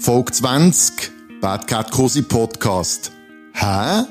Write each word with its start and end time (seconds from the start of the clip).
Folge 0.00 0.32
20, 0.32 1.12
Bad 1.40 1.68
Cat 1.68 1.92
Cosi 1.92 2.22
Podcast. 2.22 3.12
Hä? 3.52 4.02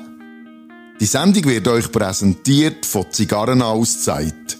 Die 0.98 1.04
Sendung 1.04 1.44
wird 1.44 1.68
euch 1.68 1.92
präsentiert 1.92 2.86
von 2.86 3.04
Zigarrenauszeit. 3.10 4.56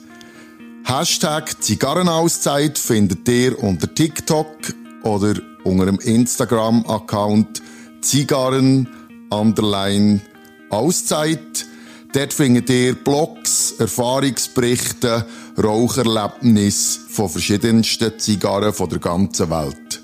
Hashtag 0.84 1.62
Zigarrenauszeit 1.62 2.79
findet 2.79 3.26
ihr 3.26 3.58
unter 3.62 3.94
TikTok 3.94 4.54
oder 5.02 5.34
unter 5.64 5.86
dem 5.86 5.98
Instagram-Account 5.98 7.62
Zigarren 8.02 8.86
underline 9.30 10.20
Auszeit. 10.68 11.66
Dort 12.12 12.34
findet 12.34 12.68
ihr 12.68 12.95
Blogs, 12.95 13.72
Erfahrungsberichte, 13.79 15.25
Raucherlebnisse 15.56 17.00
von 17.09 17.30
verschiedensten 17.30 18.18
Zigarren 18.18 18.75
von 18.75 18.90
der 18.90 18.98
ganzen 18.98 19.48
Welt. 19.48 19.97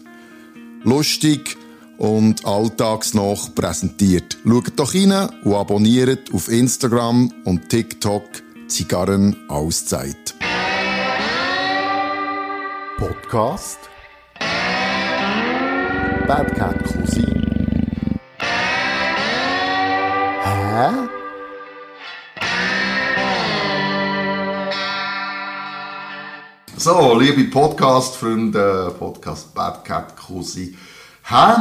Lustig 0.84 1.56
und 1.96 2.44
alltagsnah 2.44 3.34
präsentiert. 3.54 4.36
Schaut 4.46 4.78
doch 4.78 4.94
rein 4.94 5.12
und 5.44 5.54
abonniert 5.54 6.32
auf 6.32 6.48
Instagram 6.48 7.32
und 7.44 7.68
TikTok 7.68 8.24
Zigarren 8.68 9.36
Auszeit. 9.48 10.34
Podcast 12.98 13.78
Bad 16.26 16.54
Cat 16.54 16.84
Cousin. 16.84 17.44
Hä? 20.44 21.13
So, 26.84 27.18
liebe 27.18 27.44
Podcast-Freunde, 27.44 28.94
Podcast 28.98 29.54
Bad 29.54 29.86
Cat 29.86 30.14
Cousin. 30.18 30.76
Hä? 31.22 31.54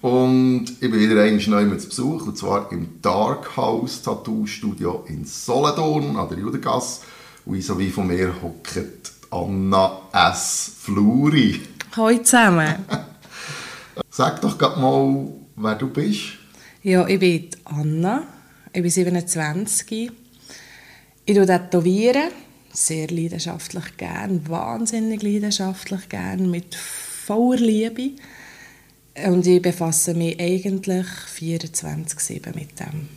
Und 0.00 0.70
ich 0.70 0.90
bin 0.90 0.98
wieder 0.98 1.22
einmal 1.22 1.66
neu 1.66 1.76
zu 1.76 1.88
Besuch, 1.88 2.26
und 2.26 2.38
zwar 2.38 2.72
im 2.72 3.02
Dark 3.02 3.58
House 3.58 4.00
Tattoo 4.00 4.46
Studio 4.46 5.04
in 5.06 5.26
Solothurn 5.26 6.16
an 6.16 6.30
der 6.30 6.38
Judengasse. 6.38 7.02
Und 7.44 7.62
so 7.62 7.78
wie 7.78 7.90
von 7.90 8.06
mir 8.06 8.32
hockt 8.42 9.12
Anna 9.30 10.00
S. 10.14 10.76
Fluri. 10.80 11.60
Hallo 11.94 12.16
zusammen. 12.16 12.76
Sag 14.08 14.40
doch 14.40 14.56
gerade 14.56 14.80
mal, 14.80 15.26
wer 15.56 15.74
du 15.74 15.88
bist. 15.88 16.38
Ja, 16.82 17.06
ich 17.06 17.18
bin 17.18 17.50
Anna, 17.66 18.22
ich 18.72 18.80
bin 18.80 18.90
27. 18.90 20.10
Ich 21.26 21.36
tätowiere, 21.36 22.30
sehr 22.72 23.08
leidenschaftlich 23.08 23.96
gern, 23.96 24.48
wahnsinnig 24.48 25.22
leidenschaftlich 25.22 26.08
gern, 26.08 26.50
mit 26.50 26.74
voller 26.74 27.60
Liebe. 27.60 28.10
Und 29.26 29.46
ich 29.46 29.60
befasse 29.60 30.14
mich 30.14 30.40
eigentlich 30.40 31.06
24-7 31.06 32.54
mit 32.54 32.78
dem. 32.80 33.08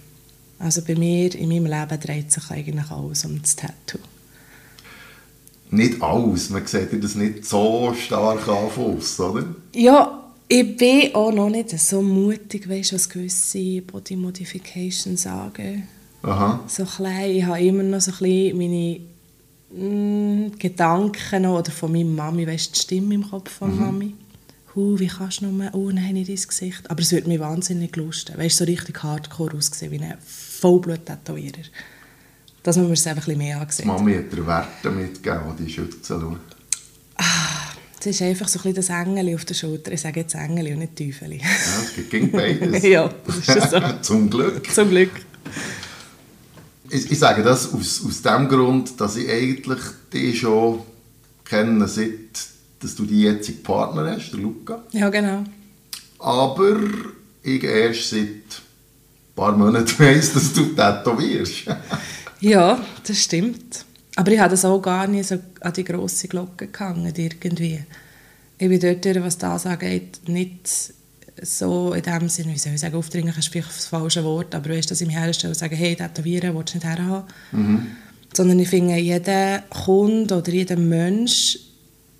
Also 0.59 0.81
bei 0.81 0.95
mir, 0.95 1.33
in 1.35 1.49
meinem 1.49 1.65
Leben 1.65 1.99
dreht 1.99 2.31
sich 2.31 2.49
eigentlich 2.49 2.89
alles 2.89 3.25
um 3.25 3.41
das 3.41 3.55
Tattoo. 3.55 3.99
Nicht 5.71 6.01
alles, 6.01 6.49
man 6.49 6.65
sieht 6.65 7.03
das 7.03 7.15
nicht 7.15 7.45
so 7.45 7.93
stark 7.93 8.47
an 8.47 8.69
Fuss, 8.69 9.19
oder? 9.19 9.55
Ja, 9.73 10.23
ich 10.47 10.77
bin 10.77 11.15
auch 11.15 11.31
noch 11.31 11.49
nicht 11.49 11.71
so 11.79 12.01
mutig, 12.01 12.69
weißt 12.69 12.91
du, 12.91 12.95
was 12.95 13.09
gewisse 13.09 13.81
Body 13.81 14.15
Modifications 14.15 15.23
sagen. 15.23 15.87
Aha. 16.21 16.63
So 16.67 16.85
klein, 16.85 17.31
ich 17.31 17.43
habe 17.43 17.59
immer 17.59 17.83
noch 17.83 18.01
so 18.01 18.11
ein 18.11 18.17
bisschen 18.19 18.57
meine 18.57 18.99
Gedanken 19.75 21.41
noch, 21.41 21.59
oder 21.59 21.71
von 21.71 21.91
meiner 21.91 22.09
Mami, 22.09 22.45
weißt 22.45 22.69
du, 22.69 22.73
die 22.73 22.79
Stimme 22.79 23.15
im 23.15 23.29
Kopf 23.29 23.51
von 23.51 23.75
Mami. 23.79 24.13
Hu, 24.75 24.99
wie 24.99 25.07
kannst 25.07 25.41
du 25.41 25.47
nur, 25.47 25.73
oh 25.73 25.89
nein, 25.91 26.13
nicht 26.13 26.29
ins 26.29 26.47
Gesicht. 26.47 26.89
Aber 26.89 27.01
es 27.01 27.11
würde 27.11 27.27
mich 27.27 27.39
wahnsinnig 27.39 27.95
lusten. 27.95 28.37
Weißt 28.37 28.59
du, 28.59 28.65
so 28.65 28.69
richtig 28.69 29.01
hardcore 29.01 29.57
aussehen, 29.57 29.91
wie 29.91 29.99
ein 29.99 30.15
Vollblut-Tätowierer. 30.19 31.63
Dass 32.63 32.77
man 32.77 32.87
mir 32.87 32.93
es 32.93 33.05
einfach 33.05 33.23
ein 33.23 33.25
bisschen 33.25 33.37
mehr 33.39 33.61
ansieht. 33.61 33.85
Mami 33.85 34.15
hat 34.15 34.31
dir 34.31 34.45
Werte 34.45 34.91
mitgegeben, 34.91 35.55
die 35.59 35.69
Schütze. 35.69 36.37
Es 37.99 38.07
ist 38.07 38.21
einfach 38.21 38.49
so 38.49 38.59
ein 38.59 38.73
bisschen 38.73 38.75
das 38.75 38.89
Engel 38.89 39.33
auf 39.33 39.45
der 39.45 39.53
Schulter. 39.53 39.91
Ich 39.93 40.01
sage 40.01 40.19
jetzt 40.21 40.35
Engel 40.35 40.73
und 40.73 40.79
nicht 40.79 40.97
Teufel. 40.97 41.33
Ja, 41.33 41.45
es 41.45 42.09
gegen 42.09 42.31
beides. 42.31 42.83
ja, 42.83 43.09
das 43.25 43.37
ist 43.37 43.71
so. 43.71 43.79
Zum 44.01 44.29
Glück. 44.29 44.69
Zum 44.69 44.89
Glück. 44.89 45.11
Ich, 46.93 47.11
ich 47.11 47.19
sage 47.19 47.43
das 47.43 47.73
aus, 47.73 48.03
aus 48.05 48.21
dem 48.21 48.47
Grund, 48.47 48.99
dass 49.01 49.15
ich 49.15 49.29
eigentlich 49.29 49.79
dich 50.13 50.39
schon 50.39 50.79
kenne, 51.43 51.87
seit 51.87 52.53
dass 52.83 52.95
du 52.95 53.05
die 53.05 53.21
jetzige 53.21 53.59
Partner 53.59 54.11
hast, 54.11 54.31
der 54.31 54.39
Luca. 54.41 54.83
Ja, 54.91 55.09
genau. 55.09 55.43
Aber 56.19 56.77
ich 57.41 57.63
erst 57.63 58.09
seit 58.09 58.19
ein 58.19 59.35
paar 59.35 59.57
Monaten 59.57 59.87
weiss, 59.99 60.33
dass 60.33 60.53
du 60.53 60.65
tätowierst. 60.65 61.65
Ja, 62.39 62.77
das 63.07 63.19
stimmt. 63.19 63.85
Aber 64.17 64.29
ich 64.33 64.39
habe 64.39 64.49
das 64.49 64.65
auch 64.65 64.81
gar 64.81 65.07
nicht 65.07 65.29
so 65.29 65.39
an 65.61 65.71
die 65.71 65.85
grosse 65.85 66.27
Glocke 66.27 66.67
gehangen, 66.67 67.13
irgendwie. 67.15 67.85
Ich 68.57 68.67
bin 68.67 68.79
dort, 68.81 69.23
was 69.23 69.37
das 69.37 69.65
angeht, 69.65 70.19
nicht 70.27 70.93
so 71.41 71.93
in 71.93 72.01
dem 72.03 72.29
Sinne, 72.29 72.53
wie 72.53 72.57
soll 72.59 72.73
ich 72.73 72.79
sagen, 72.81 72.95
aufdringlich 72.95 73.37
ist 73.37 73.47
vielleicht 73.49 73.69
das 73.69 73.87
falsche 73.87 74.23
Wort, 74.23 74.53
aber 74.55 74.69
weißt, 74.69 74.89
dass 74.91 75.01
ich 75.01 75.07
mich 75.07 75.15
herstelle 75.17 75.51
und 75.53 75.57
sage, 75.57 75.75
hey, 75.75 75.95
tätowieren 75.95 76.55
willst 76.55 76.73
du 76.73 76.77
nicht 76.77 76.87
herhaben. 76.87 77.87
Sondern 78.33 78.59
ich 78.59 78.69
finde, 78.69 78.97
jeder 78.97 79.59
Kunde 79.69 80.37
oder 80.37 80.51
jeder 80.51 80.75
Mensch 80.77 81.57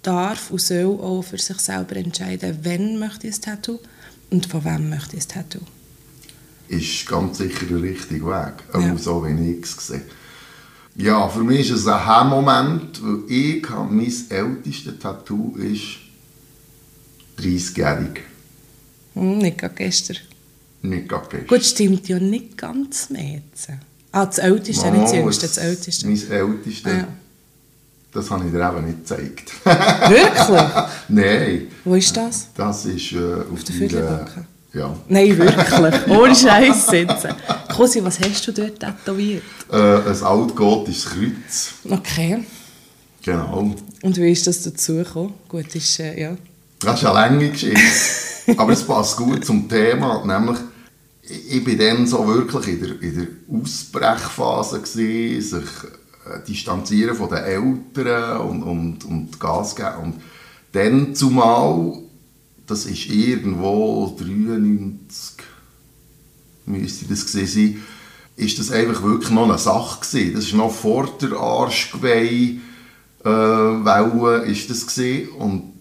darf 0.02 0.52
und 0.52 0.62
soll 0.62 1.00
auch 1.00 1.22
für 1.24 1.38
sich 1.38 1.60
selber 1.60 1.96
entscheiden, 1.96 2.60
wann 2.64 2.98
möchte 3.00 3.28
ich 3.28 3.36
ein 3.36 3.42
Tattoo 3.42 3.80
und 4.32 4.46
von 4.48 4.66
wem 4.66 4.90
möchte 4.90 5.16
ich 5.16 5.24
ein 5.24 5.30
Tattoo. 5.30 5.60
ist 6.70 7.06
ganz 7.08 7.38
sicher 7.38 7.66
der 7.68 7.82
richtige 7.84 8.26
Weg. 8.26 8.54
Auch 8.74 8.82
Ja. 8.82 8.98
so, 8.98 9.24
wie 9.26 9.52
ich 9.52 9.64
es 9.64 9.88
sehe. 9.88 10.02
Ja, 10.96 11.28
für 11.28 11.44
mich 11.44 11.70
ist 11.70 11.80
es 11.82 11.88
ein 11.88 12.06
Hemmmoment, 12.06 13.02
weil 13.04 13.24
ich 13.32 13.70
habe, 13.70 13.94
mein 13.94 14.12
ältestes 14.30 15.00
Tattoo 15.00 15.56
ist 15.58 15.98
30-jährig. 17.40 18.22
Hm, 19.14 19.38
nicht 19.40 19.58
gerade 19.58 19.76
gestern. 19.76 20.18
Nicht 20.82 21.08
gerade 21.10 21.28
gestern. 21.30 21.48
Gut, 21.48 21.64
stimmt 21.64 22.08
ja 22.08 22.20
nicht 22.20 22.58
ganz 22.58 23.10
mehr 23.10 23.42
jetzt. 23.42 23.68
Ah, 24.12 24.26
das 24.26 24.38
Älteste, 24.38 24.92
nicht 24.92 25.04
das 25.06 25.14
Jüngste, 25.14 25.48
das 25.48 25.58
Älteste. 25.58 26.08
Mein 26.08 26.32
ältestes, 26.32 26.92
Ja. 26.94 27.08
das 28.14 28.30
habe 28.30 28.46
ich 28.46 28.52
dir 28.52 28.70
eben 28.70 28.86
nicht 28.86 29.00
gezeigt. 29.00 29.52
Wirklich? 29.66 30.84
Nein, 31.10 31.68
Wo 31.84 31.96
ist 31.96 32.16
das? 32.16 32.48
das 32.56 32.86
ist 32.86 33.12
äh, 33.14 33.18
auf, 33.18 33.64
der 33.64 33.76
meiner- 33.76 33.90
Viertelbacke? 33.90 34.46
Ja. 34.74 34.96
Nein, 35.08 35.38
wirklich. 35.38 36.08
Ohne 36.10 36.36
Scheiß 36.36 36.88
sitzen. 36.88 37.30
Kosi, 37.76 38.04
was 38.04 38.20
hast 38.20 38.48
du 38.48 38.52
dort 38.54 38.80
tätowiert? 38.80 39.44
Äh, 39.72 39.78
ein 39.78 40.24
altgotisches 40.24 41.06
Kreuz. 41.12 41.74
Okay. 41.92 42.44
Genau. 43.22 43.76
Und 44.02 44.18
wie 44.18 44.32
ist 44.32 44.48
das 44.48 44.64
dazu 44.64 44.96
gekommen? 44.96 45.36
Gut, 45.48 45.76
ist, 45.76 46.00
äh, 46.00 46.20
ja. 46.20 46.36
Das 46.84 47.02
ist 47.02 47.06
eine 47.06 47.14
lange 47.14 47.50
Geschichte. 47.50 47.80
Aber 48.58 48.74
es 48.74 48.84
passt 48.84 49.18
gut 49.18 49.46
zum 49.46 49.70
Thema. 49.70 50.24
Nämlich, 50.26 50.60
ich 51.22 51.64
bin 51.64 51.78
dann 51.78 52.06
so 52.06 52.28
wirklich 52.28 52.68
in 52.68 52.82
der, 52.82 53.02
in 53.02 53.16
der 53.16 53.62
Ausbrechphase, 53.62 54.82
gewesen, 54.82 55.42
sich 55.42 55.70
äh, 56.26 56.46
distanzieren 56.46 57.16
von 57.16 57.30
den 57.30 57.38
Eltern 57.38 58.42
und, 58.42 58.64
und, 58.64 59.06
und 59.06 59.40
Gas 59.40 59.76
geben. 59.76 59.98
Und 60.04 60.16
dann 60.74 61.16
zumal, 61.16 62.00
das 62.68 62.86
ist 62.86 63.06
irgendwo 63.06 64.14
93, 64.20 65.46
müsste 66.66 67.06
das 67.06 67.26
gewesen 67.26 67.48
sein, 67.48 67.84
ist 68.36 68.60
das 68.60 68.72
einfach 68.72 69.04
wirklich 69.04 69.30
noch 69.30 69.48
eine 69.48 69.58
Sache 69.58 70.02
gewesen. 70.02 70.34
Das 70.36 70.46
ist 70.46 70.54
noch 70.54 70.72
vor 70.72 71.08
der 71.22 71.32
Arschgeweih 71.34 72.58
äh, 73.24 73.30
Welle 73.30 74.46
ist 74.46 74.70
das 74.70 74.88
gewesen. 74.88 75.30
und 75.30 75.73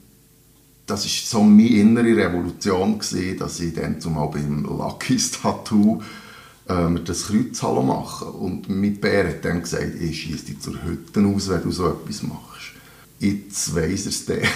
das 0.92 1.06
ist 1.06 1.30
so 1.30 1.42
meine 1.42 1.68
innere 1.68 2.14
Revolution 2.16 2.98
gewesen, 2.98 3.38
dass 3.38 3.60
ich 3.60 3.72
dann 3.72 3.98
zumal 3.98 4.28
beim 4.28 4.62
Lucky's 4.64 5.30
Tattoo 5.30 6.02
äh, 6.68 6.86
mir 6.88 7.00
das 7.00 7.26
Kreuz 7.28 7.62
hallo 7.62 7.82
machen 7.82 8.28
und 8.28 8.68
mein 8.68 8.96
Bär 9.00 9.26
hat 9.28 9.42
dann 9.44 9.62
gesagt, 9.62 9.94
ich 9.98 10.20
schieße 10.20 10.44
dich 10.46 10.60
zur 10.60 10.74
Hütte 10.84 11.20
aus, 11.20 11.48
wenn 11.48 11.62
du 11.62 11.70
so 11.70 11.88
etwas 11.88 12.22
machst. 12.22 12.72
Jetzt 13.18 13.74
weiss 13.74 14.02
er 14.04 14.08
es 14.10 14.26
dann, 14.26 14.36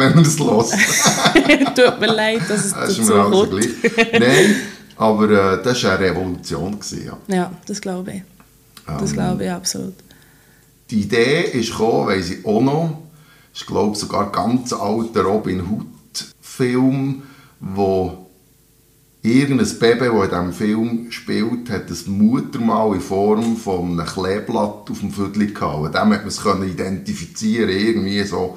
wenn 0.00 0.12
er 0.14 0.16
es 0.18 0.38
hört. 0.40 1.76
Tut 1.76 2.00
mir 2.00 2.06
leid, 2.12 2.40
dass 2.48 2.64
es 2.64 2.72
Das 2.74 2.90
ist 2.90 2.98
dazu 2.98 3.12
mir 3.12 3.22
also 3.22 3.46
kommt. 3.46 3.50
gleich. 3.52 4.20
Nein, 4.20 4.54
aber 4.96 5.30
äh, 5.30 5.62
das 5.62 5.84
war 5.84 5.92
eine 5.96 6.06
Revolution. 6.06 6.72
Gewesen, 6.80 7.04
ja. 7.06 7.18
Ja, 7.36 7.52
das 7.66 7.80
glaube 7.80 8.12
ich. 8.14 8.22
Das 8.84 9.10
Ähm. 9.10 9.16
glaube 9.16 9.44
ich 9.44 9.50
absolut. 9.50 9.94
Die 10.90 11.02
Idee 11.02 11.42
ist 11.52 11.70
gekommen, 11.70 12.08
weiss 12.08 12.30
ich 12.30 12.44
auch 12.44 12.62
noch, 12.62 13.02
ist 13.58 13.66
glaube 13.66 13.92
ich 13.92 13.98
sogar 13.98 14.26
ein 14.26 14.32
ganz 14.32 14.72
alter 14.72 15.22
Robin 15.22 15.60
Hood 15.68 15.86
Film, 16.40 17.22
wo 17.60 18.26
irgendein 19.22 19.78
Baby, 19.78 20.06
das 20.06 20.24
in 20.24 20.30
diesem 20.30 20.52
Film 20.52 21.12
spielt, 21.12 21.70
hat 21.70 21.90
ein 21.90 22.18
Muttermal 22.18 22.94
in 22.94 23.00
Form 23.00 23.56
von 23.56 23.98
einem 23.98 24.06
Kleeblatt 24.06 24.90
auf 24.90 25.00
dem 25.00 25.12
Viertel 25.12 25.52
gehabt. 25.52 25.78
Und 25.78 25.94
dem 25.94 26.12
hat 26.12 26.20
man 26.20 26.28
es 26.28 26.40
können 26.40 26.68
identifizieren 26.68 27.70
irgendwie 27.70 28.22
so. 28.22 28.56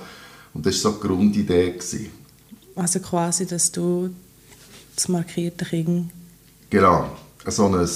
Und 0.54 0.66
das 0.66 0.84
war 0.84 0.92
so 0.92 0.98
die 0.98 1.08
Grundidee. 1.08 1.72
Gewesen. 1.72 2.10
Also 2.76 3.00
quasi, 3.00 3.46
dass 3.46 3.72
du 3.72 4.10
das 4.96 5.08
markierte 5.08 5.66
Kind... 5.66 6.12
Genau, 6.70 7.10
so 7.48 7.66
ein, 7.66 7.90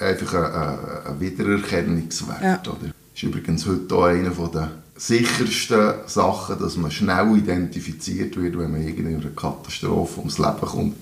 einfach 0.00 0.34
ein, 0.34 1.12
ein 1.12 1.20
Wiedererkennungswert. 1.20 2.42
Ja. 2.42 2.60
Oder? 2.60 2.86
Das 2.86 2.92
ist 3.14 3.22
übrigens 3.22 3.66
heute 3.66 3.94
auch 3.94 4.04
eine 4.04 4.30
der 4.30 4.70
sichersten 4.96 5.94
Sachen, 6.06 6.58
dass 6.58 6.76
man 6.76 6.90
schnell 6.90 7.36
identifiziert 7.36 8.36
wird, 8.36 8.58
wenn 8.58 8.70
man 8.72 8.82
in 8.86 9.06
einer 9.06 9.30
Katastrophe 9.30 10.18
ums 10.20 10.38
Leben 10.38 10.60
kommt, 10.60 10.96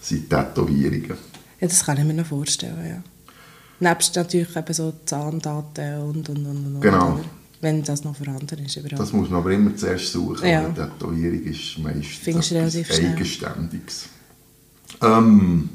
sind 0.00 0.28
Tätowierungen. 0.28 1.14
Ja, 1.60 1.68
das 1.68 1.84
kann 1.84 1.98
ich 1.98 2.04
mir 2.04 2.14
noch 2.14 2.26
vorstellen, 2.26 2.86
ja. 2.88 3.02
Nebst 3.80 4.16
natürlich 4.16 4.54
eben 4.54 4.74
so 4.74 4.92
Zahndaten 5.06 6.00
und, 6.02 6.28
und, 6.28 6.46
und, 6.46 6.74
und. 6.74 6.80
Genau. 6.80 7.14
oder? 7.14 7.24
Wenn 7.62 7.82
das 7.82 8.04
noch 8.04 8.16
vorhanden 8.16 8.64
ist. 8.64 8.76
Überall. 8.76 8.96
Das 8.98 9.12
muss 9.12 9.28
man 9.28 9.40
aber 9.40 9.52
immer 9.52 9.76
zuerst 9.76 10.12
suchen, 10.12 10.48
Ja. 10.48 10.64
weil 10.64 10.74
Tätowierung 10.74 11.42
ist 11.44 11.78
meistens 11.78 12.52
etwas. 12.52 12.98
Eigenständiges. 12.98 14.08
Ähm, 15.02 15.68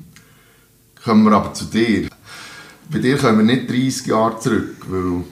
kommen 1.04 1.24
wir 1.24 1.31
aber 1.31 1.54
zu 1.54 1.66
dir. 1.66 2.10
Bei 2.92 3.00
dir 3.00 3.18
kommen 3.18 3.48
wir 3.48 3.56
nicht 3.56 3.69
30 3.69 4.08
Jahre 4.08 4.40
zurück, 4.40 4.75
weil 4.88 5.24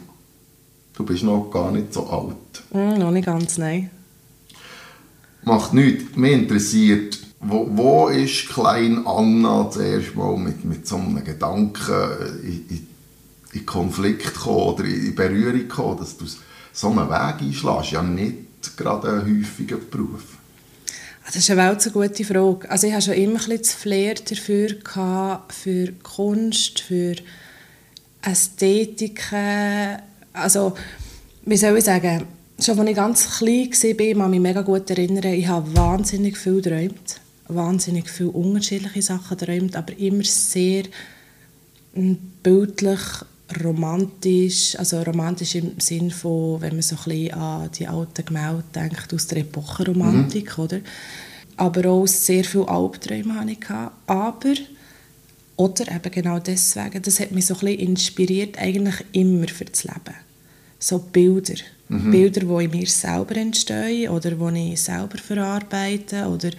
du 0.94 1.06
bist 1.06 1.24
noch 1.24 1.50
gar 1.51 1.72
nicht 1.72 1.94
so 1.94 2.07
alt. 2.07 2.63
Hm, 2.72 3.00
noch 3.00 3.12
nicht 3.12 3.25
ganz, 3.25 3.57
nein. 3.57 3.90
Macht 5.44 5.74
nichts. 5.74 6.16
Mich 6.16 6.34
interessiert, 6.34 7.19
wo, 7.40 7.68
wo 7.72 8.07
ist 8.07 8.50
klein 8.50 9.06
Anna 9.06 9.69
zuerst 9.69 10.16
mal 10.16 10.38
mit, 10.38 10.63
mit 10.63 10.88
so 10.88 10.95
einem 10.95 11.24
Gedanken 11.24 12.42
in, 12.44 12.68
in, 12.69 12.88
in 13.51 13.66
Konflikt 13.66 14.34
gekommen 14.34 14.74
oder 14.74 14.86
in 14.86 15.13
Berührung 15.13 15.60
gekommen, 15.60 15.98
dass 15.98 16.18
du 16.18 16.25
so 16.72 16.90
einen 16.90 17.10
Weg 17.10 17.42
einschlägst? 17.42 17.92
Ja, 17.92 18.01
nicht 18.01 18.78
gerade 18.78 19.10
ein 19.10 19.40
häufiger 19.40 19.78
Beruf. 19.78 20.38
Das 21.25 21.36
ist 21.36 21.50
eine 21.50 21.62
Welt 21.62 21.81
so 21.81 21.92
gute 21.92 22.24
Frage. 22.24 22.69
Also 22.69 22.88
ich 22.88 22.94
hatte 22.94 23.06
schon 23.06 23.13
immer 23.16 23.31
ein 23.31 23.38
bisschen 23.38 23.57
das 23.60 23.74
Flair 23.74 24.16
dafür, 24.16 24.74
gehabt, 24.75 25.54
für 25.54 25.94
Kunst, 26.04 26.81
für 26.81 27.16
Ästhetik. 28.22 29.24
Also, 30.33 30.74
wie 31.45 31.57
soll 31.57 31.77
ich 31.77 31.85
sagen, 31.85 32.25
schon 32.59 32.80
als 32.80 32.89
ich 32.89 32.95
ganz 32.95 33.38
klein 33.38 33.69
war, 33.71 34.00
ich 34.00 34.18
kann 34.18 34.31
mich 34.31 34.39
mega 34.39 34.62
gut 34.62 34.89
erinnern, 34.89 35.33
ich 35.33 35.47
habe 35.47 35.75
wahnsinnig 35.75 36.38
viel 36.38 36.62
geträumt. 36.62 37.21
Wahnsinnig 37.47 38.09
viele 38.09 38.30
unterschiedliche 38.30 39.01
Sachen 39.01 39.38
geträumt, 39.38 39.75
aber 39.75 39.97
immer 39.97 40.24
sehr 40.24 40.85
mm, 41.94 42.13
bildlich, 42.41 43.00
romantisch, 43.63 44.80
also 44.80 45.01
romantisch 45.01 45.56
im 45.56 45.80
Sinn 45.80 46.09
von, 46.09 46.62
wenn 46.62 46.74
man 46.74 46.81
so 46.81 46.95
ein 46.95 47.03
bisschen 47.03 47.33
an 47.33 47.69
die 47.77 47.88
alten 47.88 48.25
Gemälde 48.25 48.63
denkt, 48.74 49.13
aus 49.13 49.27
der 49.27 49.39
Epochenromantik, 49.39 50.57
oder? 50.57 50.80
Aber 51.57 51.89
auch 51.89 52.07
sehr 52.07 52.44
viele 52.45 52.68
Albträume 52.68 53.35
hatte 53.35 53.51
ich. 53.51 53.69
Aber, 54.07 54.53
oder 55.56 55.92
eben 55.92 56.12
genau 56.12 56.40
deswegen, 56.40 57.02
das 57.02 57.20
hat 57.20 57.32
mich 57.32 57.46
so 57.46 57.54
ein 57.54 57.60
bisschen 57.60 57.80
inspiriert, 57.80 58.58
eigentlich 58.58 58.96
immer 59.12 59.48
für 59.48 59.66
das 59.66 59.84
Leben. 59.84 60.16
So 60.80 61.00
Bilder. 61.00 61.56
Bilder, 61.88 62.42
die 62.42 62.66
in 62.66 62.72
mir 62.72 62.88
selber 62.88 63.36
entstehen 63.36 64.10
oder 64.10 64.32
die 64.32 64.74
ich 64.74 64.82
selber 64.82 65.18
verarbeite 65.18 66.28
oder 66.28 66.50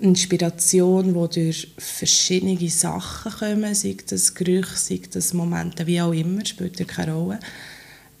Inspiration, 0.00 1.14
die 1.14 1.34
durch 1.34 1.68
verschiedene 1.78 2.68
Sachen 2.68 3.32
kommen, 3.32 3.74
sei 3.74 3.96
das 4.06 4.34
Gerüche, 4.34 4.76
sei 4.76 5.00
das 5.10 5.32
Momente, 5.32 5.86
wie 5.86 6.00
auch 6.00 6.12
immer, 6.12 6.44
spielt 6.44 6.78
ja 6.80 6.84
keine 6.84 7.14
Rolle. 7.14 7.40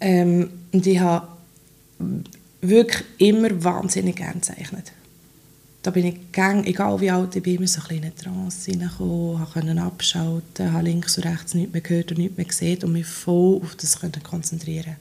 Ähm, 0.00 0.48
und 0.72 0.86
ich 0.86 0.98
habe 1.00 1.28
wirklich 2.60 3.04
immer 3.18 3.64
wahnsinnig 3.64 4.16
gerne 4.16 4.34
gezeichnet. 4.34 4.92
Da 5.84 5.90
bin 5.90 6.06
ich 6.06 6.32
gang, 6.32 6.66
egal 6.66 6.98
wie 7.02 7.10
alt 7.10 7.36
ich 7.36 7.42
bin, 7.42 7.56
immer 7.56 7.66
so 7.66 7.82
ein 7.90 7.96
in 7.98 8.04
eine 8.04 8.14
Trance 8.14 8.70
reingekommen, 8.70 9.46
konnte 9.52 9.82
abschalten, 9.82 10.72
habe 10.72 10.84
links 10.84 11.18
und 11.18 11.26
rechts 11.26 11.52
nichts 11.52 11.74
mehr 11.74 11.82
gehört 11.82 12.10
und 12.10 12.18
nichts 12.18 12.38
mehr 12.38 12.46
gesehen 12.46 12.82
und 12.84 12.92
mich 12.94 13.04
voll 13.04 13.60
auf 13.62 13.76
das 13.76 13.98
konzentrieren 14.22 14.96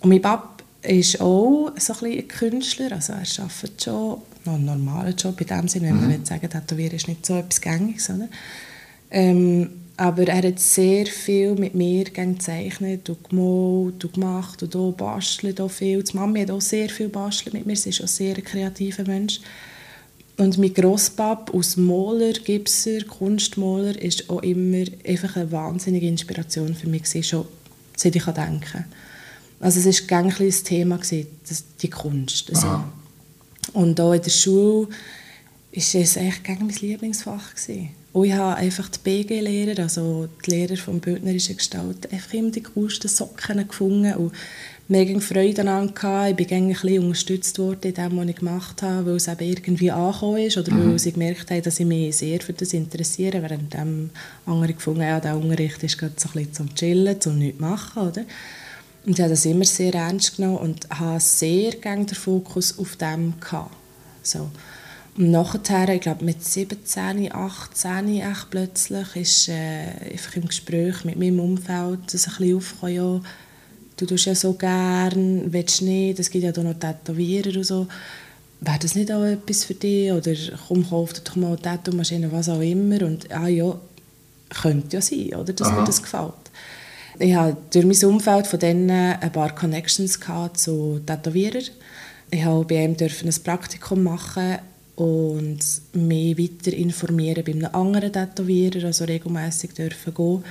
Und 0.00 0.10
mein 0.10 0.20
Papa 0.20 0.64
ist 0.82 1.20
auch 1.20 1.70
so 1.78 1.92
ein 2.04 2.18
ein 2.18 2.26
Künstler, 2.26 2.90
also 2.90 3.12
er 3.12 3.20
arbeitet 3.20 3.84
schon 3.84 4.22
noch 4.44 4.54
einen 4.54 4.64
normalen 4.64 5.14
Job 5.14 5.40
in 5.40 5.46
dem 5.46 5.68
Sinne, 5.68 5.86
wenn 5.86 6.00
man 6.00 6.08
nicht 6.08 6.26
sagen, 6.26 6.50
Tätowieren 6.50 6.96
ist 6.96 7.06
nicht 7.06 7.24
so 7.24 7.36
etwas 7.36 7.60
Gängiges, 7.60 8.10
oder? 8.10 8.28
Ähm, 9.12 9.70
aber 9.96 10.26
er 10.26 10.48
hat 10.48 10.58
sehr 10.58 11.06
viel 11.06 11.54
mit 11.54 11.76
mir 11.76 12.06
gezeichnet 12.06 13.08
und 13.08 13.30
gemalt 13.30 14.04
und 14.04 14.12
gemacht 14.14 14.64
und 14.64 14.74
auch 14.74 14.90
bastelt 14.90 15.60
auch 15.60 15.70
viel. 15.70 16.02
Die 16.02 16.16
Mami 16.16 16.40
hat 16.40 16.50
auch 16.50 16.60
sehr 16.60 16.88
viel 16.88 17.08
bastelt 17.08 17.54
mit 17.54 17.66
mir, 17.66 17.76
sie 17.76 17.90
ist 17.90 18.02
auch 18.02 18.08
sehr 18.08 18.34
ein 18.34 18.42
kreativer 18.42 19.04
Mensch. 19.04 19.40
Und 20.38 20.58
mein 20.58 20.74
Grosspap 20.74 21.54
als 21.54 21.76
Maler, 21.76 22.32
Gipser, 22.32 23.02
Kunstmaler 23.04 24.00
ist 24.00 24.28
auch 24.28 24.42
immer 24.42 24.84
einfach 25.06 25.36
eine 25.36 25.50
wahnsinnige 25.50 26.08
Inspiration 26.08 26.74
für 26.74 26.88
mich 26.88 27.04
gewesen, 27.04 27.22
schon 27.22 27.46
seit 27.96 28.16
ich 28.16 28.24
denken 28.24 28.60
kann. 28.60 28.84
Also 29.60 29.88
es 29.88 30.10
war 30.10 30.18
ein 30.18 30.34
das 30.38 30.62
Thema, 30.62 30.96
gewesen, 30.98 31.26
das, 31.48 31.64
die 31.80 31.88
Kunst. 31.88 32.50
Also, 32.50 32.66
Aha. 32.66 32.92
und 33.72 33.98
auch 33.98 34.12
in 34.12 34.20
der 34.20 34.30
Schule 34.30 34.88
war 34.88 36.00
es 36.02 36.16
eigentlich 36.18 36.42
gegen 36.42 36.66
mein 36.66 36.76
Lieblingsfach. 36.76 37.54
Gewesen. 37.54 37.90
Und 38.12 38.24
ich 38.26 38.32
habe 38.32 38.56
einfach 38.56 38.88
die 38.88 38.98
BG-Lehrer, 38.98 39.82
also 39.82 40.28
die 40.44 40.50
Lehrer 40.50 40.76
von 40.76 41.00
bildnerischen 41.00 41.56
Gestalt, 41.56 42.10
einfach 42.12 42.32
immer 42.34 42.50
die 42.50 42.62
coolsten 42.62 43.08
Socken 43.08 43.66
gefunden 43.66 44.14
und 44.14 44.32
mega 44.88 45.18
Freude 45.20 45.64
daran 45.64 45.92
gehabt. 45.94 46.30
Ich 46.30 46.36
bin 46.36 46.46
gerne 46.46 46.66
ein 46.66 46.72
bisschen 46.72 47.04
unterstützt 47.04 47.58
worden 47.58 47.80
in 47.82 47.94
dem, 47.94 48.16
was 48.16 48.28
ich 48.28 48.36
gemacht 48.36 48.82
habe, 48.82 49.06
weil 49.06 49.16
es 49.16 49.28
eben 49.28 49.48
irgendwie 49.48 49.90
angekommen 49.90 50.38
ist 50.38 50.56
oder 50.56 50.72
weil 50.72 50.98
sie 50.98 51.12
gemerkt 51.12 51.50
haben, 51.50 51.62
dass 51.62 51.80
ich 51.80 51.86
mich 51.86 52.16
sehr 52.16 52.40
für 52.40 52.52
das 52.52 52.72
interessiere, 52.72 53.42
während 53.42 53.74
dem 53.74 54.10
andere 54.44 54.74
gefunden 54.74 55.02
haben, 55.02 55.08
ja, 55.08 55.20
der 55.20 55.36
Unterricht 55.36 55.82
ist 55.82 55.98
gerade 55.98 56.14
so 56.16 56.28
ein 56.28 56.32
bisschen 56.32 56.52
zum 56.52 56.74
Chillen, 56.74 57.20
zum 57.20 57.38
nichts 57.38 57.60
machen, 57.60 58.02
oder? 58.02 58.24
Und 59.04 59.12
ich 59.12 59.20
habe 59.20 59.30
das 59.30 59.44
immer 59.44 59.64
sehr 59.64 59.94
ernst 59.94 60.36
genommen 60.36 60.58
und 60.58 60.90
habe 60.90 61.20
sehr 61.20 61.72
gerne 61.72 62.06
den 62.06 62.16
Fokus 62.16 62.76
auf 62.78 62.96
dem 62.96 63.34
gehabt. 63.40 63.70
So. 64.22 64.50
Und 65.16 65.30
nachher, 65.30 65.88
ich 65.90 66.00
glaube 66.00 66.24
mit 66.24 66.44
17, 66.44 67.32
18 67.32 68.20
echt 68.20 68.50
plötzlich, 68.50 69.16
ist 69.16 69.48
äh, 69.48 70.12
einfach 70.12 70.36
im 70.36 70.46
Gespräch 70.46 71.04
mit 71.04 71.18
meinem 71.18 71.40
Umfeld 71.40 72.00
das 72.12 72.26
ein 72.26 72.34
bisschen 72.36 72.56
aufgekommen, 72.56 72.94
ja, 72.94 73.20
du 73.96 74.06
tust 74.06 74.26
ja 74.26 74.34
so 74.34 74.52
gern, 74.54 75.52
willst 75.52 75.82
nicht, 75.82 76.18
es 76.18 76.30
gibt 76.30 76.44
ja 76.44 76.52
da 76.52 76.62
noch 76.62 76.74
Tätowierer 76.74 77.56
und 77.56 77.64
so. 77.64 77.86
Wäre 78.60 78.78
das 78.78 78.94
nicht 78.94 79.12
auch 79.12 79.24
etwas 79.24 79.64
für 79.64 79.74
dich? 79.74 80.12
Oder 80.12 80.34
komm, 80.66 80.88
kauf 80.88 81.12
dir 81.12 81.20
doch 81.22 81.36
mal 81.36 81.48
eine 81.48 81.60
Tattoo-Maschine, 81.62 82.32
was 82.32 82.48
auch 82.48 82.60
immer. 82.60 83.02
Und 83.02 83.30
ah 83.30 83.48
ja, 83.48 83.78
könnte 84.48 84.96
ja 84.96 85.02
sein, 85.02 85.34
oder, 85.34 85.52
dass 85.52 85.68
Aha. 85.68 85.80
mir 85.80 85.86
das 85.86 86.02
gefällt. 86.02 86.32
Ich 87.18 87.34
hatte 87.34 87.80
durch 87.80 88.02
mein 88.02 88.10
Umfeld 88.10 88.46
von 88.46 88.58
denen 88.58 88.90
ein 88.90 89.32
paar 89.32 89.54
Connections 89.54 90.18
zu 90.54 91.00
Tätowierern. 91.06 91.64
Ich 92.30 92.42
durfte 92.42 92.74
bei 92.74 92.84
ihm 92.84 92.96
ein 93.00 93.34
Praktikum 93.44 94.02
machen 94.02 94.58
und 94.96 95.58
mich 95.92 96.38
weiter 96.38 96.76
informieren 96.76 97.44
bei 97.44 97.52
einem 97.52 97.74
anderen 97.74 98.12
Tätowierer, 98.12 98.86
also 98.86 99.04
regelmässig 99.04 99.74
dürfen 99.74 100.14
gehen. 100.14 100.44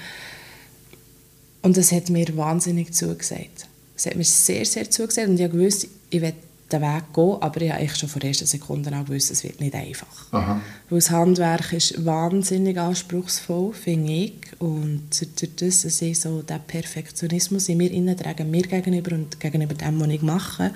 Und 1.66 1.78
das 1.78 1.92
hat 1.92 2.12
mir 2.12 2.28
wahnsinnig 2.38 2.94
zugesagt. 2.94 3.68
Es 3.98 4.06
hat 4.06 4.16
mir 4.16 4.24
sehr, 4.24 4.66
sehr 4.66 4.88
zugesagt 4.92 5.30
und 5.30 5.40
ich 5.40 5.52
wusste, 5.52 5.88
ich 6.12 6.22
will 6.22 6.34
den 6.72 6.82
Weg 6.82 7.04
gehen, 7.12 7.38
aber 7.42 7.62
ich 7.62 7.72
habe 7.72 7.90
schon 7.90 8.08
von 8.08 8.20
der 8.20 8.30
ersten 8.30 8.46
Sekunde 8.46 8.92
an 8.92 9.04
gewusst, 9.04 9.32
es 9.32 9.44
wird 9.44 9.60
nicht 9.60 9.74
einfach. 9.74 10.32
Aha. 10.32 10.62
Weil 10.90 11.00
das 11.00 11.10
Handwerk 11.10 11.74
ist 11.74 12.06
wahnsinnig 12.06 12.78
anspruchsvoll, 12.78 13.74
finde 13.74 14.14
ich. 14.14 14.34
Und 14.60 15.10
durch 15.40 15.56
das, 15.56 15.82
dass 15.82 16.04
ich 16.04 16.20
so 16.20 16.44
den 16.44 16.60
Perfektionismus 16.68 17.68
in 17.68 17.78
mir 17.78 18.16
trage, 18.16 18.46
mir 18.46 18.62
gegenüber 18.62 19.16
und 19.16 19.40
gegenüber 19.40 19.74
dem, 19.74 20.00
was 20.00 20.10
ich 20.10 20.22
mache, 20.22 20.72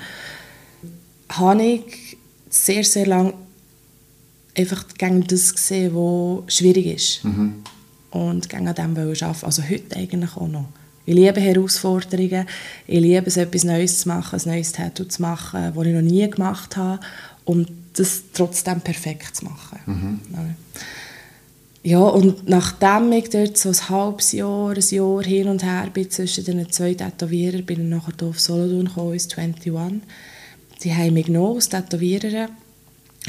habe 1.30 1.64
ich 1.64 2.18
sehr, 2.50 2.84
sehr 2.84 3.06
lange 3.06 3.36
einfach 4.58 4.88
gegen 4.98 5.24
das 5.28 5.54
gesehen, 5.54 5.94
was 5.94 6.52
schwierig 6.52 6.88
ist. 6.88 7.22
Und 8.10 8.50
gegen 8.50 8.68
an 8.68 8.74
dem 8.74 8.96
wollen 8.96 9.22
arbeiten. 9.22 9.46
Also 9.46 9.62
heute 9.70 9.96
eigentlich 9.96 10.36
auch 10.36 10.48
noch. 10.48 10.66
Ich 11.10 11.16
liebe 11.16 11.42
Herausforderungen. 11.42 12.46
Ich 12.86 13.00
liebe 13.00 13.26
es, 13.26 13.36
etwas 13.36 13.64
Neues 13.64 14.02
zu 14.02 14.10
machen, 14.10 14.40
ein 14.40 14.48
neues 14.48 14.74
Tattoo 14.74 15.06
zu 15.06 15.24
machen, 15.24 15.74
das 15.76 15.86
ich 15.88 15.94
noch 15.94 16.02
nie 16.04 16.30
gemacht 16.30 16.78
habe. 16.78 17.00
Und 17.46 17.68
das 17.94 18.22
trotzdem 18.32 18.80
perfekt 18.82 19.38
zu 19.38 19.46
machen. 19.46 20.20
Ja, 21.82 22.02
und 22.02 22.48
nachdem 22.48 23.12
ich 23.12 23.32
dort 23.32 23.58
so 23.58 23.70
ein 23.70 23.90
halbes 23.90 24.34
Jahr, 24.34 24.76
ein 24.76 24.84
Jahr 24.88 25.24
hin 25.24 25.48
und 25.48 25.64
her 25.64 25.88
bin 25.92 26.12
zwischen 26.12 26.46
den 26.46 26.72
zwei 26.72 26.94
Tätowierern, 26.94 27.66
bin 27.66 27.82
ich 27.82 27.90
nachher 27.90 28.14
hier 28.20 28.28
auf 28.28 28.40
Solothurn 28.40 28.86
gekommen, 28.86 29.14
ins 29.14 29.36
21. 29.36 30.04
Sie 30.78 30.94
haben 30.94 31.14
mich 31.14 31.26
genommen 31.26 31.56
als 31.56 31.70
Tätowiererin. 31.70 32.50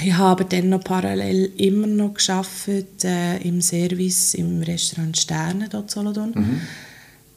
Ich 0.05 0.13
habe 0.13 0.45
dann 0.45 0.69
noch 0.69 0.85
parallel 0.85 1.51
immer 1.57 1.87
noch 1.87 2.13
gearbeitet, 2.13 3.05
äh, 3.05 3.39
im 3.39 3.63
Service 3.63 4.35
im 4.35 4.63
Restaurant 4.63 5.17
Sterne 5.17 5.71
dort 5.71 5.85
in 5.85 5.89
Solothurn. 5.89 6.61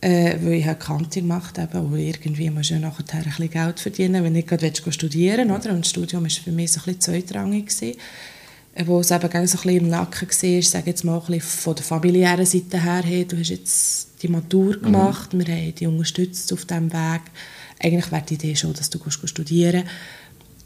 Äh, 0.03 0.37
weil 0.41 0.53
ich 0.53 0.79
Kante 0.79 1.21
gemacht 1.21 1.57
habe 1.57 1.79
und 1.79 1.97
irgendwie 1.97 2.49
musst 2.49 2.71
du 2.71 2.73
ja 2.73 2.79
nachher 2.81 3.05
ein 3.13 3.23
bisschen 3.23 3.49
Geld 3.49 3.79
verdienen, 3.79 4.23
wenn 4.23 4.33
nicht 4.33 4.49
gerade 4.49 4.71
studieren 4.91 5.49
willst. 5.49 5.65
Oder? 5.65 5.73
Und 5.73 5.85
das 5.85 5.89
Studium 5.89 6.23
war 6.23 6.29
für 6.29 6.51
mich 6.51 6.73
so 6.73 6.81
ein 6.81 6.95
bisschen 6.95 7.01
zweitrangig. 7.01 7.67
Gewesen 7.67 7.97
wo 8.85 8.99
es 8.99 9.11
eben 9.11 9.21
so 9.29 9.37
ein 9.37 9.43
bisschen 9.43 9.69
im 9.69 9.89
Nacken 9.89 10.27
war, 10.27 10.43
ich 10.49 10.69
sage 10.69 10.89
jetzt 10.89 11.03
mal 11.03 11.19
ein 11.19 11.25
bisschen 11.27 11.41
von 11.41 11.75
der 11.75 11.85
familiären 11.85 12.45
Seite 12.45 12.81
her, 12.81 13.03
hey, 13.03 13.23
du 13.23 13.37
hast 13.37 13.49
jetzt 13.49 14.07
die 14.23 14.27
Matur 14.27 14.77
mhm. 14.77 14.81
gemacht, 14.81 15.33
mhm. 15.33 15.45
wir 15.45 15.55
haben 15.55 15.75
dich 15.75 15.87
unterstützt 15.87 16.51
auf 16.51 16.65
diesem 16.65 16.91
Weg. 16.91 17.21
Eigentlich 17.79 18.11
wäre 18.11 18.23
die 18.27 18.33
Idee 18.33 18.55
schon, 18.55 18.73
dass 18.73 18.89
du 18.89 18.99
studieren 19.09 19.83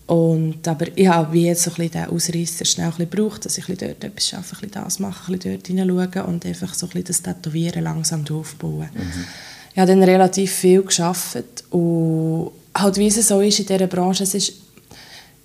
und, 0.07 0.65
aber 0.65 0.87
ich 0.95 1.07
habe 1.07 1.33
wie 1.33 1.47
jetzt 1.47 1.63
so 1.63 1.71
ein 1.71 1.75
bisschen 1.75 2.03
den 2.03 2.15
Ausreißer 2.15 2.65
schnell 2.65 2.87
ein 2.87 2.91
bisschen 2.91 3.09
gebraucht, 3.09 3.45
dass 3.45 3.57
ich 3.57 3.65
dort 3.65 3.81
etwas 3.81 4.33
arbeite, 4.33 4.55
ein 4.55 4.61
bisschen 4.61 4.71
das 4.71 4.99
mache, 4.99 5.31
ein 5.31 5.37
bisschen 5.37 5.53
dort 5.53 5.67
hineinschaue 5.67 6.23
und 6.25 6.45
einfach 6.45 6.73
so 6.73 6.85
ein 6.85 6.89
bisschen 6.89 7.05
das 7.05 7.21
Tätowieren 7.21 7.83
langsam 7.83 8.23
aufbauen. 8.31 8.89
Mhm. 8.93 9.25
Ich 9.73 9.79
habe 9.79 9.91
dann 9.91 10.01
relativ 10.01 10.51
viel 10.51 10.81
gearbeitet 10.81 11.65
und 11.71 12.51
halt 12.73 12.97
wie 12.97 13.07
es 13.07 13.27
so 13.27 13.41
ist 13.41 13.59
in 13.59 13.65
dieser 13.65 13.87
Branche, 13.87 14.23
es 14.23 14.33
ist 14.33 14.53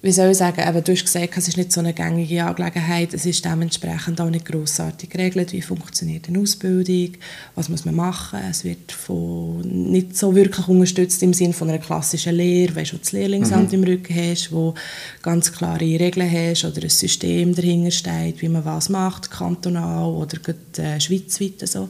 wie 0.02 0.10
soll 0.10 0.32
ich 0.32 0.38
sagen, 0.38 0.60
eben, 0.68 0.82
du 0.82 0.92
hast 0.92 1.04
gesagt, 1.04 1.36
es 1.36 1.46
ist 1.46 1.56
nicht 1.56 1.70
so 1.70 1.78
eine 1.78 1.94
gängige 1.94 2.44
Angelegenheit, 2.44 3.14
es 3.14 3.24
ist 3.24 3.44
dementsprechend 3.44 4.20
auch 4.20 4.30
nicht 4.30 4.44
grossartig 4.44 5.10
geregelt, 5.10 5.52
wie 5.52 5.62
funktioniert 5.62 6.26
eine 6.28 6.40
Ausbildung, 6.40 7.12
was 7.54 7.68
muss 7.68 7.84
man 7.84 7.94
machen, 7.94 8.40
es 8.50 8.64
wird 8.64 8.90
von, 8.90 9.60
nicht 9.60 10.16
so 10.16 10.34
wirklich 10.34 10.66
unterstützt 10.66 11.22
im 11.22 11.32
Sinne 11.32 11.52
von 11.52 11.68
einer 11.68 11.78
klassischen 11.78 12.34
Lehre, 12.34 12.74
weißt 12.74 12.94
du, 12.94 12.96
das 12.96 13.12
Lehrlingsamt 13.12 13.68
mhm. 13.68 13.78
im 13.78 13.84
Rücken 13.84 14.16
hast, 14.16 14.50
wo 14.50 14.74
ganz 15.22 15.52
klare 15.52 15.80
Regeln 15.80 16.30
hast 16.30 16.64
oder 16.64 16.82
ein 16.82 16.90
System 16.90 17.54
dahinter 17.54 17.92
steht, 17.92 18.42
wie 18.42 18.48
man 18.48 18.64
was 18.64 18.88
macht, 18.88 19.30
kantonal 19.30 20.10
oder 20.10 20.36
gerade, 20.38 20.82
äh, 20.82 21.00
schweizweit 21.00 21.68
so. 21.68 21.88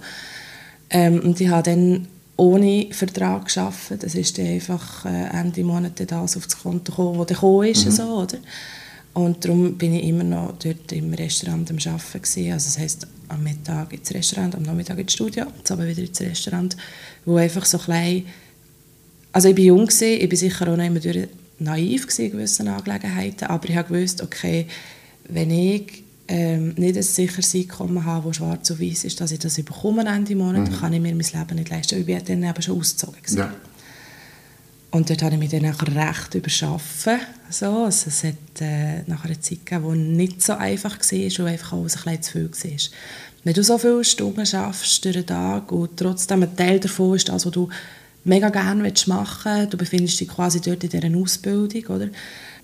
Ähm, 0.90 1.20
und 1.20 1.40
ich 1.40 1.48
habe 1.48 1.62
dann 1.62 2.08
ohne 2.36 2.88
Vertrag 2.90 3.56
arbeiten. 3.56 3.98
Das 4.00 4.14
ist 4.14 4.38
dann 4.38 4.46
einfach 4.46 5.04
äh, 5.04 5.38
Ende 5.38 5.64
Monat 5.64 6.00
das 6.10 6.36
auf 6.36 6.46
das 6.46 6.58
Konto 6.58 6.92
gekommen, 6.92 7.18
das 7.18 7.28
gekommen 7.28 7.68
ist. 7.68 7.84
Mhm. 7.84 7.90
So, 7.90 8.02
oder? 8.04 8.38
Und 9.14 9.44
darum 9.44 9.76
bin 9.76 9.94
ich 9.94 10.04
immer 10.04 10.24
noch 10.24 10.54
dort 10.58 10.90
im 10.92 11.12
Restaurant 11.12 11.70
am 11.70 11.76
Arbeiten. 11.76 12.22
Gewesen. 12.22 12.52
Also 12.52 12.66
das 12.66 12.78
heisst, 12.78 13.06
am 13.28 13.42
Mittag 13.42 13.92
ins 13.92 14.12
Restaurant, 14.12 14.54
am 14.54 14.62
Nachmittag 14.62 14.98
ins 14.98 15.12
Studio, 15.12 15.46
jetzt 15.56 15.70
aber 15.70 15.86
wieder 15.86 16.02
ins 16.02 16.20
Restaurant, 16.20 16.76
wo 17.24 17.36
einfach 17.36 17.64
so 17.64 17.78
klein... 17.78 18.26
Also 19.32 19.48
ich 19.48 19.56
war 19.56 19.64
jung, 19.64 19.86
gewesen, 19.86 20.20
ich 20.20 20.30
war 20.30 20.36
sicher 20.36 20.68
auch 20.68 20.76
noch 20.76 20.84
immer 20.84 21.00
naiv 21.58 22.06
in 22.18 22.30
gewissen 22.32 22.68
Angelegenheiten, 22.68 23.48
aber 23.48 23.68
ich 23.68 23.76
habe 23.76 23.94
gewusst, 23.94 24.20
okay, 24.22 24.66
wenn 25.28 25.50
ich 25.50 26.01
ähm, 26.28 26.74
nicht 26.76 26.96
ein 26.96 27.02
sicheres 27.02 27.54
Einkommen 27.54 28.04
habe, 28.04 28.28
das 28.28 28.36
schwarz 28.36 28.70
und 28.70 28.80
weiß 28.80 29.04
ist, 29.04 29.20
dass 29.20 29.32
ich 29.32 29.38
das 29.38 29.56
bekomme 29.56 30.06
Ende 30.06 30.36
Monat, 30.36 30.70
mhm. 30.70 30.76
kann 30.76 30.92
ich 30.92 31.00
mir 31.00 31.14
mein 31.14 31.18
Leben 31.18 31.56
nicht 31.56 31.70
leisten. 31.70 31.98
Ich 31.98 32.06
bin 32.06 32.22
dann 32.24 32.42
eben 32.42 32.62
schon 32.62 32.78
ausgezogen. 32.78 33.18
Ja. 33.36 33.52
Und 34.92 35.08
dort 35.08 35.22
habe 35.22 35.34
ich 35.34 35.40
mich 35.40 35.50
dann 35.50 35.64
recht 35.64 36.34
überschaffen. 36.34 37.18
So, 37.48 37.84
also 37.84 38.08
es 38.08 38.24
hat 38.24 38.60
äh, 38.60 39.02
nachher 39.06 39.30
eine 39.30 39.40
Zeit 39.40 39.64
gegeben, 39.64 39.92
die 39.92 39.98
nicht 39.98 40.42
so 40.42 40.52
einfach 40.52 40.98
war 40.98 41.44
und 41.44 41.52
einfach 41.52 41.72
auch 41.72 41.78
ein 41.78 41.84
bisschen 41.84 42.22
zu 42.22 42.32
viel 42.32 42.50
war. 42.50 42.78
Wenn 43.44 43.54
du 43.54 43.64
so 43.64 43.78
viele 43.78 44.04
Stunden 44.04 44.44
schaffst 44.46 45.04
durch 45.04 45.16
den 45.16 45.26
Tag 45.26 45.72
und 45.72 45.96
trotzdem 45.96 46.42
ein 46.42 46.54
Teil 46.56 46.78
davon 46.78 47.16
ist 47.16 47.28
das, 47.28 47.46
was 47.46 47.52
du 47.52 47.70
mega 48.24 48.50
gerne 48.50 48.92
machen 49.06 49.52
willst, 49.56 49.72
du 49.72 49.76
befindest 49.78 50.20
dich 50.20 50.28
quasi 50.28 50.60
dort 50.60 50.84
in 50.84 50.90
dieser 50.90 51.16
Ausbildung, 51.16 51.96
oder? 51.96 52.08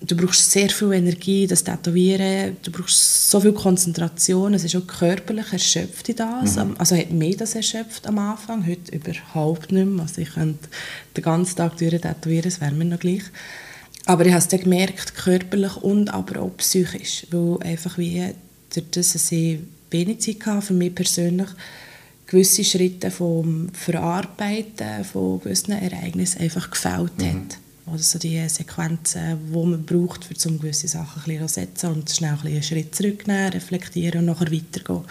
Du 0.01 0.15
brauchst 0.15 0.49
sehr 0.51 0.69
viel 0.69 0.93
Energie, 0.93 1.45
das 1.45 1.63
Tätowieren, 1.63 2.55
du 2.63 2.71
brauchst 2.71 3.29
so 3.29 3.41
viel 3.41 3.51
Konzentration, 3.51 4.53
es 4.53 4.63
ist 4.63 4.75
auch 4.75 4.87
körperlich 4.87 5.51
erschöpft 5.51 6.07
in 6.07 6.15
das. 6.15 6.55
Mhm. 6.55 6.75
Also 6.77 6.95
hat 6.95 7.11
mich 7.11 7.35
das 7.35 7.55
erschöpft 7.55 8.07
am 8.07 8.17
Anfang, 8.17 8.65
heute 8.65 8.95
überhaupt 8.95 9.73
nicht 9.73 9.85
mehr. 9.85 10.03
Also 10.03 10.21
ich 10.21 10.33
könnte 10.33 10.69
den 11.17 11.23
ganzen 11.23 11.57
Tag 11.57 11.77
durch 11.77 11.99
tätowieren, 11.99 12.47
es 12.47 12.61
wäre 12.61 12.71
mir 12.71 12.85
noch 12.85 12.99
gleich. 12.99 13.23
Aber 14.05 14.25
ich 14.25 14.31
habe 14.31 14.39
es 14.39 14.47
dann 14.47 14.61
gemerkt, 14.61 15.15
körperlich 15.15 15.75
und 15.77 16.09
aber 16.09 16.41
auch 16.41 16.57
psychisch, 16.57 17.27
weil 17.31 17.61
einfach 17.61 17.97
wie 17.97 18.33
durch 18.73 18.85
das, 18.91 19.13
dass 19.13 19.31
ich 19.31 19.59
wenig 19.91 20.19
Zeit 20.21 20.45
hatte 20.45 20.67
für 20.67 20.73
mich 20.73 20.95
persönlich, 20.95 21.49
gewisse 22.25 22.63
Schritte 22.63 23.11
vom 23.11 23.69
Verarbeiten 23.73 25.03
von 25.03 25.41
gewissen 25.41 25.71
Ereignissen 25.71 26.41
einfach 26.41 26.69
gefällt 26.69 27.17
mhm. 27.17 27.25
hat. 27.25 27.57
Oder 27.91 28.03
so 28.03 28.19
die 28.19 28.47
Sequenzen, 28.47 29.51
die 29.51 29.53
man 29.53 29.83
braucht, 29.83 30.29
um 30.45 30.59
gewisse 30.59 30.87
Sachen 30.87 31.21
ein 31.21 31.25
bisschen 31.25 31.47
zu 31.47 31.53
setzen 31.53 31.91
und 31.91 32.09
schnell 32.09 32.37
ein 32.41 32.47
einen 32.47 32.63
Schritt 32.63 32.95
zurücknehmen, 32.95 33.53
reflektieren 33.53 34.19
und 34.19 34.25
nachher 34.25 34.51
weitergehen. 34.51 35.03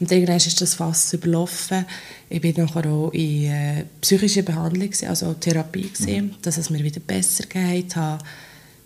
Und 0.00 0.10
irgendwann 0.10 0.36
ist 0.36 0.60
das 0.60 0.74
fast 0.74 1.12
überlaufen. 1.12 1.84
Ich 2.30 2.40
bin 2.40 2.54
nachher 2.56 2.86
auch 2.86 3.12
in 3.12 3.44
äh, 3.44 3.84
psychischer 4.00 4.42
Behandlung, 4.42 4.90
also 5.06 5.34
Therapie, 5.34 5.90
gewesen, 5.90 6.26
mhm. 6.26 6.34
dass 6.40 6.56
es 6.56 6.70
mir 6.70 6.82
wieder 6.82 7.00
besser 7.00 7.44
geht. 7.44 7.96
Habe, 7.96 8.24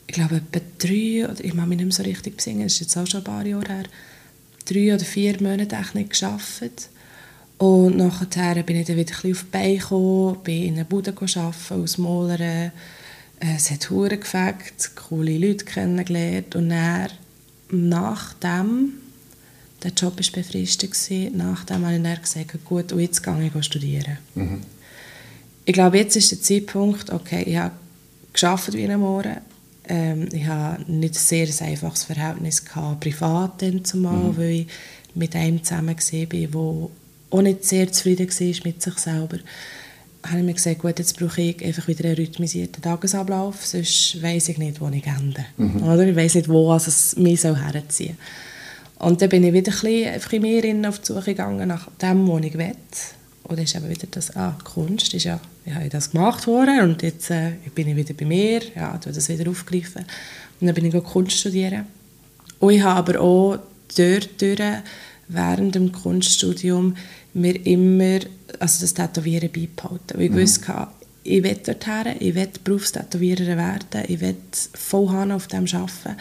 ich 0.08 0.14
glaube, 0.14 0.36
etwa 0.36 0.60
drei, 0.78 1.28
oder 1.30 1.44
ich 1.44 1.54
mache 1.54 1.68
mich 1.68 1.78
nicht 1.78 1.86
mehr 1.86 1.94
so 1.94 2.02
richtig 2.02 2.36
besingen, 2.36 2.64
das 2.64 2.72
ist 2.72 2.80
jetzt 2.80 2.96
auch 2.96 3.06
schon 3.06 3.20
ein 3.20 3.24
paar 3.24 3.46
Jahre 3.46 3.68
her, 3.68 3.84
drei 4.64 4.92
oder 4.92 5.04
vier 5.04 5.40
Monate 5.40 5.76
nicht 5.94 6.18
gearbeitet. 6.18 6.88
Und 7.58 7.96
nachher 7.96 8.62
bin 8.64 8.76
ich 8.76 8.86
dann 8.86 8.96
wieder 8.96 9.14
ein 9.14 9.22
bisschen 9.22 9.32
auf 9.32 9.44
die 9.44 9.50
Beine 9.52 9.78
gekommen, 9.78 10.38
bin 10.42 10.62
in 10.64 10.74
einer 10.74 10.84
Bude 10.84 11.14
arbeiten, 11.16 11.80
als 11.80 11.98
Malerin, 11.98 12.40
äh, 12.40 12.70
es 13.52 13.70
hat 13.70 13.90
Huren 13.90 14.20
gefällt, 14.20 14.96
coole 15.08 15.36
Leute 15.36 15.64
kennengelernt 15.64 16.56
und 16.56 16.70
dann, 16.70 17.08
nachdem, 17.70 18.94
der 19.82 19.92
Job 19.92 20.16
war 20.16 20.42
befristet, 20.42 20.92
gewesen, 20.92 21.36
nachdem 21.36 21.84
habe 21.84 21.96
ich 21.96 22.02
dann 22.02 22.22
gesagt, 22.22 22.64
gut, 22.64 22.92
und 22.92 23.00
jetzt 23.00 23.22
gehe 23.22 23.50
ich 23.54 23.64
studieren. 23.64 24.18
Mhm. 24.34 24.60
Ich 25.66 25.74
glaube, 25.74 25.98
jetzt 25.98 26.16
ist 26.16 26.30
der 26.30 26.40
Zeitpunkt, 26.40 27.10
okay, 27.10 27.42
ich 27.42 27.56
habe 27.56 27.74
gearbeitet 28.32 28.74
wie 28.74 28.88
ein 28.88 29.00
Mohren, 29.00 29.36
ähm, 29.88 30.28
ich 30.32 30.46
hatte 30.46 30.90
nicht 30.90 31.14
ein 31.14 31.18
sehr 31.18 31.48
einfaches 31.68 32.04
Verhältnis 32.04 32.64
gehabt, 32.64 33.00
privat 33.00 33.60
dann 33.60 33.84
zumal, 33.84 34.32
mhm. 34.32 34.36
weil 34.38 34.50
ich 34.50 34.66
mit 35.14 35.36
einem 35.36 35.62
zusammen 35.62 35.96
war, 35.96 36.26
der 36.26 36.88
auch 37.30 37.42
nicht 37.42 37.64
sehr 37.64 37.92
zufrieden 37.92 38.28
war 38.28 38.64
mit 38.64 38.82
sich 38.82 38.98
selber 38.98 39.38
habe 40.24 40.38
ich 40.38 40.44
mir 40.44 40.54
gesagt, 40.54 40.80
gut, 40.80 40.98
jetzt 40.98 41.18
brauche 41.18 41.40
ich 41.40 41.64
einfach 41.64 41.86
wieder 41.86 42.04
einen 42.04 42.16
rhythmisierten 42.16 42.82
Tagesablauf, 42.82 43.64
sonst 43.64 44.22
weiß 44.22 44.48
ich 44.48 44.58
nicht, 44.58 44.80
wo 44.80 44.88
ich 44.88 45.06
ende. 45.06 45.44
Mhm. 45.56 45.82
Oder? 45.82 46.06
Ich 46.06 46.16
weiß 46.16 46.36
nicht, 46.36 46.48
wo 46.48 46.70
also 46.70 46.88
es 46.88 47.16
mich 47.16 47.40
so 47.40 47.54
herziehen 47.56 48.16
soll. 48.98 49.08
Und 49.08 49.20
dann 49.20 49.28
bin 49.28 49.44
ich 49.44 49.52
wieder 49.52 49.72
ein 49.72 50.20
bisschen, 50.20 50.42
mehr 50.42 50.88
auf 50.88 50.98
die 51.00 51.06
Suche 51.06 51.34
gegangen 51.34 51.68
nach 51.68 51.88
dem, 52.00 52.26
was 52.28 52.44
ich 52.44 52.56
will. 52.56 52.74
Und 53.42 53.58
dann 53.58 53.64
ist 53.64 53.74
eben 53.74 53.88
wieder 53.88 54.06
das, 54.10 54.34
ah, 54.36 54.56
Kunst 54.64 55.12
ist 55.12 55.24
ja, 55.24 55.38
ich 55.66 55.74
habe 55.74 55.88
das 55.90 56.10
gemacht 56.10 56.44
vorher 56.44 56.82
und 56.82 57.02
jetzt 57.02 57.30
äh, 57.30 57.52
bin 57.74 57.88
ich 57.88 57.96
wieder 57.96 58.14
bei 58.14 58.24
mir, 58.24 58.62
ja, 58.74 58.92
habe 58.92 59.12
das 59.12 59.28
wieder 59.28 59.50
aufgegriffen. 59.50 60.06
Und 60.60 60.66
dann 60.66 60.74
bin 60.74 60.86
ich 60.86 61.04
Kunst 61.04 61.38
studieren. 61.38 61.86
Und 62.60 62.72
ich 62.72 62.82
habe 62.82 62.98
aber 62.98 63.20
auch 63.20 63.58
dort 63.94 64.40
durch, 64.40 64.60
während 65.28 65.74
dem 65.74 65.92
Kunststudium 65.92 66.96
mir 67.32 67.66
immer 67.66 68.20
also 68.60 68.80
das 68.80 68.94
Tätowieren 68.94 69.50
beibehalten. 69.50 70.18
Weil 70.18 70.26
ich 70.26 70.30
mhm. 70.30 70.40
wusste, 70.40 70.88
ich 71.24 71.42
will 71.42 71.54
dorthin, 71.64 72.16
ich 72.20 72.34
will 72.34 72.48
Berufstätowierer 72.62 73.56
werden, 73.56 74.04
ich 74.08 74.20
will 74.20 74.36
voll 74.74 75.32
auf 75.32 75.48
dem 75.48 75.64
arbeiten. 75.64 76.16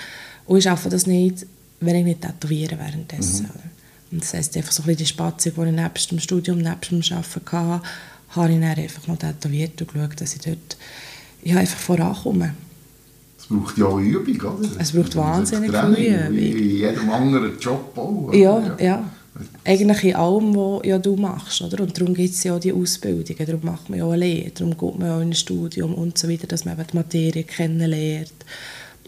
Und 0.45 0.57
ich 0.57 0.63
schaffe 0.63 0.89
das 0.89 1.07
nicht, 1.07 1.45
wenn 1.79 1.95
ich 1.95 2.05
nicht 2.05 2.21
tätowiere 2.21 2.79
währenddessen. 2.79 3.43
Mhm. 3.43 3.71
Und 4.11 4.21
das 4.21 4.33
heisst, 4.33 4.55
einfach 4.55 4.71
so 4.71 4.83
ein 4.83 4.85
bisschen 4.85 4.97
die 4.97 5.05
Spatzung, 5.07 5.53
die 5.55 5.69
ich 5.69 5.75
nebst 5.75 6.11
dem 6.11 6.19
Studium, 6.19 6.59
nebst 6.59 6.91
dem 6.91 7.01
Arbeiten 7.01 7.51
hatte, 7.51 7.81
habe 8.29 8.53
ich 8.53 8.59
dann 8.59 8.63
einfach 8.63 9.07
noch 9.07 9.17
tätowiert 9.17 9.81
und 9.81 9.93
geschaut, 9.93 10.21
dass 10.21 10.35
ich 10.35 10.41
dort 10.41 10.77
ja, 11.43 11.57
einfach 11.57 11.79
vorankomme. 11.79 12.53
Es 13.53 13.59
braucht 13.59 13.77
ja 13.77 13.85
auch 13.85 13.99
Übung, 13.99 14.57
oder? 14.57 14.69
Es 14.79 14.91
braucht 14.91 15.15
wahnsinnig 15.15 15.71
viel 15.71 15.79
Übung. 15.79 16.35
Wie 16.35 16.51
in 16.51 16.77
jedem 16.77 17.09
anderen 17.09 17.59
Job 17.59 17.97
auch. 17.97 18.33
Ja, 18.33 18.59
ja, 18.59 18.77
ja. 18.79 19.11
Eigentlich 19.65 20.03
in 20.03 20.15
allem, 20.15 20.55
was 20.55 20.85
ja 20.85 20.99
du 20.99 21.15
machst. 21.15 21.61
Oder? 21.61 21.83
Und 21.83 21.99
darum 21.99 22.13
gibt 22.13 22.33
es 22.33 22.43
ja 22.43 22.55
auch 22.55 22.59
die 22.59 22.73
Ausbildungen, 22.73 23.45
darum 23.45 23.61
macht 23.63 23.89
man 23.89 23.99
ja 23.99 24.05
auch 24.05 24.11
eine 24.11 24.25
Lehre, 24.25 24.51
darum 24.51 24.77
geht 24.77 24.99
man 24.99 25.09
auch 25.09 25.21
in 25.21 25.29
ein 25.29 25.33
Studium 25.33 25.93
und 25.95 26.17
so 26.17 26.29
weiter, 26.29 26.47
dass 26.47 26.65
man 26.65 26.75
eben 26.75 26.87
die 26.91 26.97
Materie 26.97 27.43
kennenlernt. 27.43 28.33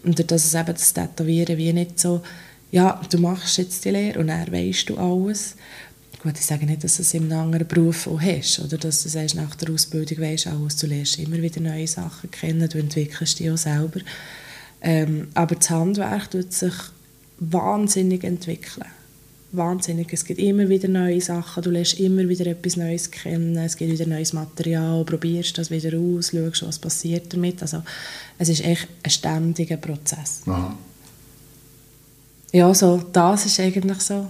Und 0.04 0.30
dass 0.30 0.44
es 0.44 0.54
eben 0.54 0.72
das 0.72 0.92
Tätowieren 0.92 1.58
wie 1.58 1.72
nicht 1.72 1.98
so, 1.98 2.22
ja, 2.70 3.00
du 3.10 3.18
machst 3.18 3.58
jetzt 3.58 3.84
die 3.84 3.90
Lehre 3.90 4.18
und 4.18 4.28
dann 4.28 4.50
weißt 4.50 4.88
du 4.88 4.96
alles. 4.96 5.56
Gut, 6.26 6.40
ich 6.40 6.44
sage 6.46 6.66
nicht, 6.66 6.82
dass 6.82 6.96
du 6.96 7.02
es 7.02 7.14
in 7.14 7.30
einem 7.30 7.38
anderen 7.38 7.68
Beruf 7.68 8.08
auch 8.08 8.20
hast, 8.20 8.58
oder 8.58 8.78
dass 8.78 9.04
du 9.04 9.08
sagst, 9.08 9.36
nach 9.36 9.54
der 9.54 9.72
Ausbildung 9.72 10.18
weißt 10.18 10.48
alles, 10.48 10.74
du 10.74 10.88
lernst 10.88 11.20
immer 11.20 11.40
wieder 11.40 11.60
neue 11.60 11.86
Sachen 11.86 12.32
kennen, 12.32 12.68
du 12.68 12.78
entwickelst 12.78 13.38
dich 13.38 13.48
auch 13.48 13.56
selber. 13.56 14.00
Ähm, 14.82 15.28
aber 15.34 15.54
das 15.54 15.70
Handwerk 15.70 16.32
tut 16.32 16.52
sich 16.52 16.74
wahnsinnig 17.38 18.24
entwickeln 18.24 18.86
wahnsinnig. 19.52 20.12
Es 20.12 20.24
gibt 20.24 20.40
immer 20.40 20.68
wieder 20.68 20.88
neue 20.88 21.20
Sachen, 21.20 21.62
du 21.62 21.70
lernst 21.70 22.00
immer 22.00 22.28
wieder 22.28 22.46
etwas 22.48 22.76
Neues 22.76 23.08
kennen, 23.08 23.56
es 23.58 23.76
gibt 23.76 23.92
wieder 23.92 24.06
neues 24.06 24.32
Material, 24.32 25.04
probierst 25.04 25.56
das 25.56 25.70
wieder 25.70 25.96
aus, 25.96 26.32
schaust, 26.32 26.64
was 26.64 26.78
passiert 26.80 27.32
damit. 27.32 27.62
Also 27.62 27.84
es 28.36 28.48
ist 28.48 28.64
echt 28.64 28.88
ein 29.04 29.10
ständiger 29.10 29.76
Prozess. 29.76 30.42
Aha. 30.46 30.76
Ja, 32.52 32.74
so, 32.74 33.00
das 33.12 33.46
ist 33.46 33.60
eigentlich 33.60 34.00
so 34.00 34.26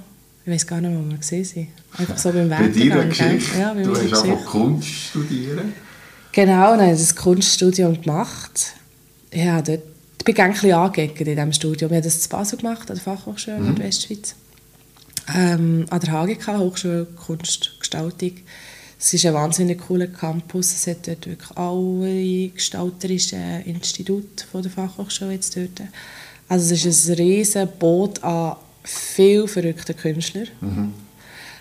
Ich 0.47 0.53
weiß 0.53 0.67
gar 0.69 0.81
nicht, 0.81 0.97
wo 0.97 1.11
wir 1.11 1.19
gesehen 1.19 1.45
sind. 1.45 1.69
Einfach 1.99 2.17
so 2.17 2.31
beim 2.31 2.49
Bei 2.49 2.57
deiner 2.69 2.75
Weggang. 2.75 3.09
Geschichte, 3.09 3.59
Ja, 3.59 3.75
bei 3.75 3.83
du 3.83 3.91
hast 3.97 4.23
einfach 4.25 4.45
Kunst 4.47 4.89
studieren. 4.89 5.73
Genau, 6.31 6.71
dann 6.77 6.81
habe 6.83 6.93
ich 6.93 6.99
das 7.01 7.17
Kunststudium 7.17 8.01
gemacht. 8.01 8.75
Ja, 9.33 9.61
dort, 9.61 9.81
ich 10.19 10.25
bin 10.25 10.37
ein 10.39 10.53
bisschen 10.53 10.73
angeeckt 10.73 11.19
in 11.21 11.27
diesem 11.27 11.53
Studium. 11.53 11.91
Ich 11.91 11.97
habe 11.97 12.05
das 12.05 12.25
in 12.25 12.29
Basel 12.31 12.59
gemacht, 12.59 12.89
an 12.91 12.97
der 12.97 13.03
Fachhochschule 13.05 13.59
Mhm. 13.59 13.67
Nordwestschweiz. 13.67 14.37
Ähm, 15.35 15.87
an 15.91 16.01
der 16.01 16.13
HGK, 16.13 16.59
Hochschule 16.59 17.07
Kunstgestaltung. 17.07 18.33
Es 19.01 19.13
ist 19.13 19.27
ein 19.27 19.35
wahnsinnig 19.35 19.81
cooler 19.81 20.07
Campus. 20.07 20.73
Es 20.75 20.87
hat 20.87 21.09
dort 21.09 21.27
wirklich 21.27 21.51
alle 21.57 22.49
gestalterischen 22.51 23.63
Institute 23.65 24.45
von 24.51 24.63
der 24.63 24.71
Fachhochschule 24.71 25.33
jetzt 25.33 25.57
dort. 25.57 25.83
Also 26.49 26.73
es 26.75 26.85
ist 26.85 27.09
ein 27.09 27.15
riesen 27.17 27.69
Boot 27.81 28.23
an 28.23 28.57
viel 28.87 29.47
verrückten 29.49 29.97
Künstlern, 29.97 30.49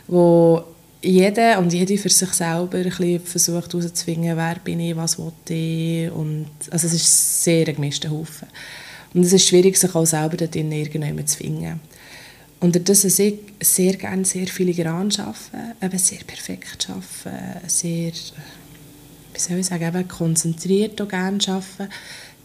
wo 0.07 0.63
jeder 1.01 1.59
und 1.59 1.71
jede 1.71 1.97
für 1.97 2.09
sich 2.09 2.29
selber 2.29 2.77
ein 2.77 3.19
versucht 3.19 3.73
herauszufinden, 3.73 4.37
wer 4.37 4.55
bin 4.63 4.79
ich, 4.79 4.95
was 4.95 5.19
will 5.19 5.31
ich. 5.49 6.11
Und, 6.11 6.47
also 6.71 6.87
es 6.87 6.93
ist 6.93 7.43
sehr 7.43 7.67
ein 7.67 7.75
gemischter 7.75 8.09
Haufen. 8.09 8.47
Und 9.13 9.23
es 9.23 9.33
ist 9.33 9.47
schwierig, 9.47 9.77
sich 9.77 9.93
auch 9.93 10.05
selber 10.05 10.37
dort 10.37 10.55
in 10.55 10.71
irgendjemanden 10.71 11.27
zu 11.27 11.37
finden. 11.37 11.79
Und 12.59 12.75
dadurch, 12.75 13.01
dass 13.01 13.19
ich 13.19 13.39
sehr 13.61 13.95
gerne 13.95 14.25
sehr 14.25 14.47
filigran 14.47 15.11
arbeite, 15.17 15.75
eben 15.81 15.99
sehr 15.99 16.23
perfekt 16.25 16.89
arbeite, 16.89 17.67
sehr, 17.67 18.11
wie 19.33 19.39
soll 19.39 19.59
ich 19.59 19.65
sagen, 19.67 19.87
eben 19.87 20.07
konzentriert 20.07 20.99
auch 21.01 21.07
gerne 21.07 21.37
arbeite, 21.47 21.89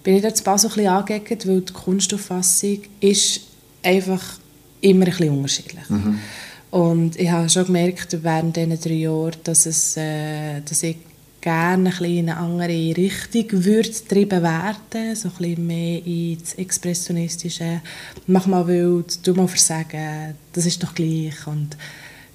bin 0.03 0.17
ich 0.17 0.23
dort 0.23 0.37
so 0.37 0.51
ein 0.51 0.55
bisschen 0.55 0.87
angeeckt, 0.89 1.47
weil 1.47 1.61
die 1.61 1.73
Kunstauffassung 1.73 2.81
ist 3.01 3.41
einfach 3.83 4.40
immer 4.81 5.07
ein 5.07 5.11
bisschen 5.11 5.31
unterschiedlich. 5.31 5.85
Und 6.71 7.19
ich 7.19 7.31
habe 7.31 7.49
schon 7.49 7.67
gemerkt 7.67 8.17
während 8.23 8.57
diesen 8.57 8.81
drei 8.81 8.93
Jahren, 8.93 9.37
dass, 9.43 9.67
es, 9.67 9.97
äh, 9.97 10.61
dass 10.61 10.83
ich 10.85 10.97
gerne 11.41 11.89
ein 11.89 11.97
bisschen 11.97 12.19
in 12.19 12.31
eine 12.31 12.39
andere 12.39 12.97
Richtung 12.97 13.65
würde 13.65 13.89
getrieben 13.89 14.43
werden, 14.43 15.17
so 15.17 15.29
ein 15.29 15.35
bisschen 15.37 15.67
mehr 15.67 16.07
ins 16.07 16.55
Expressionistische. 16.55 17.81
Mach 18.27 18.47
mal 18.47 18.67
wild, 18.67 19.23
tu 19.25 19.35
mal 19.35 19.49
versagen, 19.49 20.35
das 20.53 20.67
ist 20.67 20.83
doch 20.83 20.95
gleich. 20.95 21.47
Und 21.47 21.77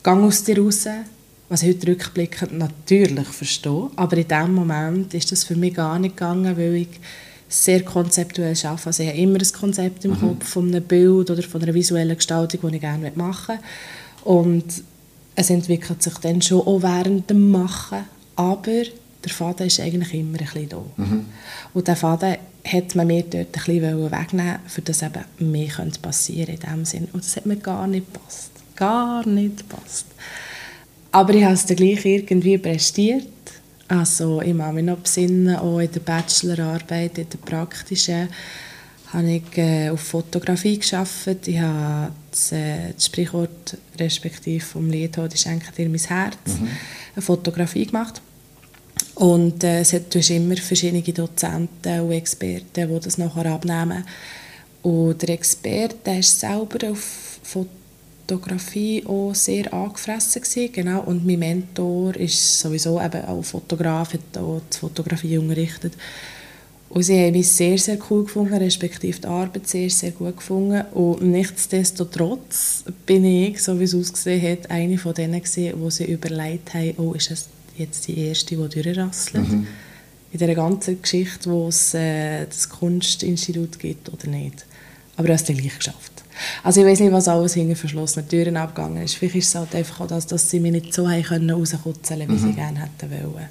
gang 0.03 0.23
aus 0.23 0.43
dir 0.43 0.59
raus, 0.59 0.87
was 1.47 1.63
ich 1.63 1.75
heute 1.75 1.87
rückblickend 1.87 2.57
natürlich 2.57 3.27
verstehe. 3.27 3.89
Aber 3.95 4.17
in 4.17 4.27
dem 4.27 4.53
Moment 4.53 5.13
ist 5.13 5.31
das 5.31 5.43
für 5.43 5.55
mich 5.55 5.75
gar 5.75 5.99
nicht 5.99 6.17
gegangen, 6.17 6.57
weil 6.57 6.75
ich 6.75 6.89
sehr 7.47 7.83
konzeptuell 7.83 8.55
arbeite. 8.63 8.87
Also 8.87 9.03
ich 9.03 9.09
habe 9.09 9.19
immer 9.19 9.39
ein 9.39 9.51
Konzept 9.51 10.05
im 10.05 10.19
Kopf 10.19 10.47
von 10.47 10.67
einem 10.67 10.83
Bild 10.83 11.29
oder 11.29 11.43
von 11.43 11.61
einer 11.61 11.73
visuellen 11.73 12.15
Gestaltung, 12.15 12.69
die 12.69 12.75
ich 12.75 12.81
gerne 12.81 13.11
machen 13.15 13.55
möchte. 13.55 14.29
Und 14.29 14.65
es 15.35 15.49
entwickelt 15.49 16.01
sich 16.01 16.17
dann 16.19 16.41
schon 16.41 16.61
auch 16.61 16.81
während 16.81 17.29
dem 17.29 17.51
Machen, 17.51 18.05
aber 18.35 18.83
der 19.23 19.31
Faden 19.31 19.67
ist 19.67 19.79
eigentlich 19.79 20.13
immer 20.13 20.39
ein 20.39 20.45
bisschen 20.45 20.69
da. 20.69 20.81
Und 21.73 21.87
der 21.87 21.95
Faden 21.95 22.37
hat 22.65 22.95
man 22.95 23.07
mir 23.07 23.23
dort 23.23 23.35
ein 23.35 23.51
bisschen 23.51 24.11
wegnehmen 24.11 24.59
für 24.67 24.81
das 24.81 25.03
eben 25.03 25.23
mehr 25.39 25.69
passieren 26.01 26.57
könnte 26.57 26.67
in 26.67 26.73
dem 26.73 26.85
Sinn. 26.85 27.07
Und 27.13 27.23
das 27.23 27.35
hat 27.35 27.45
mir 27.45 27.57
gar 27.57 27.87
nicht 27.87 28.11
gepasst. 28.11 28.51
Gar 28.75 29.27
nicht 29.27 29.57
gepasst. 29.57 30.07
Aber 31.11 31.33
ich 31.33 31.43
habe 31.43 31.53
es 31.53 31.65
dann 31.65 31.77
gleich 31.77 32.05
irgendwie 32.05 32.57
prestiert. 32.57 33.27
Also 33.87 34.41
ich 34.41 34.57
kann 34.57 34.75
mich 34.75 34.83
noch 34.83 34.97
besinnen, 34.97 35.55
auch 35.55 35.79
in 35.79 35.91
der 35.91 35.99
Bachelorarbeit, 35.99 37.17
in 37.17 37.29
der 37.29 37.37
praktischen, 37.37 38.29
habe 39.13 39.31
ich 39.31 39.57
äh, 39.57 39.89
auf 39.89 39.99
Fotografie 39.99 40.79
gearbeitet. 40.79 41.47
Ich 41.47 41.59
habe 41.59 42.11
das, 42.31 42.51
äh, 42.51 42.93
das 42.93 43.05
Sprichwort 43.05 43.77
respektive 43.99 44.65
vom 44.65 44.89
Lied 44.89 45.17
«Ich 45.33 45.39
schenke 45.39 45.71
dir 45.71 45.87
mein 45.87 45.99
Herz» 45.99 46.37
eine 47.15 47.21
Fotografie 47.21 47.85
gemacht. 47.85 48.21
Und 49.13 49.63
äh, 49.63 49.81
es 49.81 49.93
hat 49.93 50.13
immer 50.15 50.57
verschiedene 50.57 51.01
Dozenten 51.01 52.01
und 52.01 52.11
Experten, 52.11 52.89
die 52.93 52.99
das 52.99 53.17
nachher 53.17 53.45
abnehmen. 53.45 54.03
Und 54.81 55.21
der 55.21 55.29
Experte 55.29 55.95
der 56.05 56.19
ist 56.19 56.39
selber 56.39 56.91
auf 56.91 57.39
Fotografie 57.43 57.84
auch 58.31 59.35
sehr 59.35 59.73
angefressen 59.73 60.41
gewesen, 60.41 60.71
genau. 60.71 61.01
Und 61.01 61.25
mein 61.25 61.39
Mentor 61.39 62.15
ist 62.15 62.59
sowieso 62.59 63.01
eben 63.01 63.25
auch 63.25 63.43
Fotograf, 63.43 64.13
hat 64.13 64.37
auch 64.37 64.61
die 64.73 64.77
Fotografie 64.77 65.37
unterrichtet. 65.37 65.93
Und 66.89 67.03
sie 67.03 67.19
haben 67.19 67.33
mich 67.33 67.49
sehr, 67.49 67.77
sehr 67.77 67.97
cool 68.09 68.23
gefunden, 68.23 68.53
respektive 68.53 69.19
die 69.19 69.27
Arbeit 69.27 69.67
sehr, 69.67 69.89
sehr 69.89 70.11
gut 70.11 70.37
gefunden. 70.37 70.81
Und 70.93 71.23
nichtsdestotrotz 71.23 72.85
bin 73.05 73.25
ich, 73.25 73.61
so 73.61 73.77
wie 73.79 73.83
es 73.83 73.93
ausgesehen 73.93 74.51
hat, 74.51 74.71
eine 74.71 74.97
von 74.97 75.13
denen 75.13 75.41
gewesen, 75.41 75.73
die 75.83 75.91
sie 75.91 76.05
überlegt 76.05 76.73
haben, 76.73 76.93
oh, 76.97 77.13
ist 77.13 77.31
es 77.31 77.47
jetzt 77.77 78.07
die 78.07 78.17
erste, 78.17 78.55
die 78.55 78.81
durchrasselt? 78.81 79.45
In 80.31 80.39
dieser 80.39 80.55
ganzen 80.55 81.01
Geschichte, 81.01 81.49
wo 81.49 81.67
es 81.67 81.93
äh, 81.93 82.45
das 82.45 82.69
Kunstinstitut 82.69 83.77
gibt 83.77 84.07
oder 84.07 84.27
nicht. 84.27 84.65
Aber 85.17 85.27
ich 85.29 85.33
habe 85.37 85.51
es 85.51 85.59
gleich 85.59 85.77
geschafft. 85.77 86.14
Also 86.63 86.81
ich 86.81 86.87
weiß 86.87 86.99
nicht, 86.99 87.11
was 87.11 87.27
alles 87.27 87.53
hinter 87.53 87.75
verschlossenen 87.75 88.27
Türen 88.27 88.57
abgegangen 88.57 89.03
ist. 89.03 89.15
Vielleicht 89.15 89.35
ist 89.35 89.47
es 89.49 89.55
halt 89.55 89.73
einfach 89.75 90.01
auch 90.01 90.07
das, 90.07 90.27
dass 90.27 90.49
sie 90.49 90.59
mich 90.59 90.71
nicht 90.71 90.93
so 90.93 91.09
haben 91.09 91.23
können 91.23 91.49
rauskutzeln, 91.49 92.27
wie 92.27 92.37
sie 92.37 92.53
gerne 92.53 92.79
hätten 92.81 93.11
wollen. 93.11 93.47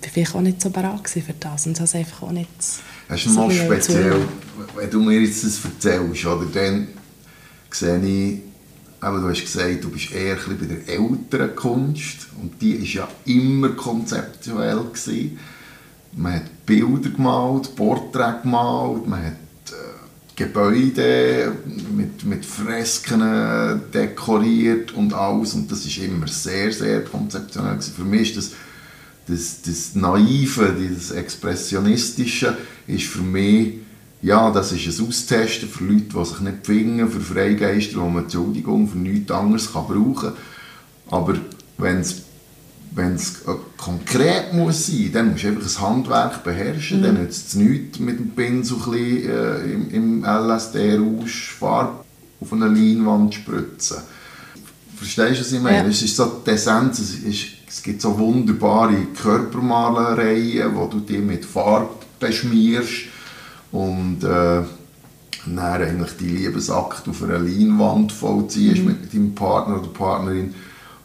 Ich 0.00 0.08
war 0.08 0.12
vielleicht 0.12 0.34
auch 0.34 0.40
nicht 0.42 0.60
so 0.60 0.70
bereit 0.70 1.08
für 1.08 1.22
das 1.40 1.66
und 1.66 1.80
hat 1.80 1.94
einfach 1.94 2.22
auch 2.24 2.32
nicht 2.32 2.48
so 2.62 3.30
noch 3.30 3.50
viel 3.50 3.64
speziell, 3.64 4.12
zu- 4.12 4.76
wenn 4.76 4.90
du 4.90 5.00
mir 5.00 5.20
jetzt 5.20 5.44
das 5.44 5.58
erzählst, 5.64 6.26
oder, 6.26 6.46
dann 6.52 6.88
sehe 7.70 7.98
ich, 8.04 8.38
aber 9.00 9.18
du 9.20 9.28
hast 9.30 9.40
gesagt, 9.40 9.82
du 9.84 9.90
bist 9.90 10.12
eher 10.12 10.36
ein 10.36 10.58
bei 10.58 10.66
der 10.66 10.88
älteren 10.94 11.54
Kunst 11.56 12.26
und 12.40 12.60
die 12.60 12.78
war 12.80 12.86
ja 12.86 13.08
immer 13.24 13.70
konzeptuell. 13.70 14.78
Gewesen. 14.84 15.38
Man 16.16 16.34
hat 16.34 16.66
Bilder 16.66 17.10
gemalt, 17.10 17.74
Porträts 17.74 18.42
gemalt, 18.42 19.06
man 19.08 19.24
hat 19.24 19.32
Gebäude 20.36 21.52
mit, 21.96 22.24
mit 22.24 22.44
Fresken 22.44 23.20
äh, 23.20 23.76
dekoriert 23.92 24.92
und 24.92 25.14
alles 25.14 25.54
und 25.54 25.70
das 25.70 25.84
ist 25.86 25.98
immer 25.98 26.26
sehr, 26.26 26.72
sehr 26.72 27.04
konzeptionell. 27.04 27.74
Gewesen. 27.74 27.94
Für 27.94 28.04
mich 28.04 28.30
ist 28.30 28.36
das 28.36 28.50
das, 29.26 29.62
das 29.62 29.94
Naive, 29.94 30.74
das 30.94 31.10
Expressionistische 31.10 32.56
ist 32.86 33.06
für 33.06 33.22
mich, 33.22 33.74
ja, 34.22 34.50
das 34.50 34.72
ist 34.72 34.86
ein 34.86 35.08
Austesten 35.08 35.68
für 35.68 35.84
Leute, 35.84 36.06
die 36.14 36.24
sich 36.24 36.40
nicht 36.40 36.66
finden, 36.66 37.10
für 37.10 37.20
Freigeister, 37.20 37.92
die 37.92 37.98
man, 37.98 38.24
Entschuldigung, 38.24 38.88
für 38.88 38.98
nichts 38.98 39.30
anderes 39.30 39.72
kann 39.72 39.86
brauchen 39.86 40.14
kann. 40.14 40.32
Aber 41.10 41.36
wenn 41.78 41.98
es 41.98 42.23
wenn 42.94 43.14
es 43.16 43.42
äh, 43.42 43.54
konkret 43.76 44.52
muss 44.52 44.86
sein, 44.86 45.10
dann 45.12 45.32
musst 45.32 45.44
du 45.44 45.48
einfach 45.48 45.80
ein 45.80 45.88
Handwerk 45.88 46.44
beherrschen, 46.44 47.02
dann 47.02 47.20
nützt 47.20 47.48
es 47.48 47.54
nichts 47.54 47.98
mit 47.98 48.18
dem 48.18 48.30
Pinsel 48.30 48.76
ein 48.76 48.90
bisschen, 48.90 49.30
äh, 49.30 49.72
im, 49.72 49.90
im 49.90 50.24
LSD-Rausch 50.24 51.56
Farbe 51.58 52.04
auf 52.40 52.52
eine 52.52 52.66
Leinwand 52.66 53.34
spritzen. 53.34 53.98
Verstehst 54.96 55.36
du, 55.36 55.40
was 55.40 55.52
ich 55.52 55.60
meine? 55.60 55.84
Ja. 55.84 55.90
Es 55.90 56.02
ist 56.02 56.16
so 56.16 56.42
die 56.46 56.50
Essenz, 56.50 57.00
es, 57.00 57.14
ist, 57.16 57.46
es 57.66 57.82
gibt 57.82 58.00
so 58.00 58.16
wunderbare 58.16 58.96
Körpermalereien, 59.20 60.74
wo 60.76 60.86
du 60.86 61.00
die 61.00 61.18
mit 61.18 61.44
Farbe 61.44 61.88
beschmierst 62.20 63.06
und 63.72 64.22
äh, 64.22 64.62
dann 65.46 65.58
eigentlich 65.58 66.16
die 66.18 66.28
Liebesakt 66.28 67.08
auf 67.08 67.22
einer 67.24 67.38
Leinwand 67.38 68.12
vollziehst 68.12 68.84
mit 68.84 69.12
deinem 69.12 69.34
Partner 69.34 69.80
oder 69.80 69.88
Partnerin 69.88 70.54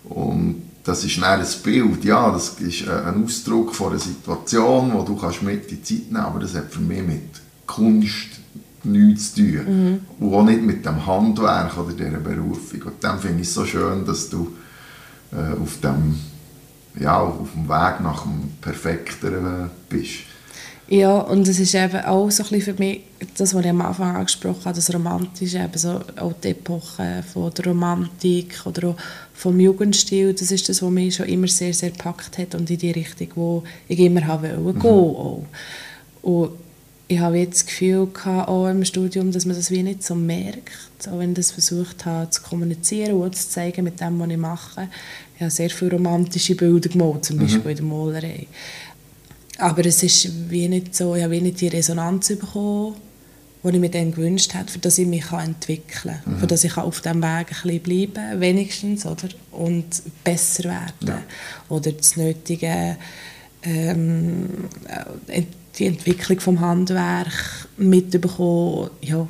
und 0.04 0.69
das 0.90 1.04
ist 1.04 1.24
ein 1.24 1.46
Bild, 1.64 2.04
ja, 2.04 2.32
das 2.32 2.60
ist 2.60 2.88
äh, 2.88 2.90
ein 2.90 3.24
Ausdruck 3.24 3.76
von 3.76 3.92
einer 3.92 4.00
Situation, 4.00 4.92
wo 4.94 5.04
du 5.04 5.16
kannst 5.16 5.44
mit 5.44 5.70
die 5.70 5.82
Zeit 5.84 6.12
nehmen 6.12 6.18
aber 6.18 6.40
das 6.40 6.56
hat 6.56 6.72
für 6.72 6.82
mich 6.82 7.04
mit 7.04 7.42
Kunst 7.68 8.40
nichts 8.84 9.36
zu 9.36 9.42
tun. 9.42 10.02
Und 10.20 10.34
auch 10.34 10.44
nicht 10.44 10.64
mit 10.64 10.84
dem 10.86 11.06
Handwerk 11.06 11.78
oder 11.78 11.94
dieser 11.94 12.18
Berufung. 12.18 12.82
Und 12.84 13.04
dann 13.04 13.20
finde 13.20 13.42
ich 13.42 13.48
es 13.48 13.54
so 13.54 13.66
schön, 13.66 14.04
dass 14.06 14.30
du 14.30 14.56
äh, 15.32 15.62
auf, 15.62 15.80
dem, 15.82 16.20
ja, 17.00 17.20
auf 17.20 17.52
dem 17.54 17.70
Weg 17.70 18.00
nach 18.02 18.24
dem 18.24 18.52
Perfekteren 18.60 19.66
äh, 19.66 19.70
bist. 19.90 20.29
Ja, 20.92 21.20
und 21.20 21.48
es 21.48 21.60
ist 21.60 21.76
eben 21.76 22.02
auch 22.04 22.32
so 22.32 22.42
ein 22.42 22.50
bisschen 22.50 22.76
für 22.76 22.82
mich, 22.82 23.02
das, 23.38 23.54
was 23.54 23.64
ich 23.64 23.70
am 23.70 23.82
Anfang 23.82 24.16
angesprochen 24.16 24.66
habe, 24.66 24.76
das 24.76 24.92
Romantische, 24.92 25.60
eben 25.60 25.78
so 25.78 26.02
auch 26.16 26.34
die 26.44 26.50
Epoche 26.50 27.24
von 27.32 27.54
der 27.54 27.66
Romantik 27.66 28.66
oder 28.66 28.90
auch 28.90 28.96
vom 29.36 29.60
Jugendstil, 29.60 30.34
das 30.34 30.50
ist 30.50 30.68
das, 30.68 30.82
was 30.82 30.90
mich 30.90 31.16
schon 31.16 31.28
immer 31.28 31.48
sehr, 31.48 31.76
sehr 31.76 31.92
gepackt 31.92 32.40
hat 32.40 32.56
und 32.56 32.72
in 32.72 32.80
die 32.80 32.90
Richtung, 32.90 33.28
wo 33.36 33.64
ich 33.88 34.00
immer 34.00 34.26
habe 34.26 34.50
wollen, 34.64 34.80
gehen 34.80 34.90
auch. 34.90 35.46
Und 36.24 36.52
ich 37.08 37.20
habe 37.20 37.38
jetzt 37.38 37.62
das 37.62 37.66
Gefühl 37.68 38.08
gehabt, 38.08 38.50
auch 38.50 38.68
im 38.68 38.84
Studium, 38.84 39.32
dass 39.32 39.46
man 39.46 39.56
das 39.56 39.70
wie 39.70 39.84
nicht 39.84 40.04
so 40.04 40.16
merkt, 40.16 41.08
auch 41.08 41.20
wenn 41.20 41.32
ich 41.32 41.38
das 41.38 41.52
versucht 41.52 42.06
habe 42.06 42.30
zu 42.32 42.42
kommunizieren 42.42 43.14
und 43.14 43.36
zu 43.36 43.50
zeigen 43.50 43.84
mit 43.84 44.02
dem, 44.02 44.20
was 44.20 44.30
ich 44.30 44.38
mache. 44.38 44.88
Ich 45.36 45.42
habe 45.42 45.52
sehr 45.52 45.70
viele 45.70 45.92
romantische 45.92 46.56
Bilder 46.56 46.90
gemalt, 46.90 47.26
zum 47.26 47.38
Beispiel 47.38 47.72
in 47.72 47.78
der 47.78 47.86
Malerei. 47.86 48.48
Aber 49.60 49.86
es 49.86 50.02
ist 50.04 50.50
wie 50.50 50.68
nicht 50.68 50.96
so, 50.96 51.16
ich 51.16 51.24
habe 51.24 51.34
wie 51.34 51.42
nicht 51.42 51.62
die 51.62 51.68
Resonanz 51.68 52.30
bekommen, 52.30 52.96
die 53.64 53.70
ich 53.70 53.80
mir 53.80 53.90
dann 53.90 54.12
gewünscht 54.12 54.54
habe, 54.54 54.72
für 54.72 54.80
das 54.80 54.98
ich 54.98 55.08
mich 55.08 55.32
entwickeln 55.32 56.20
kann, 56.24 56.34
mhm. 56.34 56.40
für 56.40 56.48
das 56.48 56.64
ich 56.64 56.78
auf 56.78 57.02
diesem 57.02 57.22
Weg 57.22 57.28
ein 57.28 57.46
bisschen 57.46 57.82
bleiben 57.82 58.40
wenigstens, 58.40 59.06
oder? 59.06 59.28
und 59.52 59.86
besser 60.24 60.64
werden. 60.66 61.08
Ja. 61.08 61.22
Oder 61.68 61.92
das 61.92 62.16
nötige, 62.16 62.96
ähm, 63.64 64.48
äh, 65.28 65.44
die 65.78 65.88
Entwicklung 65.88 66.40
vom 66.40 66.60
Handwerk 66.62 67.68
mitbekommen, 67.78 68.90
ja, 69.02 69.28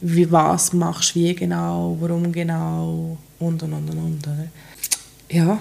wie, 0.00 0.30
was 0.30 0.72
machst 0.72 1.16
du 1.16 1.20
wie 1.20 1.34
genau, 1.34 1.96
warum 2.00 2.30
genau 2.30 3.18
und 3.40 3.62
und 3.62 3.72
und 3.72 3.90
und, 3.90 3.98
und 3.98 4.26
oder? 4.26 4.48
Ja, 5.28 5.58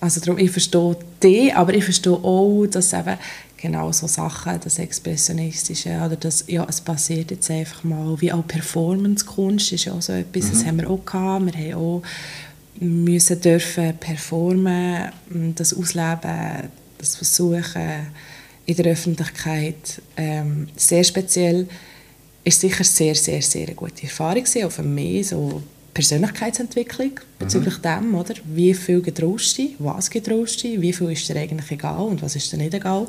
also 0.00 0.20
darum, 0.20 0.38
ich 0.38 0.50
verstehe 0.50 0.96
die, 1.22 1.52
aber 1.52 1.74
ich 1.74 1.84
verstehe 1.84 2.12
auch, 2.12 2.66
dass 2.66 2.92
eben 2.92 3.18
genau 3.60 3.92
so 3.92 4.06
Sachen, 4.06 4.58
das 4.62 4.78
Expressionistische 4.78 5.90
oder 5.90 6.16
das, 6.16 6.44
ja, 6.46 6.66
es 6.68 6.80
passiert 6.80 7.30
jetzt 7.30 7.50
einfach 7.50 7.84
mal, 7.84 8.20
wie 8.20 8.32
auch 8.32 8.46
Performance-Kunst 8.46 9.72
ist 9.72 9.84
ja 9.84 9.92
auch 9.92 10.02
so 10.02 10.14
etwas, 10.14 10.44
mhm. 10.44 10.50
das 10.50 10.64
haben 10.64 10.80
wir 10.80 10.90
auch 10.90 11.04
gehabt, 11.04 11.46
wir 11.46 11.74
haben 11.74 11.74
auch 11.74 12.02
müssen 12.80 13.40
dürfen 13.40 13.94
performen, 13.98 15.12
das 15.54 15.74
ausleben, 15.74 16.70
das 16.96 17.16
versuchen 17.16 18.06
in 18.64 18.76
der 18.76 18.92
Öffentlichkeit, 18.92 20.00
ähm, 20.16 20.68
sehr 20.76 21.04
speziell, 21.04 21.68
ist 22.42 22.60
sicher 22.60 22.84
sehr, 22.84 23.14
sehr, 23.14 23.42
sehr 23.42 23.66
eine 23.66 23.74
gute 23.74 24.04
Erfahrung 24.04 24.44
gewesen, 24.44 24.64
auch 24.64 24.72
für 24.72 24.82
mich, 24.82 25.28
so 25.28 25.62
Persönlichkeitsentwicklung 25.94 27.12
bezüglich 27.38 27.78
mhm. 27.78 27.82
dem, 27.82 28.14
oder? 28.14 28.34
Wie 28.44 28.74
viel 28.74 29.00
getraust 29.00 29.58
du 29.58 29.68
was 29.78 30.10
getraust 30.10 30.62
du 30.62 30.80
wie 30.80 30.92
viel 30.92 31.10
ist 31.10 31.28
dir 31.28 31.36
eigentlich 31.36 31.70
egal 31.70 32.02
und 32.02 32.22
was 32.22 32.36
ist 32.36 32.52
dir 32.52 32.58
nicht 32.58 32.74
egal. 32.74 33.06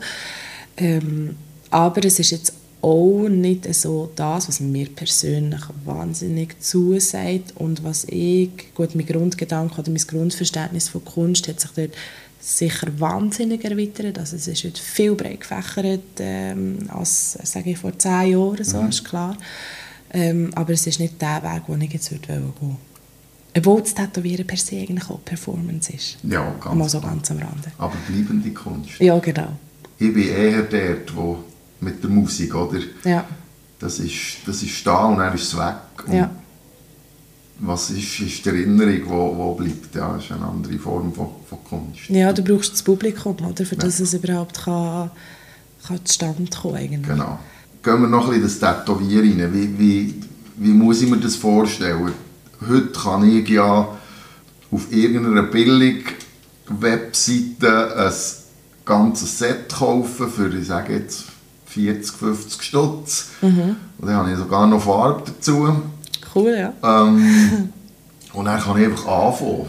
Ähm, 0.78 1.36
aber 1.70 2.04
es 2.06 2.20
ist 2.20 2.32
jetzt 2.32 2.54
auch 2.82 3.28
nicht 3.30 3.72
so 3.76 4.12
das, 4.16 4.48
was 4.48 4.60
mir 4.60 4.88
persönlich 4.88 5.62
wahnsinnig 5.86 6.60
zusagt 6.62 7.54
und 7.56 7.84
was 7.84 8.06
ich, 8.06 8.50
gut, 8.74 8.96
mein 8.96 9.06
Grundgedanke 9.06 9.80
oder 9.80 9.92
mein 9.92 10.02
Grundverständnis 10.02 10.90
von 10.90 11.06
Kunst 11.06 11.48
hat 11.48 11.60
sich 11.60 11.72
dort 11.72 11.92
sicher 12.40 12.88
wahnsinnig 12.98 13.64
erweitert. 13.64 14.18
Also 14.18 14.36
es 14.36 14.48
ist 14.48 14.64
heute 14.64 14.82
viel 14.82 15.14
breiter 15.14 15.38
gefächert 15.38 16.02
ähm, 16.20 16.80
als, 16.90 17.34
sage 17.44 17.72
ich, 17.72 17.78
vor 17.78 17.98
zehn 17.98 18.32
Jahren, 18.32 18.64
so, 18.64 18.82
mhm. 18.82 18.90
ist 18.90 19.06
klar. 19.06 19.38
Ähm, 20.14 20.52
aber 20.56 20.74
es 20.74 20.86
ist 20.88 21.00
nicht 21.00 21.22
der 21.22 21.42
Weg, 21.44 21.66
den 21.68 21.82
ich 21.82 21.94
jetzt 21.94 22.12
würde 22.12 22.28
gehen 22.28 22.44
würde. 22.44 22.76
Obwohl 23.56 23.82
das 23.82 23.94
Tätowieren 23.94 24.48
per 24.48 24.58
se 24.58 24.78
eigentlich 24.78 25.10
auch 25.10 25.24
Performance 25.24 25.92
ist. 25.94 26.18
Ja, 26.24 26.54
ganz 26.62 26.76
Mal 26.76 26.90
so 26.90 27.02
ganz 27.02 27.32
am 27.32 27.38
Rande. 27.38 27.72
Aber 27.78 27.96
bleibende 28.08 28.52
Kunst. 28.52 29.00
Ja, 29.00 29.18
genau. 29.20 29.50
Ich 29.98 30.14
bin 30.14 30.28
eher 30.28 30.64
dort, 30.64 31.16
wo 31.16 31.44
mit 31.80 32.02
der 32.02 32.10
Musik, 32.10 32.56
oder? 32.56 32.80
Ja. 33.04 33.26
Das 33.80 34.00
ist, 34.00 34.38
das 34.46 34.62
ist 34.64 34.86
da 34.86 35.06
und 35.06 35.18
dann 35.18 35.34
ist 35.34 35.44
es 35.44 35.58
weg. 35.58 35.76
Und 36.08 36.14
ja. 36.14 36.32
Was 37.60 37.92
ist, 37.92 38.20
ist 38.20 38.46
die 38.46 38.50
Erinnerung, 38.50 39.02
wo, 39.06 39.38
wo 39.38 39.54
bleibt? 39.54 39.94
Ja, 39.96 40.14
das 40.14 40.26
ist 40.26 40.32
eine 40.32 40.46
andere 40.46 40.80
Form 40.80 41.14
von, 41.14 41.30
von 41.48 41.64
Kunst. 41.64 42.10
Ja, 42.10 42.34
du 42.34 42.44
brauchst 42.44 42.74
das 42.74 42.84
Publikum, 42.84 43.36
oder? 43.36 43.66
Für 43.66 43.76
ja. 43.76 43.82
das 43.82 44.00
es 44.00 44.14
überhaupt 44.14 44.64
kann, 44.64 45.12
kann 45.86 46.06
zustande 46.06 46.50
kommen 46.50 46.76
eigentlich. 46.76 47.08
Genau 47.08 47.38
gehen 47.84 48.02
wir 48.02 48.08
noch 48.08 48.30
ein 48.30 48.42
bisschen 48.42 48.62
das 48.62 48.78
Tätowieren 48.78 49.42
rein. 49.42 49.54
Wie, 49.54 49.78
wie, 49.80 50.16
wie 50.58 50.74
muss 50.74 51.02
ich 51.02 51.10
mir 51.10 51.18
das 51.18 51.36
vorstellen? 51.36 52.14
Heute 52.68 52.88
kann 52.88 53.30
ich 53.30 53.48
ja 53.50 53.88
auf 54.72 54.92
irgendeiner 54.92 55.44
Billig-Webseite 55.44 57.98
ein 57.98 58.14
ganzes 58.86 59.40
Set 59.40 59.74
kaufen 59.74 60.30
für, 60.30 60.56
ich 60.56 60.68
sage 60.68 60.94
jetzt, 60.94 61.26
40, 61.66 62.16
50 62.16 62.62
Stutz. 62.62 63.30
Mhm. 63.42 63.76
Und 63.98 64.08
dann 64.08 64.16
habe 64.16 64.32
ich 64.32 64.38
sogar 64.38 64.68
noch 64.68 64.84
Farbe 64.84 65.24
dazu. 65.26 65.82
Cool, 66.36 66.56
ja. 66.58 66.72
Ähm, 66.84 67.70
und 68.34 68.46
dann 68.46 68.62
kann 68.62 68.78
ich 68.78 68.86
einfach 68.86 69.08
anfangen. 69.08 69.66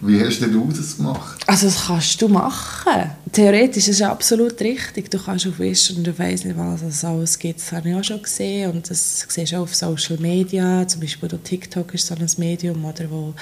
Wie 0.00 0.22
hast 0.22 0.40
du 0.40 0.68
das 0.68 0.98
gemacht? 0.98 1.35
Also 1.48 1.66
das 1.66 1.86
kannst 1.86 2.20
du 2.20 2.26
machen. 2.26 3.08
Theoretisch 3.30 3.86
ist 3.86 4.00
es 4.00 4.02
absolut 4.02 4.60
richtig. 4.60 5.08
Du 5.12 5.18
kannst 5.18 5.46
auf 5.46 5.60
Wish 5.60 5.92
und 5.92 6.04
du 6.04 6.18
weißt 6.18 6.44
nicht, 6.44 6.58
was 6.58 6.82
es 6.82 7.04
alles 7.04 7.38
gibt. 7.38 7.60
Das 7.60 7.70
habe 7.70 7.88
ich 7.88 7.94
auch 7.94 8.02
schon 8.02 8.20
gesehen 8.20 8.72
und 8.72 8.90
das 8.90 9.24
siehst 9.28 9.52
du 9.52 9.56
auch 9.56 9.62
auf 9.62 9.74
Social 9.74 10.16
Media. 10.18 10.88
Zum 10.88 11.02
Beispiel 11.02 11.28
TikTok 11.28 11.94
ist 11.94 12.08
so 12.08 12.16
ein 12.16 12.26
Medium, 12.38 12.84
oder, 12.84 13.08
wo 13.08 13.32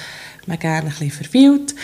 man 0.47 0.59
gerne 0.59 0.90
ein 0.90 1.09
bisschen 1.09 1.11
verweilt. 1.12 1.75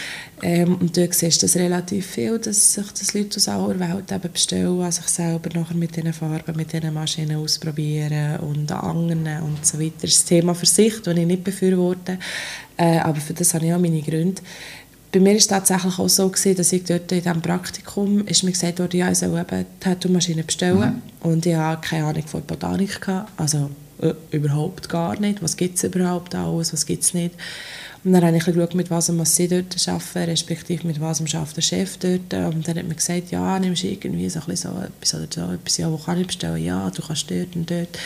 Ähm, 0.42 0.76
und 0.76 0.94
dort 0.94 1.14
siehst 1.14 1.42
du 1.42 1.46
das 1.46 1.56
relativ 1.56 2.06
viel, 2.06 2.38
dass 2.38 2.74
sich 2.74 2.92
das 2.92 3.14
Leute 3.14 3.36
aus 3.36 3.48
aller 3.48 3.80
Welt 3.80 4.12
eben 4.12 4.32
bestellen, 4.32 4.80
an 4.82 4.92
sich 4.92 5.06
selber 5.06 5.48
nachher 5.58 5.76
mit 5.76 5.96
diesen 5.96 6.12
Farben, 6.12 6.54
mit 6.54 6.70
diesen 6.70 6.92
Maschinen 6.92 7.36
ausprobieren 7.36 8.40
und 8.40 8.70
anderen 8.72 9.26
und 9.42 9.64
so 9.64 9.80
weiter. 9.80 10.02
Das 10.02 10.24
Thema 10.26 10.54
für 10.54 10.66
sich, 10.66 11.00
das 11.00 11.16
ich 11.16 11.26
nicht 11.26 11.44
befürworte. 11.44 12.18
Äh, 12.76 12.98
aber 12.98 13.20
für 13.20 13.34
das 13.34 13.54
habe 13.54 13.66
ich 13.66 13.72
auch 13.72 13.78
meine 13.78 14.02
Gründe. 14.02 14.42
Bei 15.12 15.18
mir 15.18 15.30
war 15.30 15.36
es 15.36 15.46
tatsächlich 15.48 15.98
auch 15.98 16.08
so, 16.08 16.28
gewesen, 16.28 16.56
dass 16.56 16.72
ich 16.72 16.84
dort 16.84 17.10
in 17.10 17.22
diesem 17.22 17.42
Praktikum 17.42 18.26
ist 18.26 18.44
mir 18.44 18.52
gesagt 18.52 18.78
wurde, 18.78 18.96
ja, 18.96 19.10
ich 19.10 19.18
soll 19.18 19.36
eben 19.36 19.66
Tattoo-Maschine 19.80 20.44
bestellen. 20.44 21.02
Mhm. 21.22 21.28
Und 21.28 21.46
ich 21.46 21.56
hatte 21.56 21.88
keine 21.88 22.06
Ahnung 22.06 22.26
von 22.26 22.42
Botanik. 22.42 23.00
Gehabt. 23.00 23.32
Also 23.36 23.70
äh, 24.00 24.14
überhaupt 24.30 24.88
gar 24.88 25.18
nicht. 25.18 25.42
Was 25.42 25.56
gibt 25.56 25.76
es 25.76 25.84
überhaupt 25.84 26.34
alles, 26.34 26.72
was 26.72 26.86
gibt 26.86 27.02
es 27.02 27.14
nicht. 27.14 27.34
Und 28.02 28.12
dann 28.12 28.24
habe 28.24 28.36
ich 28.38 28.44
geschaut, 28.44 28.74
mit 28.74 28.90
was 28.90 29.10
muss 29.12 29.36
sie 29.36 29.46
dort 29.46 29.76
arbeiten, 29.86 30.30
respektive 30.30 30.86
mit 30.86 31.00
was 31.00 31.20
arbeitet 31.20 31.56
der 31.56 31.62
Chef 31.62 31.98
dort. 31.98 32.32
Und 32.54 32.66
dann 32.66 32.78
hat 32.78 32.88
mir 32.88 32.94
gesagt, 32.94 33.30
ja, 33.30 33.58
nimmst 33.58 33.82
du 33.82 33.88
irgendwie 33.88 34.30
so, 34.30 34.40
ein 34.40 34.56
so 34.56 34.68
etwas 34.70 35.14
oder 35.14 35.26
so 35.30 35.52
etwas, 35.52 35.76
ja, 35.76 35.92
wo 35.92 35.98
kann 35.98 36.18
ich 36.18 36.26
bestellen? 36.26 36.64
Ja, 36.64 36.88
du 36.88 37.02
kannst 37.02 37.30
dort 37.30 37.54
und 37.54 37.70
dort. 37.70 37.98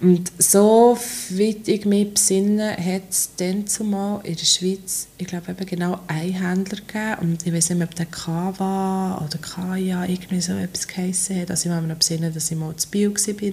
Und 0.00 0.32
so, 0.38 0.98
wie 1.30 1.56
ich 1.64 1.84
mich 1.84 2.14
besinne, 2.14 2.76
hat 2.76 3.02
es 3.08 3.30
dann 3.36 3.68
zumal 3.68 4.20
in 4.24 4.34
der 4.34 4.44
Schweiz, 4.44 5.06
ich 5.16 5.28
glaube 5.28 5.52
eben 5.52 5.66
genau 5.66 6.00
einen 6.08 6.32
Händler 6.32 6.78
gegeben. 6.78 7.16
Und 7.20 7.46
ich 7.46 7.52
weiß 7.52 7.70
nicht 7.70 7.78
mehr, 7.78 7.86
ob 7.86 7.94
der 7.94 8.06
Kava 8.06 9.24
oder 9.24 9.38
Kaya 9.38 10.06
irgendwie 10.06 10.40
so 10.40 10.54
etwas 10.54 10.88
geheissen 10.88 11.40
hat. 11.40 11.52
Also 11.52 11.68
ich 11.68 11.72
kann 11.72 11.84
mich 11.84 11.92
noch 11.92 11.98
besinnen, 11.98 12.34
dass 12.34 12.50
ich 12.50 12.58
mal 12.58 12.74
zu 12.74 12.88
Bio 12.88 13.10
war 13.10 13.34
bei, 13.34 13.52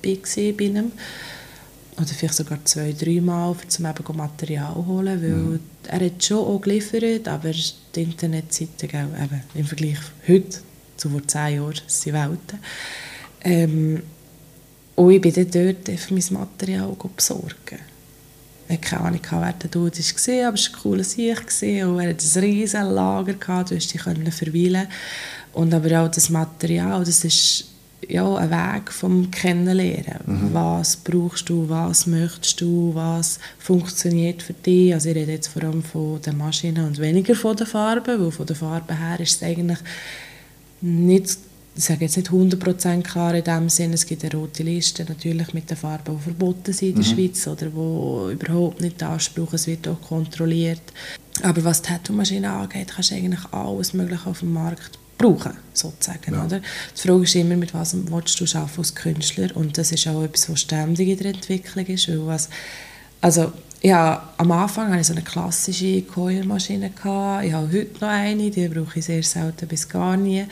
bei, 0.00 0.52
bei 0.52 0.64
ihm 0.64 0.92
oder 1.98 2.06
vielleicht 2.06 2.34
sogar 2.34 2.64
zwei, 2.64 2.92
dreimal, 2.92 3.50
um 3.50 3.86
eben 3.86 4.16
Material 4.16 4.72
zu 4.74 4.86
holen, 4.86 5.22
weil 5.22 5.30
mhm. 5.30 5.60
er 5.88 6.06
hat 6.06 6.24
schon 6.24 6.38
auch 6.38 6.60
geliefert, 6.60 7.26
aber 7.28 7.50
die 7.50 8.02
Internetseite, 8.02 8.86
eben, 8.86 9.42
im 9.54 9.64
Vergleich 9.64 9.98
heute 10.26 10.58
zu 10.96 11.10
vor 11.10 11.26
zehn 11.26 11.56
Jahren, 11.56 11.80
sind 11.86 12.14
Welten. 12.14 12.58
Ähm, 13.42 14.02
und 14.96 15.10
ich 15.12 15.20
bin 15.20 15.32
dann 15.32 15.50
dort 15.50 16.00
für 16.00 16.14
mein 16.14 16.24
Material 16.30 16.96
besorgen. 17.16 17.78
Ich 18.68 18.74
hatte 18.74 18.80
keine 18.80 19.04
Ahnung, 19.04 19.20
wer 19.30 19.52
der 19.52 19.70
Dude 19.70 19.96
war, 19.96 20.48
aber 20.48 20.54
es 20.54 20.72
war 20.72 20.76
ein 20.76 20.82
cooler 20.82 21.04
Sieg. 21.04 21.40
Und 21.86 22.00
er 22.00 22.10
hatte 22.10 22.24
ein 22.38 22.44
riesiges 22.44 22.72
Lager, 22.72 23.32
du 23.32 23.76
hast 23.76 23.94
dich 23.94 24.02
verweilen 24.02 24.88
Und 25.52 25.72
aber 25.72 26.02
auch 26.02 26.10
das 26.10 26.28
Material, 26.28 27.02
das 27.04 27.24
ist 27.24 27.67
ja, 28.06 28.34
ein 28.36 28.50
Weg 28.50 28.92
vom 28.92 29.30
Kennenlernen. 29.30 30.20
Mhm. 30.26 30.54
Was 30.54 30.96
brauchst 30.96 31.48
du, 31.48 31.68
was 31.68 32.06
möchtest 32.06 32.60
du, 32.60 32.94
was 32.94 33.38
funktioniert 33.58 34.42
für 34.42 34.52
dich. 34.52 34.94
Also 34.94 35.10
ich 35.10 35.16
rede 35.16 35.32
jetzt 35.32 35.48
vor 35.48 35.64
allem 35.64 35.82
von 35.82 36.20
der 36.22 36.32
Maschine 36.32 36.86
und 36.86 36.98
weniger 36.98 37.34
von 37.34 37.56
der 37.56 37.66
Farbe, 37.66 38.20
weil 38.20 38.30
von 38.30 38.46
der 38.46 38.56
Farbe 38.56 38.96
her 38.96 39.18
ist 39.20 39.36
es 39.36 39.42
eigentlich 39.42 39.78
nicht, 40.80 41.38
ich 41.76 41.84
sage 41.84 42.04
jetzt 42.04 42.16
nicht 42.16 42.30
100% 42.30 43.02
klar 43.02 43.34
in 43.34 43.44
dem 43.44 43.68
Sinne, 43.68 43.94
es 43.94 44.06
gibt 44.06 44.24
eine 44.24 44.32
rote 44.32 44.62
Liste 44.62 45.04
natürlich 45.04 45.52
mit 45.54 45.70
den 45.70 45.76
Farben, 45.76 46.16
die 46.16 46.22
verboten 46.22 46.72
sind 46.72 46.88
in 46.88 47.02
der 47.02 47.04
mhm. 47.04 47.16
Schweiz 47.16 47.46
oder 47.46 47.74
wo 47.74 48.30
überhaupt 48.30 48.80
nicht 48.80 49.02
Anspruch, 49.02 49.52
es 49.52 49.66
wird 49.66 49.86
auch 49.88 50.00
kontrolliert. 50.00 50.82
Aber 51.42 51.64
was 51.64 51.82
die 51.82 51.88
Tattoo-Maschine 51.88 52.50
angeht, 52.50 52.92
kannst 52.94 53.10
du 53.10 53.14
eigentlich 53.14 53.44
alles 53.52 53.92
Mögliche 53.92 54.28
auf 54.28 54.40
dem 54.40 54.52
Markt 54.52 54.98
brauchen, 55.18 55.52
sozusagen. 55.72 56.32
Ja. 56.32 56.44
Oder? 56.44 56.60
Die 56.60 57.08
Frage 57.08 57.24
ist 57.24 57.34
immer, 57.34 57.56
mit 57.56 57.74
was 57.74 57.94
willst 57.94 58.40
du 58.40 58.58
arbeiten 58.58 58.78
als 58.78 58.94
Künstler? 58.94 59.54
Und 59.54 59.76
das 59.76 59.92
ist 59.92 60.06
auch 60.06 60.22
etwas, 60.22 60.50
was 60.50 60.60
ständig 60.60 61.08
in 61.08 61.18
der 61.18 61.34
Entwicklung 61.34 61.84
ist. 61.86 62.08
Weil 62.08 62.26
was, 62.26 62.48
also 63.20 63.52
ja, 63.82 64.32
am 64.36 64.50
Anfang 64.50 64.88
hatte 64.88 65.00
ich 65.00 65.06
so 65.06 65.12
eine 65.12 65.22
klassische 65.22 66.02
Coilmaschine. 66.02 66.90
Ich 66.96 67.04
habe 67.04 67.68
heute 67.72 68.00
noch 68.00 68.08
eine, 68.08 68.50
die 68.50 68.68
brauche 68.68 68.98
ich 68.98 69.04
sehr 69.04 69.22
selten 69.22 69.68
bis 69.68 69.88
gar 69.88 70.16
nie. 70.16 70.46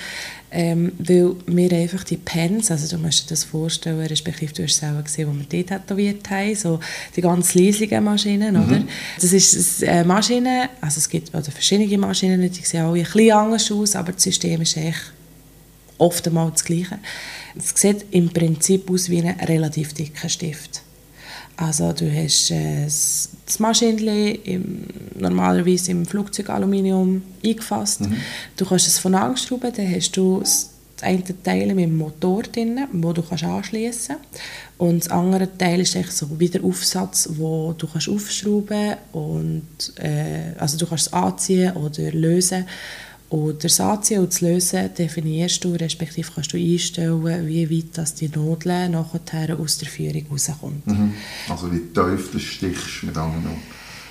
Ähm, 0.51 0.93
weil 0.99 1.35
wir 1.47 1.73
einfach 1.73 2.05
die 2.05 2.17
Pens, 2.17 2.71
also 2.71 2.97
du 2.97 3.03
musst 3.03 3.25
dir 3.25 3.31
das 3.31 3.45
vorstellen, 3.45 4.07
respektive 4.07 4.53
du 4.53 4.63
hast 4.63 4.75
es 4.75 4.79
selber 4.79 5.03
gesehen, 5.03 5.29
wo 5.29 5.35
wir 5.35 5.45
die 5.45 5.65
tätowiert 5.65 6.31
haben, 6.31 6.55
so 6.55 6.79
die 7.17 7.21
ganz 7.21 7.55
leisigen 7.55 8.05
Maschinen, 8.05 8.55
mhm. 8.55 8.63
oder? 8.63 8.83
Das 9.21 9.33
ist 9.33 9.83
eine 9.83 10.05
Maschine, 10.05 10.71
also 10.81 10.99
es 10.99 11.09
gibt 11.09 11.35
also 11.35 11.51
verschiedene 11.51 11.99
Maschinen, 11.99 12.41
die 12.41 12.61
sehen 12.63 12.83
alle 12.83 13.01
ein 13.01 13.05
bisschen 13.05 13.33
anders 13.33 13.71
aus, 13.73 13.97
aber 13.97 14.13
das 14.13 14.23
System 14.23 14.63
ist 14.63 14.77
echt 14.77 15.13
oft 15.99 16.27
einmal 16.27 16.51
das 16.51 16.65
Gleiche. 16.65 16.99
Es 17.59 17.73
sieht 17.75 18.07
im 18.11 18.29
Prinzip 18.29 18.91
aus 18.91 19.11
wie 19.11 19.23
ein 19.23 19.41
relativ 19.41 19.95
dicker 19.95 20.29
Stift. 20.29 20.83
Also 21.57 21.93
du 21.93 22.11
hast 22.13 22.51
äh, 22.51 22.85
das 22.85 23.59
Maschinchen 23.59 24.87
normalerweise 25.19 25.91
im 25.91 26.05
Flugzeugaluminium 26.05 27.23
eingefasst. 27.45 28.03
Mhm. 28.03 28.17
Du 28.57 28.67
kannst 28.67 28.87
es 28.87 28.99
von 28.99 29.15
anschrauben, 29.15 29.73
dann 29.75 29.95
hast 29.95 30.17
du 30.17 30.41
das 30.41 30.71
eine 31.03 31.23
Teil 31.43 31.75
mit 31.75 31.85
dem 31.85 31.97
Motor 31.97 32.43
drin, 32.43 32.87
wo 32.93 33.13
du 33.13 33.23
kannst 33.23 33.45
anschließen 33.45 34.17
Und 34.79 35.05
das 35.05 35.11
andere 35.11 35.57
Teil 35.57 35.81
ist 35.81 35.95
echt 35.95 36.13
so 36.13 36.27
wie 36.39 36.49
der 36.49 36.65
Aufsatz, 36.65 37.29
wo 37.33 37.75
du 37.77 37.87
kannst 37.87 38.09
aufschrauben 38.09 38.97
und 39.13 39.67
äh, 39.97 40.53
also 40.59 40.79
du 40.79 40.87
kannst 40.87 41.09
es 41.09 41.13
anziehen 41.13 41.73
oder 41.73 42.13
lösen. 42.13 42.67
Und 43.29 43.65
das 43.65 43.81
Anziehen 43.81 44.21
und 44.21 44.33
das 44.33 44.41
Lösen 44.41 44.89
definierst 44.97 45.65
du, 45.65 45.73
respektive 45.75 46.31
kannst 46.33 46.53
du 46.53 46.57
einstellen, 46.59 47.47
wie 47.47 47.69
weit 47.69 47.99
das 47.99 48.15
die 48.15 48.29
Nadel 48.29 48.89
nachher 48.89 49.59
aus 49.59 49.79
der 49.79 49.89
Führung 49.89 50.25
rauskommt. 50.31 50.87
Mhm. 50.87 51.13
Also 51.49 51.73
wie 51.73 51.81
tief 51.81 52.31
du 52.31 52.39
stichst 52.39 53.03
mit 53.03 53.17
anderen. 53.17 53.57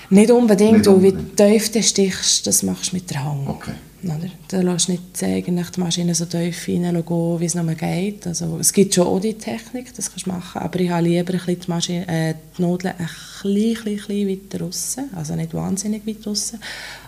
Nicht 0.10 0.32
unbedingt, 0.32 0.74
Nicht 0.80 0.88
weil 0.88 1.02
wie 1.02 1.12
unbedingt. 1.12 1.38
tief 1.38 1.72
du 1.72 1.82
stichst, 1.82 2.46
das 2.46 2.62
machst 2.64 2.92
du 2.92 2.98
mit 2.98 3.10
der 3.10 3.24
Hand. 3.24 3.48
Okay. 3.48 3.74
Oder? 4.06 4.30
Du 4.50 4.62
lässt 4.62 4.90
nicht 4.90 5.02
eigentlich 5.24 5.70
die 5.72 5.80
Maschine 5.80 6.14
so 6.16 6.26
tief 6.26 6.68
reingehen, 6.68 7.04
wie 7.40 7.46
es 7.46 7.56
nur 7.56 7.74
geht. 7.74 8.28
Also, 8.28 8.58
es 8.60 8.72
gibt 8.74 8.94
schon 8.94 9.08
auch 9.08 9.20
die 9.20 9.34
Technik, 9.34 9.94
das 9.96 10.10
kannst 10.10 10.26
du 10.26 10.32
machen, 10.32 10.62
aber 10.62 10.80
ich 10.80 10.90
habe 10.90 11.08
lieber 11.08 11.34
ein 11.34 11.40
bisschen 11.40 11.60
die, 11.60 11.70
Maschine, 11.70 12.08
äh, 12.08 12.34
die 12.58 12.62
Nadel 12.62 12.92
ein 12.92 12.98
bisschen, 13.44 13.84
bisschen 13.84 14.28
weiter 14.30 14.58
draussen, 14.60 15.10
also 15.16 15.36
nicht 15.36 15.54
wahnsinnig 15.54 16.06
weit 16.06 16.26
draussen, 16.26 16.60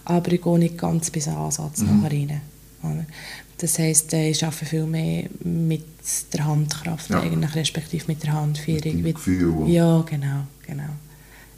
aber 0.05 0.31
ich 0.31 0.41
gehe 0.41 0.59
nicht 0.59 0.77
ganz 0.77 1.09
bis 1.11 1.27
an 1.27 1.35
den 1.35 1.41
Ansatz 1.43 1.79
Mhm. 1.81 2.01
nachher 2.01 2.11
rein. 2.11 2.41
Oder? 2.83 3.05
Das 3.59 3.79
heisst, 3.79 4.13
äh, 4.13 4.29
ich 4.29 4.43
arbeite 4.43 4.65
viel 4.65 4.85
mehr 4.85 5.25
mit 5.43 5.83
der 6.33 6.45
Handkraft, 6.45 7.09
Ja. 7.09 7.21
eigentlich, 7.21 7.55
respektive 7.55 8.05
mit 8.07 8.23
der 8.23 8.33
Handführung. 8.33 8.81
Mit 8.83 9.05
dem 9.05 9.13
Gefühl. 9.13 9.67
Ja, 9.69 10.01
genau, 10.01 10.43
genau. 10.65 10.83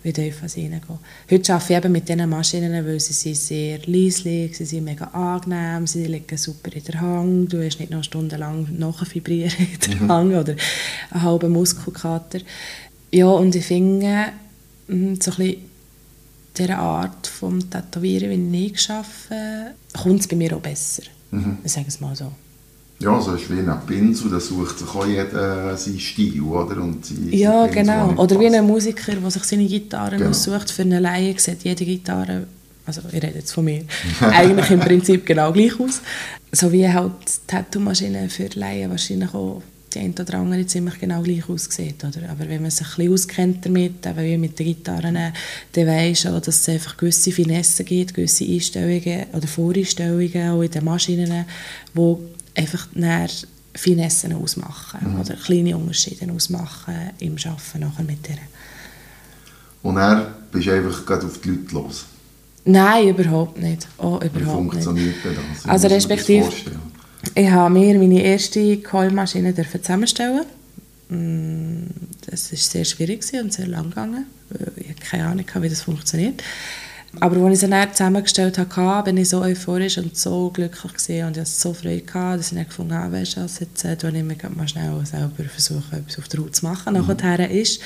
Wie 0.01 0.13
tief 0.13 0.41
sie 0.47 0.61
reingehen. 0.61 0.99
Heute 1.29 1.53
arbeite 1.53 1.73
ich 1.73 1.77
eben 1.77 1.91
mit 1.91 2.07
diesen 2.07 2.29
Maschinen, 2.29 2.85
weil 2.85 2.99
sie 2.99 3.13
sind 3.13 3.35
sehr 3.35 3.79
leislich, 3.85 4.55
sie 4.55 4.65
sind 4.65 4.85
mega 4.85 5.05
angenehm, 5.05 5.87
sie 5.87 6.05
liegen 6.05 6.37
super 6.37 6.71
in 6.73 6.83
der 6.85 7.01
Hand, 7.01 7.51
du 7.51 7.65
hast 7.65 7.79
nicht 7.79 7.91
noch 7.91 8.03
stundenlang 8.03 8.67
nachfibrieren 8.77 9.51
in 9.59 9.99
der 9.99 10.07
Hand 10.07 10.33
oder 10.33 10.55
einen 11.11 11.21
halben 11.21 11.51
Muskelkater. 11.51 12.39
Ja, 13.11 13.27
und 13.27 13.55
ich 13.55 13.65
finde, 13.65 14.27
mm, 14.87 15.15
so 15.19 15.31
ein 15.31 15.37
bisschen 15.37 15.57
dieser 16.57 16.77
Art 16.77 17.27
vom 17.27 17.69
Tätowieren, 17.69 18.51
wie 18.51 18.67
ich 18.67 18.89
arbeite, 18.89 19.75
kommt 20.01 20.21
es 20.21 20.27
bei 20.27 20.35
mir 20.35 20.55
auch 20.55 20.61
besser. 20.61 21.03
Ich 21.63 21.71
sage 21.71 21.87
es 21.87 21.99
mal 21.99 22.15
so. 22.15 22.31
Ja, 23.01 23.19
so 23.21 23.33
ist 23.33 23.49
wie 23.49 23.59
ein 23.59 23.71
Pinsel, 23.87 24.29
da 24.29 24.39
sucht 24.41 24.79
sich 24.79 24.87
auch 24.89 25.05
jeder 25.07 25.77
seinen 25.77 25.99
Stil, 25.99 26.41
oder? 26.41 26.81
Und 26.81 27.05
sein- 27.05 27.29
Ja, 27.31 27.65
Pinsel, 27.65 27.83
genau. 27.83 28.21
Oder 28.21 28.39
wie 28.39 28.47
ein 28.47 28.65
Musiker, 28.65 29.13
der 29.15 29.31
sich 29.31 29.43
seine 29.45 29.65
Gitarre 29.65 30.17
Genau. 30.17 30.29
aussucht. 30.31 30.69
Für 30.69 30.81
eine 30.81 30.99
Laie 30.99 31.33
sieht 31.37 31.63
jede 31.63 31.85
Gitarre, 31.85 32.45
also 32.85 33.01
ich 33.07 33.13
rede 33.13 33.31
jetzt 33.35 33.53
von 33.53 33.63
mir, 33.63 33.83
eigentlich 34.21 34.69
im 34.71 34.81
Prinzip 34.81 35.25
genau 35.25 35.53
gleich 35.53 35.79
aus. 35.79 36.01
So 36.51 36.71
wie 36.73 36.87
halt 36.89 37.11
die 37.25 37.47
Tattoo-Maschine 37.47 38.27
für 38.29 38.49
Laien 38.55 38.89
wahrscheinlich 38.91 39.33
auch 39.33 39.61
die 39.93 39.99
eine 39.99 40.13
oder 40.19 40.33
andere 40.35 40.65
ziemlich 40.67 40.99
genau 40.99 41.21
gleich 41.21 41.47
aussieht. 41.49 42.03
Oder? 42.03 42.29
Aber 42.29 42.47
wenn 42.49 42.61
man 42.61 42.69
sich 42.69 42.85
ein 42.85 42.95
bisschen 42.97 43.13
auskennt 43.13 43.65
damit, 43.65 44.05
eben 44.05 44.17
wie 44.23 44.37
mit 44.37 44.59
den 44.59 44.67
Gitarren, 44.67 45.15
dann 45.15 45.87
weisst 45.87 46.25
du 46.25 46.29
auch, 46.29 46.41
dass 46.41 46.59
es 46.61 46.69
einfach 46.69 46.97
gewisse 46.97 47.31
Finessen 47.31 47.85
gibt, 47.85 48.13
gewisse 48.13 48.43
Einstellungen 48.45 49.25
oder 49.33 49.47
Voreinstellungen 49.47 50.49
auch 50.49 50.61
in 50.61 50.69
den 50.71 50.83
Maschinen, 50.85 51.45
die 51.95 52.17
einfach 52.59 52.87
nachher 52.93 53.29
Finessen 53.75 54.33
ausmachen 54.33 55.17
oder 55.19 55.35
kleine 55.35 55.77
Unterschiede 55.77 56.31
ausmachen 56.31 56.95
im 57.19 57.35
Arbeiten 57.37 57.79
nachher 57.79 58.03
mit 58.03 58.27
ihr. 58.29 58.37
Und 59.83 59.95
dann 59.95 60.27
bist 60.51 60.67
du 60.67 60.71
einfach 60.71 61.05
gerade 61.05 61.25
auf 61.27 61.39
die 61.41 61.49
Leute 61.49 61.73
los. 61.75 62.05
Nein, 62.65 63.09
überhaupt 63.09 63.57
nicht. 63.61 63.87
Oh, 63.97 64.19
Wie 64.21 64.25
überhaupt 64.27 64.73
nicht. 64.73 64.83
funktioniert 64.83 65.15
denn 65.23 65.35
das? 65.35 65.65
Wie 65.65 65.69
Also 65.69 65.87
respektive-? 65.87 66.49
Ich 67.35 67.49
habe 67.49 67.73
mir 67.73 67.97
meine 67.97 68.21
erste 68.21 68.77
Keulmaschine 68.77 69.53
zusammenstellen. 69.55 70.45
Mm, 71.09 71.85
Das 72.25 72.51
war 72.51 72.57
sehr 72.59 72.85
schwierig 72.85 73.23
und 73.41 73.53
sehr 73.53 73.67
lang 73.67 73.89
gegangen. 73.89 74.25
Ich 74.75 74.89
hatte 74.89 75.01
keine 75.09 75.25
Ahnung, 75.27 75.45
wie 75.61 75.69
das 75.69 75.81
funktioniert. 75.81 76.43
Aber 77.19 77.37
als 77.37 77.55
ich 77.55 77.59
sie 77.61 77.69
dann 77.69 77.91
zusammengestellt 77.91 78.57
habe, 78.57 79.03
bin 79.03 79.17
ich 79.17 79.29
so 79.29 79.41
euphorisch 79.41 79.97
und 79.97 80.15
so 80.15 80.51
glücklich 80.51 80.93
gewesen 80.93 81.27
und 81.27 81.37
ich 81.37 81.41
hatte 81.41 81.51
so 81.51 81.73
Freude 81.73 82.01
gehabt, 82.01 82.39
dass 82.39 82.51
ich 82.51 82.57
dann 82.57 82.67
gefunden 82.67 82.93
habe, 82.93 83.13
weißt 83.13 83.37
du, 83.37 83.41
was, 83.41 83.59
jetzt 83.59 83.83
äh, 83.83 83.97
tue 83.97 84.11
ich 84.11 84.23
mir 84.23 84.35
mal 84.55 84.67
schnell 84.67 84.93
selber 85.05 85.43
versuchen, 85.49 85.91
etwas 85.91 86.19
auf 86.19 86.27
der 86.27 86.41
Haut 86.41 86.55
zu 86.55 86.65
machen. 86.65 86.93
Nachher 86.93 87.49
ist, 87.49 87.81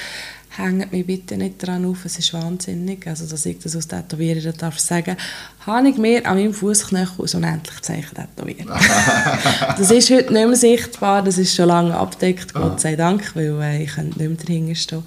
hängt 0.58 0.92
mich 0.92 1.06
bitte 1.06 1.38
nicht 1.38 1.64
daran 1.64 1.86
auf, 1.86 2.06
es 2.06 2.20
ist 2.20 2.34
wahnsinnig, 2.34 3.08
also 3.08 3.26
dass 3.26 3.46
ich 3.46 3.60
das 3.60 3.76
aus 3.76 3.88
Tätowieren 3.88 4.54
darf 4.58 4.78
sagen, 4.78 5.16
habe 5.66 5.90
ich 5.90 5.98
mir 5.98 6.26
an 6.28 6.38
meinem 6.38 6.54
Fußknöchel 6.54 7.26
ein 7.26 7.36
unendlich 7.36 7.82
Zeichen 7.82 8.16
tätowiert. 8.16 8.68
das 9.78 9.90
ist 9.90 10.12
heute 10.12 10.34
nicht 10.34 10.48
mehr 10.48 10.56
sichtbar, 10.56 11.24
das 11.24 11.38
ist 11.38 11.56
schon 11.56 11.70
lange 11.70 11.96
abgedeckt, 11.96 12.54
Gott 12.54 12.82
sei 12.82 12.96
Dank, 12.96 13.36
weil 13.36 13.62
äh, 13.62 13.84
ich 13.84 13.94
könnte 13.94 14.20
nicht 14.20 14.30
mehr 14.30 14.46
dahinter 14.46 14.76
stehen. 14.76 15.04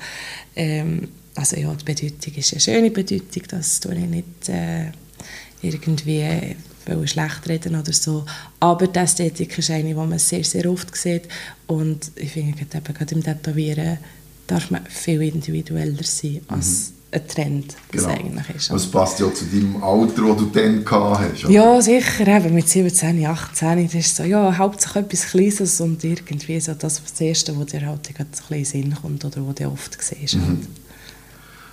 Ähm, 0.57 1.09
also 1.37 1.57
ja, 1.57 1.73
die 1.75 1.85
Bedeutung 1.85 2.35
ist 2.35 2.53
eine 2.53 2.61
schöne 2.61 2.91
Bedeutung, 2.91 3.43
das 3.49 3.81
tue 3.81 3.95
ich 3.95 4.07
nicht 4.07 4.49
äh, 4.49 4.87
irgendwie 5.63 6.57
will 6.87 7.07
schlecht 7.09 7.49
reden 7.49 7.75
oder 7.77 7.93
so. 7.93 8.25
Aber 8.61 8.87
die 8.87 8.99
Ästhetik 8.99 9.59
ist 9.59 9.71
eine, 9.71 9.89
die 9.89 9.95
man 9.95 10.19
sehr, 10.19 10.45
sehr 10.45 10.71
oft 10.71 10.95
sieht. 10.97 11.25
Und 11.67 12.13
ich 12.17 12.33
finde, 12.33 12.65
gerade 12.65 12.93
gerade 12.93 13.15
im 13.15 13.23
Tätowieren 13.25 13.99
darf 14.47 14.71
man 14.71 14.87
viel 14.87 15.23
individueller 15.23 16.03
sein 16.05 16.41
als 16.49 16.93
ein 17.11 17.27
Trend, 17.27 17.75
was 17.93 18.03
Genau. 18.05 18.15
eigentlich 18.15 18.51
ist. 18.57 18.71
Und 18.71 18.77
es 18.77 18.87
passt 18.91 19.19
ja 19.21 19.33
zu 19.33 19.45
deinem 19.47 19.83
Alter, 19.83 20.23
das 20.29 20.37
du 20.37 20.47
dann 20.53 20.85
gehabt 20.85 21.21
hast. 21.21 21.45
oder? 21.45 21.53
Ja, 21.53 21.81
sicher, 21.81 22.27
eben 22.29 22.55
mit 22.55 22.69
17, 22.69 23.25
18, 23.27 23.85
das 23.87 23.95
ist 23.95 24.17
so, 24.17 24.25
ja, 24.25 24.57
hauptsächlich 24.57 25.05
etwas 25.05 25.27
Kleines 25.31 25.81
und 25.81 26.05
irgendwie 26.05 26.61
so 26.61 26.75
das, 26.75 27.03
das 27.03 27.21
Erste, 27.21 27.59
was 27.59 27.67
dir 27.67 27.87
halt 27.87 28.15
gerade 28.15 28.31
so 28.33 28.43
ein 28.55 28.61
bisschen 28.61 28.83
in 28.83 28.91
den 28.91 28.93
Sinn 28.93 29.03
kommt 29.03 29.25
oder 29.25 29.47
was 29.47 29.55
du 29.57 29.67
oft 29.69 29.97
siehst. 30.01 30.35
Halt. 30.35 30.59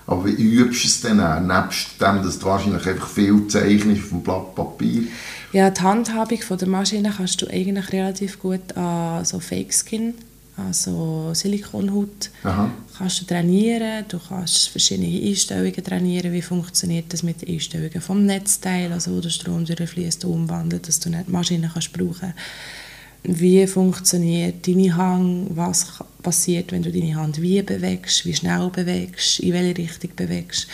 Aber 0.05 0.25
wie 0.25 0.31
übst 0.31 0.83
du 0.83 0.87
es 0.87 1.01
denn 1.01 1.19
auch? 1.19 1.39
Nebst 1.39 2.01
dem, 2.01 2.23
dass 2.23 2.39
du 2.39 2.45
wahrscheinlich 2.45 2.85
einfach 2.85 3.07
viel 3.07 3.47
zeichnest 3.47 4.03
auf 4.03 4.09
dem 4.09 4.23
Blatt 4.23 4.55
Papier. 4.55 5.03
Ja, 5.53 5.69
die 5.69 5.81
Handhabung 5.81 6.41
von 6.41 6.57
der 6.57 6.67
Maschine 6.67 7.13
kannst 7.15 7.41
du 7.41 7.47
eigentlich 7.47 7.91
relativ 7.91 8.39
gut 8.39 8.75
an 8.75 9.23
so 9.23 9.39
Fake 9.39 9.73
Skin, 9.73 10.15
also 10.57 11.31
Silikonhaut, 11.33 12.31
Aha. 12.43 12.69
kannst 12.97 13.21
du 13.21 13.25
trainieren. 13.25 14.05
Du 14.07 14.19
kannst 14.19 14.69
verschiedene 14.69 15.27
Einstellungen 15.27 15.83
trainieren. 15.83 16.33
Wie 16.33 16.41
funktioniert 16.41 17.13
das 17.13 17.23
mit 17.23 17.41
den 17.41 17.53
Einstellungen 17.53 18.01
vom 18.01 18.25
Netzteil, 18.25 18.91
also 18.91 19.15
wo 19.15 19.21
der 19.21 19.29
Strom 19.29 19.63
durchfließt 19.63 20.25
und 20.25 20.33
umwandelt, 20.33 20.87
dass 20.87 20.99
du 20.99 21.09
nicht 21.09 21.27
die 21.27 21.31
Maschine 21.31 21.69
kannst 21.71 21.93
brauchen 21.93 22.33
Wie 23.23 23.65
funktioniert 23.67 24.67
deine 24.67 24.95
Hand? 24.97 25.55
Was 25.55 26.03
passiert, 26.21 26.71
wenn 26.73 26.83
du 26.83 26.91
deine 26.91 27.15
Hand 27.15 27.41
wie 27.41 27.61
bewegst? 27.61 28.25
Wie 28.25 28.33
schnell 28.35 28.69
bewegst? 28.69 29.39
In 29.39 29.53
welche 29.53 29.77
Richtung 29.77 30.11
bewegst? 30.15 30.67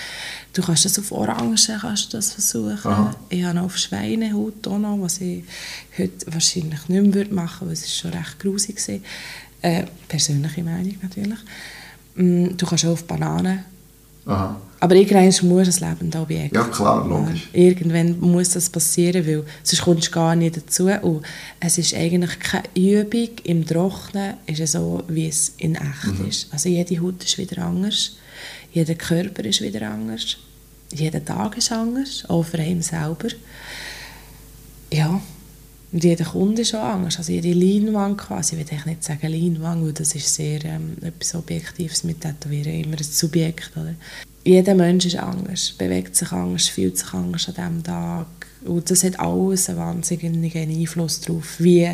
Du 0.53 0.63
kannst 0.63 0.85
das 0.85 0.97
auf 0.97 1.11
Orangen 1.11 1.55
kannst 1.55 2.11
du 2.11 2.17
das 2.17 2.33
versuchen. 2.33 2.79
Aha. 2.91 3.15
Ich 3.29 3.43
habe 3.43 3.61
auf 3.61 3.77
Schweinehaut 3.77 4.67
auch 4.67 4.79
noch, 4.79 4.99
was 4.99 5.21
ich 5.21 5.43
heute 5.97 6.33
wahrscheinlich 6.33 6.89
nicht 6.89 7.15
mehr 7.15 7.27
machen 7.31 7.67
würde, 7.67 7.67
weil 7.67 7.73
es 7.73 7.95
schon 7.95 8.11
recht 8.11 8.39
grusig 8.39 8.79
war. 8.87 8.99
Äh, 9.61 9.85
persönliche 10.07 10.63
Meinung 10.63 10.95
natürlich. 11.03 11.39
Mm, 12.15 12.57
Du 12.57 12.65
kannst 12.65 12.85
auch 12.85 12.91
auf 12.93 13.03
Bananen. 13.03 13.63
Aha. 14.25 14.59
Aber 14.81 14.95
irgendwann 14.95 15.49
muss 15.49 15.67
es 15.67 15.81
lebende 15.81 16.19
Objekt. 16.19 16.55
Ja, 16.55 16.63
klar, 16.63 17.05
logisch. 17.05 17.49
Irgendwann 17.51 18.17
muss 18.19 18.51
das 18.51 18.69
passieren, 18.69 19.27
weil 19.27 19.43
sonst 19.61 19.81
kommst 19.81 20.07
du 20.07 20.11
gar 20.11 20.35
nicht 20.35 20.55
dazu. 20.55 20.87
Und 20.87 21.25
es 21.59 21.77
ist 21.77 21.93
eigentlich 21.93 22.39
keine 22.39 22.63
Übung. 22.75 23.29
Im 23.43 23.65
Trocknen 23.65 24.35
ist 24.45 24.61
es 24.61 24.71
so, 24.71 25.03
wie 25.09 25.27
es 25.27 25.53
in 25.57 25.75
echt 25.75 26.19
ist. 26.27 26.53
Also 26.53 26.69
jede 26.69 27.01
Haut 27.01 27.21
ist 27.23 27.37
wieder 27.37 27.63
anders. 27.63 28.15
Jeder 28.71 28.95
Körper 28.95 29.43
ist 29.43 29.61
wieder 29.61 29.89
anders. 29.89 30.37
Jeder 30.93 31.23
Tag 31.23 31.57
ist 31.57 31.71
anders, 31.71 32.23
auch 32.27 32.43
für 32.43 32.59
einen 32.59 32.81
selber. 32.81 33.27
Ja, 34.91 35.21
und 35.91 36.03
jeder 36.03 36.25
Kunde 36.25 36.61
ist 36.61 36.73
auch 36.75 36.83
anders. 36.83 37.17
Also 37.17 37.31
jede 37.31 37.53
Leinwand 37.53 38.17
quasi, 38.17 38.55
ich 38.55 38.71
will 38.71 38.79
nicht 38.85 39.03
sagen 39.03 39.27
Leinwand, 39.27 39.83
weil 39.83 39.93
das 39.93 40.15
ist 40.15 40.33
sehr 40.33 40.63
ähm, 40.65 40.97
etwas 41.01 41.35
Objektives 41.35 42.03
mit 42.03 42.21
Tätowieren, 42.21 42.73
immer 42.73 42.97
ein 42.97 43.03
Subjekt. 43.03 43.71
Oder? 43.75 43.95
Jeder 44.43 44.75
Mensch 44.75 45.05
ist 45.05 45.17
anders, 45.17 45.73
bewegt 45.77 46.15
sich 46.15 46.31
anders, 46.31 46.67
fühlt 46.67 46.97
sich 46.97 47.13
anders 47.13 47.47
an 47.49 47.55
diesem 47.55 47.83
Tag. 47.83 48.27
Und 48.65 48.89
das 48.89 49.03
hat 49.03 49.19
alles 49.19 49.69
einen 49.69 49.77
wahnsinnigen 49.79 50.69
Einfluss 50.69 51.21
darauf, 51.21 51.59
wie 51.59 51.89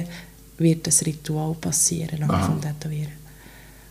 wird 0.58 0.88
das 0.88 1.06
Ritual 1.06 1.56
passieren 1.56 2.20
nach 2.20 2.48
dem 2.48 2.62
Tätowieren. 2.62 3.12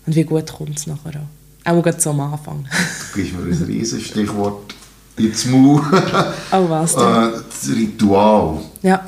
Und 0.06 0.16
wie 0.16 0.24
gut 0.24 0.52
kommt 0.52 0.78
es 0.78 0.86
nachher 0.86 1.20
auch. 1.20 1.70
Auch 1.70 1.82
gerade 1.82 2.00
so 2.00 2.10
am 2.10 2.20
Anfang. 2.20 2.66
Du 3.12 3.20
gibst 3.20 3.34
mir 3.34 3.42
ein 3.42 3.62
riesen 3.64 4.00
Stichwort 4.00 4.74
ins 5.16 5.46
Maul. 5.46 5.80
oh 6.52 6.68
was 6.68 6.94
äh, 6.94 6.98
denn? 6.98 7.44
das 7.48 7.68
Ritual. 7.70 8.60
Ja. 8.82 9.04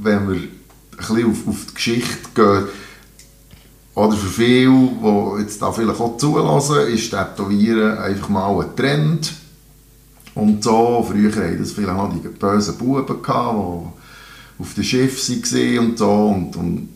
Wenn 0.00 0.28
wir 0.28 0.36
ein 0.36 0.50
bisschen 0.96 1.30
auf, 1.30 1.48
auf 1.48 1.66
die 1.68 1.74
Geschichte 1.74 2.28
gehen, 2.34 2.64
oder 3.98 4.16
für 4.16 4.28
viele, 4.28 4.70
die 4.70 5.40
jetzt 5.42 5.60
da 5.60 5.72
vielleicht 5.72 6.00
auch 6.00 6.16
zulassen, 6.16 6.86
ist 6.86 7.10
Tätowieren 7.10 7.98
einfach 7.98 8.28
mal 8.28 8.60
ein 8.60 8.76
Trend. 8.76 9.32
Und 10.34 10.62
so, 10.62 11.04
früher 11.08 11.34
hatten 11.34 11.58
das 11.58 11.72
vielleicht 11.72 11.96
noch 11.96 12.12
die 12.12 12.28
bösen 12.28 12.78
Buben, 12.78 13.20
gehabt, 13.20 13.86
die 14.56 14.62
auf 14.62 14.74
dem 14.74 14.84
Schiff 14.84 15.28
waren 15.28 15.78
und 15.78 15.98
so. 15.98 16.10
Und, 16.10 16.56
und 16.56 16.88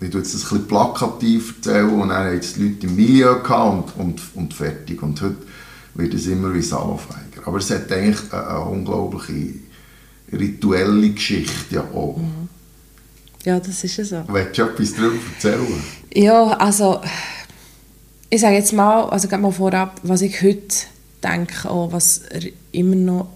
ich 0.00 0.08
tue 0.08 0.20
jetzt 0.20 0.32
das 0.32 0.44
ein 0.44 0.48
bisschen 0.48 0.66
plakativ 0.66 1.56
erzählen 1.56 1.90
und 1.90 2.08
dann 2.08 2.26
haben 2.26 2.38
es 2.38 2.54
die 2.54 2.68
Leute 2.68 2.86
im 2.86 2.96
Milieu 2.96 3.34
gehabt 3.42 3.92
und, 3.98 4.06
und, 4.06 4.22
und 4.34 4.54
fertig. 4.54 5.02
Und 5.02 5.20
heute 5.20 5.36
wird 5.94 6.14
es 6.14 6.26
immer 6.26 6.54
wie 6.54 6.62
Salonfeiger. 6.62 7.42
Aber 7.44 7.58
es 7.58 7.70
hat 7.70 7.92
eigentlich 7.92 8.32
eine, 8.32 8.48
eine 8.48 8.60
unglaubliche 8.60 9.54
rituelle 10.32 11.10
Geschichte 11.10 11.74
ja 11.74 11.82
auch. 11.82 12.16
Mhm. 12.16 12.48
Ja, 13.44 13.60
das 13.60 13.84
ist 13.84 13.96
ja 13.96 14.04
so. 14.04 14.24
Willst 14.26 14.58
du 14.58 14.62
etwas 14.62 14.94
darüber 14.94 15.16
erzählen? 15.34 15.82
Ja, 16.14 16.44
also 16.58 17.00
ich 18.30 18.40
sage 18.40 18.56
jetzt 18.56 18.72
mal, 18.72 19.08
also 19.08 19.28
mal 19.36 19.52
vorab, 19.52 20.00
was 20.02 20.22
ich 20.22 20.42
heute 20.42 20.86
denke, 21.22 21.70
auch, 21.70 21.92
was 21.92 22.22
immer 22.72 22.96
noch 22.96 23.28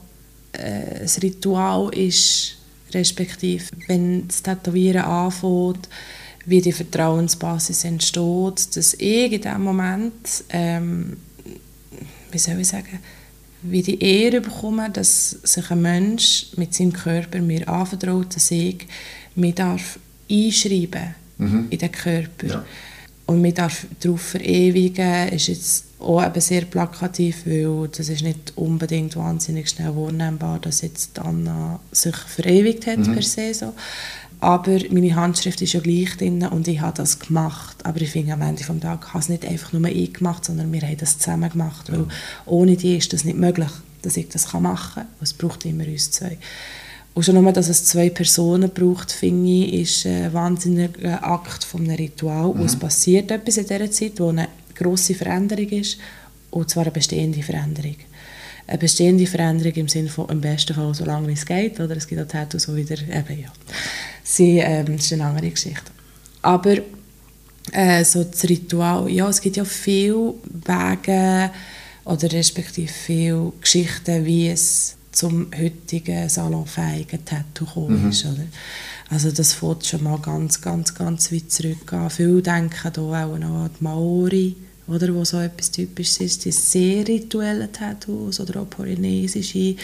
äh, 0.52 1.00
ein 1.02 1.10
Ritual 1.22 1.92
ist, 1.94 2.56
respektive 2.92 3.64
wenn 3.86 4.26
das 4.26 4.42
Tätowieren 4.42 5.02
anfängt, 5.02 5.88
wie 6.46 6.60
die 6.60 6.72
Vertrauensbasis 6.72 7.84
entsteht, 7.84 8.76
dass 8.76 8.94
ich 8.94 9.32
in 9.32 9.40
diesem 9.42 9.62
Moment, 9.62 10.44
ähm, 10.48 11.18
wie 12.30 12.38
soll 12.38 12.60
ich 12.60 12.68
sagen, 12.68 12.98
wie 13.62 13.82
die 13.82 14.02
Ehre 14.02 14.40
bekomme, 14.40 14.90
dass 14.90 15.30
sich 15.30 15.70
ein 15.70 15.82
Mensch 15.82 16.46
mit 16.56 16.74
seinem 16.74 16.92
Körper 16.92 17.40
mir 17.40 17.68
anvertraut, 17.68 18.34
dass 18.34 18.50
ich 18.50 18.86
mich 19.34 19.54
darf 19.54 19.98
einschreiben 20.30 21.14
mhm. 21.40 21.66
in 21.70 21.78
den 21.78 21.92
Körper. 21.92 22.46
Ja. 22.46 22.64
Und 23.26 23.42
mich 23.42 23.54
darf 23.54 23.86
darauf 24.00 24.20
verewigen, 24.22 25.28
ist 25.28 25.46
jetzt 25.46 25.84
auch 26.00 26.24
eben 26.24 26.40
sehr 26.40 26.62
plakativ, 26.62 27.46
weil 27.46 27.88
das 27.88 28.08
ist 28.08 28.22
nicht 28.22 28.52
unbedingt 28.56 29.16
wahnsinnig 29.16 29.68
schnell 29.68 29.94
wahrnehmbar, 29.94 30.58
dass 30.58 30.80
jetzt 30.80 31.18
Anna 31.18 31.78
sich 31.92 32.16
verewigt 32.16 32.86
hat 32.86 32.98
mhm. 32.98 33.12
per 33.12 33.22
se 33.22 33.54
so. 33.54 33.72
Aber 34.40 34.78
meine 34.90 35.14
Handschrift 35.14 35.60
ist 35.60 35.74
ja 35.74 35.80
gleich 35.80 36.16
drin 36.16 36.42
und 36.46 36.66
ich 36.66 36.80
habe 36.80 36.96
das 36.96 37.18
gemacht. 37.18 37.76
Aber 37.84 38.00
ich 38.00 38.10
finde, 38.10 38.32
am 38.32 38.40
Ende 38.40 38.64
des 38.64 38.80
Tages 38.80 39.08
habe 39.08 39.18
es 39.18 39.28
nicht 39.28 39.44
einfach 39.44 39.72
nur 39.74 39.86
ich 39.90 40.14
gemacht, 40.14 40.46
sondern 40.46 40.72
wir 40.72 40.80
haben 40.80 40.96
das 40.96 41.18
zusammen 41.18 41.50
gemacht. 41.50 41.88
Ja. 41.88 41.98
Weil 41.98 42.06
ohne 42.46 42.76
die 42.76 42.96
ist 42.96 43.12
das 43.12 43.24
nicht 43.24 43.36
möglich, 43.36 43.68
dass 44.00 44.16
ich 44.16 44.28
das 44.28 44.50
machen 44.54 44.94
kann. 44.94 45.06
Es 45.20 45.34
braucht 45.34 45.66
immer 45.66 45.86
uns 45.86 46.10
zwei. 46.10 46.38
Und 47.20 47.24
schon 47.24 47.34
nur, 47.34 47.52
dass 47.52 47.68
es 47.68 47.84
zwei 47.84 48.08
Personen 48.08 48.70
braucht, 48.70 49.12
finde 49.12 49.50
ich, 49.50 49.74
ist 49.74 50.06
ein 50.06 50.32
wahnsinniger 50.32 51.22
Akt 51.22 51.64
von 51.64 51.82
einem 51.82 51.96
Ritual. 51.96 52.54
Mhm. 52.54 52.60
Und 52.60 52.64
es 52.64 52.76
passiert 52.76 53.30
etwas 53.30 53.58
in 53.58 53.66
dieser 53.66 53.90
Zeit, 53.90 54.12
wo 54.18 54.30
eine 54.30 54.48
grosse 54.74 55.14
Veränderung 55.14 55.68
ist, 55.68 55.98
und 56.50 56.70
zwar 56.70 56.84
eine 56.84 56.92
bestehende 56.92 57.42
Veränderung. 57.42 57.96
Eine 58.66 58.78
bestehende 58.78 59.26
Veränderung 59.26 59.74
im 59.74 59.88
Sinne 59.88 60.08
von, 60.08 60.30
im 60.30 60.40
besten 60.40 60.72
Fall, 60.72 60.94
so 60.94 61.04
lange 61.04 61.28
wie 61.28 61.34
es 61.34 61.44
geht, 61.44 61.78
oder 61.78 61.94
es 61.94 62.06
gibt 62.06 62.22
auch 62.22 62.26
Tattoos, 62.26 62.62
so 62.62 62.74
wieder, 62.74 62.94
eben, 62.94 63.42
ja. 63.42 63.52
Sie, 64.24 64.56
ähm, 64.56 64.96
das 64.96 65.04
ist 65.04 65.12
eine 65.12 65.26
andere 65.26 65.50
Geschichte. 65.50 65.90
Aber 66.40 66.78
äh, 67.72 68.02
so 68.02 68.24
das 68.24 68.48
Ritual, 68.48 69.10
ja, 69.10 69.28
es 69.28 69.42
gibt 69.42 69.58
ja 69.58 69.66
viele 69.66 70.32
Wege, 70.64 71.50
oder 72.06 72.32
respektive 72.32 72.88
viele 72.88 73.52
Geschichten, 73.60 74.24
wie 74.24 74.48
es 74.48 74.96
zum 75.20 75.48
heutigen 75.54 76.28
salonfähigen 76.28 77.24
Tattoo 77.24 77.66
gekommen 77.66 78.04
mhm. 78.04 78.10
ist. 78.10 78.24
Oder? 78.24 78.46
Also 79.10 79.30
das 79.30 79.52
fängt 79.52 79.84
schon 79.84 80.02
mal 80.02 80.18
ganz, 80.18 80.60
ganz, 80.62 80.94
ganz 80.94 81.30
weit 81.30 81.50
zurück 81.52 81.92
an. 81.92 82.08
Viele 82.08 82.40
denken 82.40 82.90
hier 82.94 83.06
auch 83.06 83.38
noch 83.38 83.64
an 83.64 83.70
die 83.78 83.84
Maori, 83.84 84.56
oder, 84.86 85.14
wo 85.14 85.24
so 85.24 85.38
etwas 85.38 85.70
Typisches 85.70 86.18
ist, 86.20 86.44
die 86.44 86.52
sehr 86.52 87.06
rituellen 87.06 87.70
Tattoos 87.70 88.40
oder 88.40 88.62
auch 88.62 88.70
polynesische, 88.70 89.76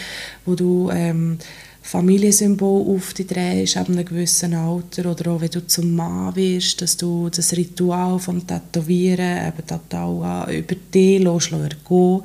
wo 0.43 0.53
du 0.53 0.89
ähm, 0.91 1.37
Familiensymbol 1.81 2.95
auf 2.95 3.13
dich 3.13 3.27
drehst 3.27 3.77
ab 3.77 3.87
einem 3.87 4.03
gewissen 4.03 4.53
Alter 4.53 5.09
oder 5.09 5.31
auch 5.31 5.39
wenn 5.39 5.51
du 5.51 5.65
zum 5.65 5.95
Mann 5.95 6.35
wirst, 6.35 6.81
dass 6.81 6.97
du 6.97 7.29
das 7.29 7.55
Ritual 7.55 8.19
vom 8.19 8.45
Tätowieren 8.45 9.47
eben 9.47 9.65
total 9.65 10.53
über 10.53 10.75
dich 10.93 11.19
lässt, 11.19 11.51
lässt 11.51 11.81
mhm. 11.87 12.23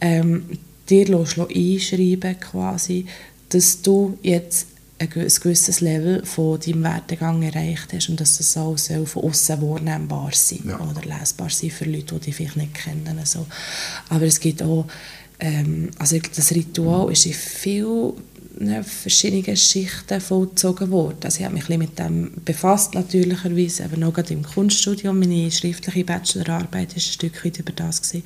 ähm, 0.00 0.58
dir 0.88 1.18
einschreiben 1.18 2.40
quasi, 2.40 3.06
dass 3.48 3.82
du 3.82 4.18
jetzt 4.22 4.66
ein 4.98 5.10
gewisses 5.10 5.80
Level 5.80 6.24
von 6.24 6.58
deinem 6.58 6.82
Werdegang 6.82 7.42
erreicht 7.42 7.92
hast 7.92 8.08
und 8.08 8.20
dass 8.20 8.38
das 8.38 8.56
auch 8.56 8.78
von 8.78 9.24
außen 9.24 9.60
wahrnehmbar 9.60 10.30
sein 10.32 10.64
ja. 10.66 10.80
oder 10.80 11.02
lesbar 11.02 11.50
sein 11.50 11.70
für 11.70 11.84
Leute, 11.84 12.14
die 12.14 12.26
dich 12.26 12.36
vielleicht 12.36 12.56
nicht 12.56 12.74
kennen. 12.74 13.18
Also. 13.18 13.46
Aber 14.08 14.24
es 14.24 14.40
gibt 14.40 14.62
auch, 14.62 14.86
ähm, 15.38 15.90
also 15.98 16.18
das 16.34 16.50
Ritual 16.52 17.12
ist 17.12 17.26
in 17.26 17.34
vielen 17.34 18.12
ne, 18.58 18.82
verschiedenen 18.82 19.56
Schichten 19.56 20.18
vollzogen 20.18 20.90
worden. 20.90 21.18
Also 21.24 21.40
ich 21.40 21.44
habe 21.44 21.54
mich 21.54 21.68
ein 21.68 21.78
mit 21.78 21.98
dem 21.98 22.32
befasst, 22.42 22.94
natürlicherweise, 22.94 23.84
aber 23.84 23.98
noch 23.98 24.14
gerade 24.14 24.32
im 24.32 24.44
Kunststudium. 24.44 25.18
Meine 25.18 25.50
schriftliche 25.50 26.04
Bachelorarbeit 26.04 26.88
war 26.88 26.96
ein 26.96 27.00
Stück 27.00 27.44
weit 27.44 27.58
über 27.58 27.72
das. 27.72 28.00
Gewesen 28.00 28.24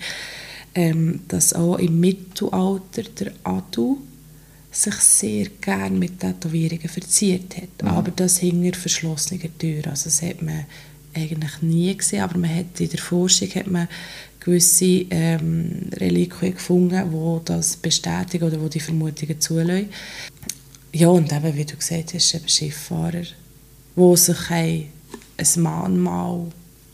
ähm, 0.74 1.20
dass 1.28 1.52
auch 1.52 1.76
im 1.76 2.00
Mittelalter 2.00 3.02
der 3.18 3.32
Adu 3.44 3.98
sich 4.70 4.94
sehr 4.94 5.46
gerne 5.60 5.98
mit 5.98 6.20
Tätowierungen 6.20 6.88
verziert 6.88 7.56
hat. 7.56 7.82
Mhm. 7.82 7.88
Aber 7.88 8.10
das 8.12 8.38
hinter 8.38 8.78
verschlossenen 8.78 9.58
Türen. 9.58 9.90
Also 9.90 10.04
das 10.04 10.22
hat 10.22 10.42
man 10.42 10.66
eigentlich 11.12 11.62
nie 11.62 11.96
gesehen, 11.96 12.22
aber 12.22 12.38
man 12.38 12.54
hat 12.54 12.78
in 12.78 12.88
der 12.88 13.00
Forschung 13.00 13.48
hat 13.48 13.66
man 13.66 13.88
gewisse 14.38 15.06
ähm, 15.10 15.88
Reliquien 15.94 16.54
gefunden, 16.54 17.12
wo 17.12 17.40
das 17.44 17.76
bestätigen 17.76 18.44
oder 18.44 18.60
wo 18.60 18.68
die 18.68 18.80
Vermutungen 18.80 19.40
zulassen. 19.40 19.90
Ja, 20.92 21.08
und 21.08 21.32
eben, 21.32 21.56
wie 21.56 21.64
du 21.64 21.76
gesagt 21.76 22.14
hast, 22.14 22.34
eben 22.34 22.48
Schifffahrer, 22.48 23.22
die 23.96 24.16
sich 24.16 24.50
ein 24.50 24.88
Mahnmal 25.56 26.46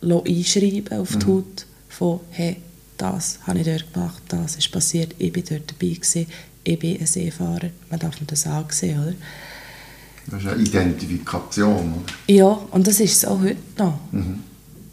einschreiben 0.03 0.99
auf 0.99 1.17
die 1.17 1.27
mhm. 1.27 1.29
Haut 1.29 1.67
von 1.89 2.21
«Hey, 2.31 2.57
das 2.97 3.39
habe 3.47 3.59
ich 3.59 3.67
dort 3.67 3.93
gemacht, 3.93 4.23
das 4.29 4.57
ist 4.57 4.71
passiert, 4.71 5.15
ich 5.19 5.33
bin 5.33 5.45
dort 5.49 5.71
dabei 5.71 5.95
gewesen, 5.95 6.27
ich 6.65 6.79
bin 6.79 6.99
ein 6.99 7.07
Seefahrer. 7.07 7.71
Man 7.91 8.01
darf 8.01 8.21
mir 8.21 8.27
das 8.27 8.47
ansehen, 8.47 9.01
oder? 9.01 9.15
Das 10.27 10.43
ist 10.43 10.49
eine 10.49 10.63
Identifikation, 10.63 11.95
oder? 11.95 12.13
Ja, 12.27 12.59
und 12.71 12.87
das 12.87 12.99
ist 12.99 13.13
es 13.13 13.25
auch 13.25 13.41
heute 13.41 13.57
noch. 13.79 13.99
Mhm. 14.11 14.43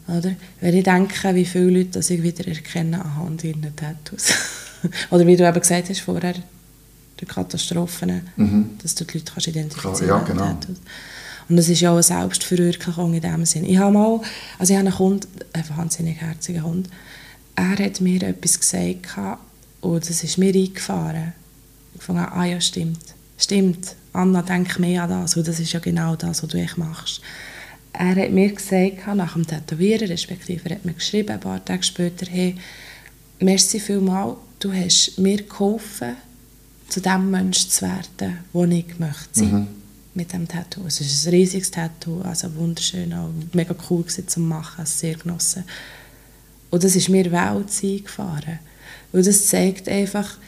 Oder? 0.08 0.36
Wenn 0.60 0.76
ich 0.76 0.84
denke, 0.84 1.34
wie 1.34 1.46
viele 1.46 1.70
Leute 1.70 1.92
das 1.92 2.10
ich 2.10 2.22
wieder 2.22 2.48
erkenne 2.48 3.04
anhand 3.04 3.44
ihrer 3.44 3.76
Tattoos. 3.76 4.34
oder 5.10 5.26
wie 5.26 5.36
du 5.36 5.48
eben 5.48 5.60
gesagt 5.60 5.90
hast 5.90 6.02
vorher, 6.02 6.36
die 7.20 7.26
Katastrophen, 7.26 8.22
mhm. 8.36 8.70
dass 8.82 8.94
du 8.96 9.06
die 9.06 9.18
Leute 9.18 9.32
kannst 9.32 9.48
identifizieren 9.48 10.08
ja, 10.08 10.20
genau. 10.20 10.46
Tattoos. 10.46 10.78
Und 11.50 11.58
das 11.58 11.70
ist 11.70 11.82
ja 11.82 11.90
auch 11.90 11.96
eine 11.96 12.04
Selbstverwirklichung 12.04 13.14
in 13.14 13.22
dem 13.22 13.46
Sinn. 13.46 13.66
Ich 13.66 13.78
habe 13.78 13.94
mal, 13.94 14.22
also 14.60 14.74
ich 14.74 14.78
habe 14.78 14.88
einen 14.88 15.00
Hund, 15.00 15.28
einen 15.52 15.70
wahnsinnig 15.78 16.22
herzigen 16.22 16.64
Hund, 16.64 16.90
er 17.56 17.86
hat 17.86 18.02
mir 18.02 18.24
etwas 18.24 18.60
gesagt 18.60 19.18
und 19.82 20.10
das 20.10 20.24
ist 20.24 20.38
mir 20.38 20.54
eingefahren. 20.54 21.34
Ich 21.96 22.02
fand 22.02 22.20
ah 22.20 22.46
ja, 22.46 22.60
stimmt. 22.60 23.14
Stimmt, 23.38 23.96
Anna, 24.14 24.42
denk 24.42 24.80
mehr 24.80 25.04
an 25.04 25.10
das, 25.10 25.36
und 25.36 25.48
das 25.48 25.60
ist 25.60 25.74
ja 25.74 25.80
genau 25.80 26.16
das, 26.16 26.44
was 26.44 26.50
du 26.50 26.58
echt 26.58 26.78
machst. 26.78 27.22
Er 27.92 28.16
hat 28.16 28.32
mir 28.32 28.52
gesagt, 28.52 29.08
nach 29.16 29.34
dem 29.34 29.46
Tätowieren, 29.46 30.08
respektive 30.08 30.70
er 30.70 30.76
hat 30.76 30.86
mir 30.86 30.94
geschrieben, 30.94 31.32
ein 31.32 31.40
paar 31.40 31.64
Tage 31.64 31.84
später, 31.84 32.26
hey, 32.30 32.56
merci 33.40 33.80
vielmals, 33.80 34.38
du 34.60 34.72
hast 34.74 35.20
mir 35.20 35.44
geholfen, 35.44 36.16
zu 36.90 37.02
dem 37.02 37.32
Menschen 37.32 37.70
zu 37.70 37.82
werden, 37.82 38.40
wo 38.52 38.66
ich 38.66 39.00
möchte 39.00 39.40
sein. 39.40 39.52
Mhm. 39.52 39.68
Mit 40.16 40.32
dem 40.32 40.48
Tattoo. 40.48 40.86
Es 40.86 41.02
ist 41.02 41.26
ein 41.26 41.32
riesiges 41.32 41.72
Tattoo, 41.72 42.22
also 42.22 42.54
wunderschön, 42.56 43.12
auch 43.14 43.30
mega 43.54 43.74
cool 43.90 44.06
zu 44.06 44.40
machen, 44.40 44.86
sehr 44.86 45.16
genossen. 45.16 45.64
Und 46.74 46.84
das 46.84 46.96
ist 46.96 47.08
mir 47.08 47.32
Welt 47.32 47.70
eingefahren. 47.84 48.58
Und 49.12 49.28
das 49.28 49.46
zeigt 49.46 49.88
einfach, 49.88 50.40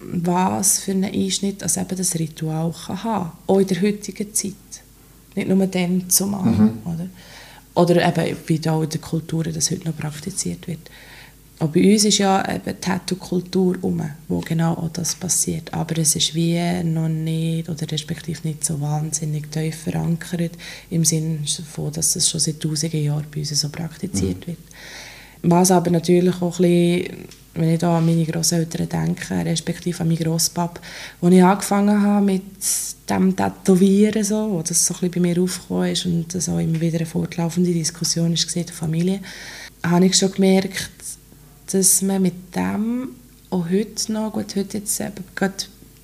was 0.00 0.80
für 0.80 0.90
einen 0.90 1.04
Einschnitt 1.04 1.62
also 1.62 1.80
eben 1.80 1.96
das 1.96 2.14
Ritual 2.18 2.74
kann 2.74 3.02
haben 3.02 3.32
Auch 3.46 3.58
in 3.58 3.66
der 3.68 3.80
heutigen 3.80 4.34
Zeit. 4.34 4.52
Nicht 5.34 5.48
nur 5.48 5.66
dann 5.66 6.10
zum 6.10 6.32
mhm. 6.32 6.72
oder? 6.84 7.06
Oder 7.74 8.06
eben, 8.06 8.36
wie 8.48 8.68
auch 8.68 8.82
in 8.82 8.90
der 8.90 9.00
Kultur 9.00 9.44
das 9.44 9.70
heute 9.70 9.88
noch 9.88 9.96
praktiziert 9.96 10.68
wird. 10.68 10.90
Aber 11.58 11.72
bei 11.72 11.90
uns 11.90 12.04
ist 12.04 12.18
ja 12.18 12.46
eben 12.54 12.78
Tattoo-Kultur 12.78 13.78
um, 13.80 14.02
wo 14.28 14.40
genau 14.40 14.74
auch 14.74 14.92
das 14.92 15.14
passiert. 15.14 15.72
Aber 15.72 15.96
es 15.96 16.14
ist 16.14 16.34
wie 16.34 16.82
noch 16.82 17.08
nicht, 17.08 17.70
oder 17.70 17.90
respektive 17.90 18.46
nicht 18.46 18.62
so 18.62 18.78
wahnsinnig 18.78 19.50
tief 19.50 19.84
verankert, 19.84 20.52
im 20.90 21.06
Sinne 21.06 21.38
von, 21.72 21.90
dass 21.90 22.12
das 22.12 22.28
schon 22.28 22.40
seit 22.40 22.60
tausenden 22.60 23.02
Jahren 23.02 23.24
bei 23.32 23.40
uns 23.40 23.58
so 23.58 23.70
praktiziert 23.70 24.42
mhm. 24.42 24.48
wird. 24.48 24.58
Was 25.42 25.70
aber 25.70 25.90
natürlich 25.90 26.40
auch 26.40 26.60
ein 26.60 26.62
bisschen, 26.62 27.26
wenn 27.54 27.70
ich 27.70 27.78
da 27.80 27.98
an 27.98 28.06
meine 28.06 28.24
Großeltern 28.24 28.88
denke, 28.88 29.44
respektive 29.44 30.00
an 30.00 30.08
meinen 30.08 30.18
Grosspap, 30.18 30.80
als 31.20 31.34
ich 31.34 31.42
angefangen 31.42 32.02
habe 32.02 32.24
mit 32.24 32.42
dem 33.10 33.36
Tätowieren, 33.36 34.24
so, 34.24 34.50
wo 34.50 34.62
das 34.62 34.86
so 34.86 34.94
ein 34.94 35.00
bisschen 35.00 35.12
bei 35.12 35.20
mir 35.20 35.42
aufgekommen 35.42 35.90
ist 35.90 36.06
und 36.06 36.34
das 36.34 36.48
auch 36.48 36.58
immer 36.58 36.80
wieder 36.80 36.98
eine 36.98 37.06
fortlaufende 37.06 37.72
Diskussion 37.72 38.32
ist 38.32 38.56
in 38.56 38.66
der 38.66 38.74
Familie, 38.74 39.20
habe 39.82 40.06
ich 40.06 40.16
schon 40.16 40.32
gemerkt, 40.32 40.90
dass 41.72 42.02
man 42.02 42.22
mit 42.22 42.54
dem 42.54 43.10
auch 43.50 43.68
heute 43.68 44.12
noch, 44.12 44.32
gut, 44.32 44.56
heute 44.56 44.78
jetzt 44.78 45.00
eben, 45.00 45.24
gerade 45.34 45.54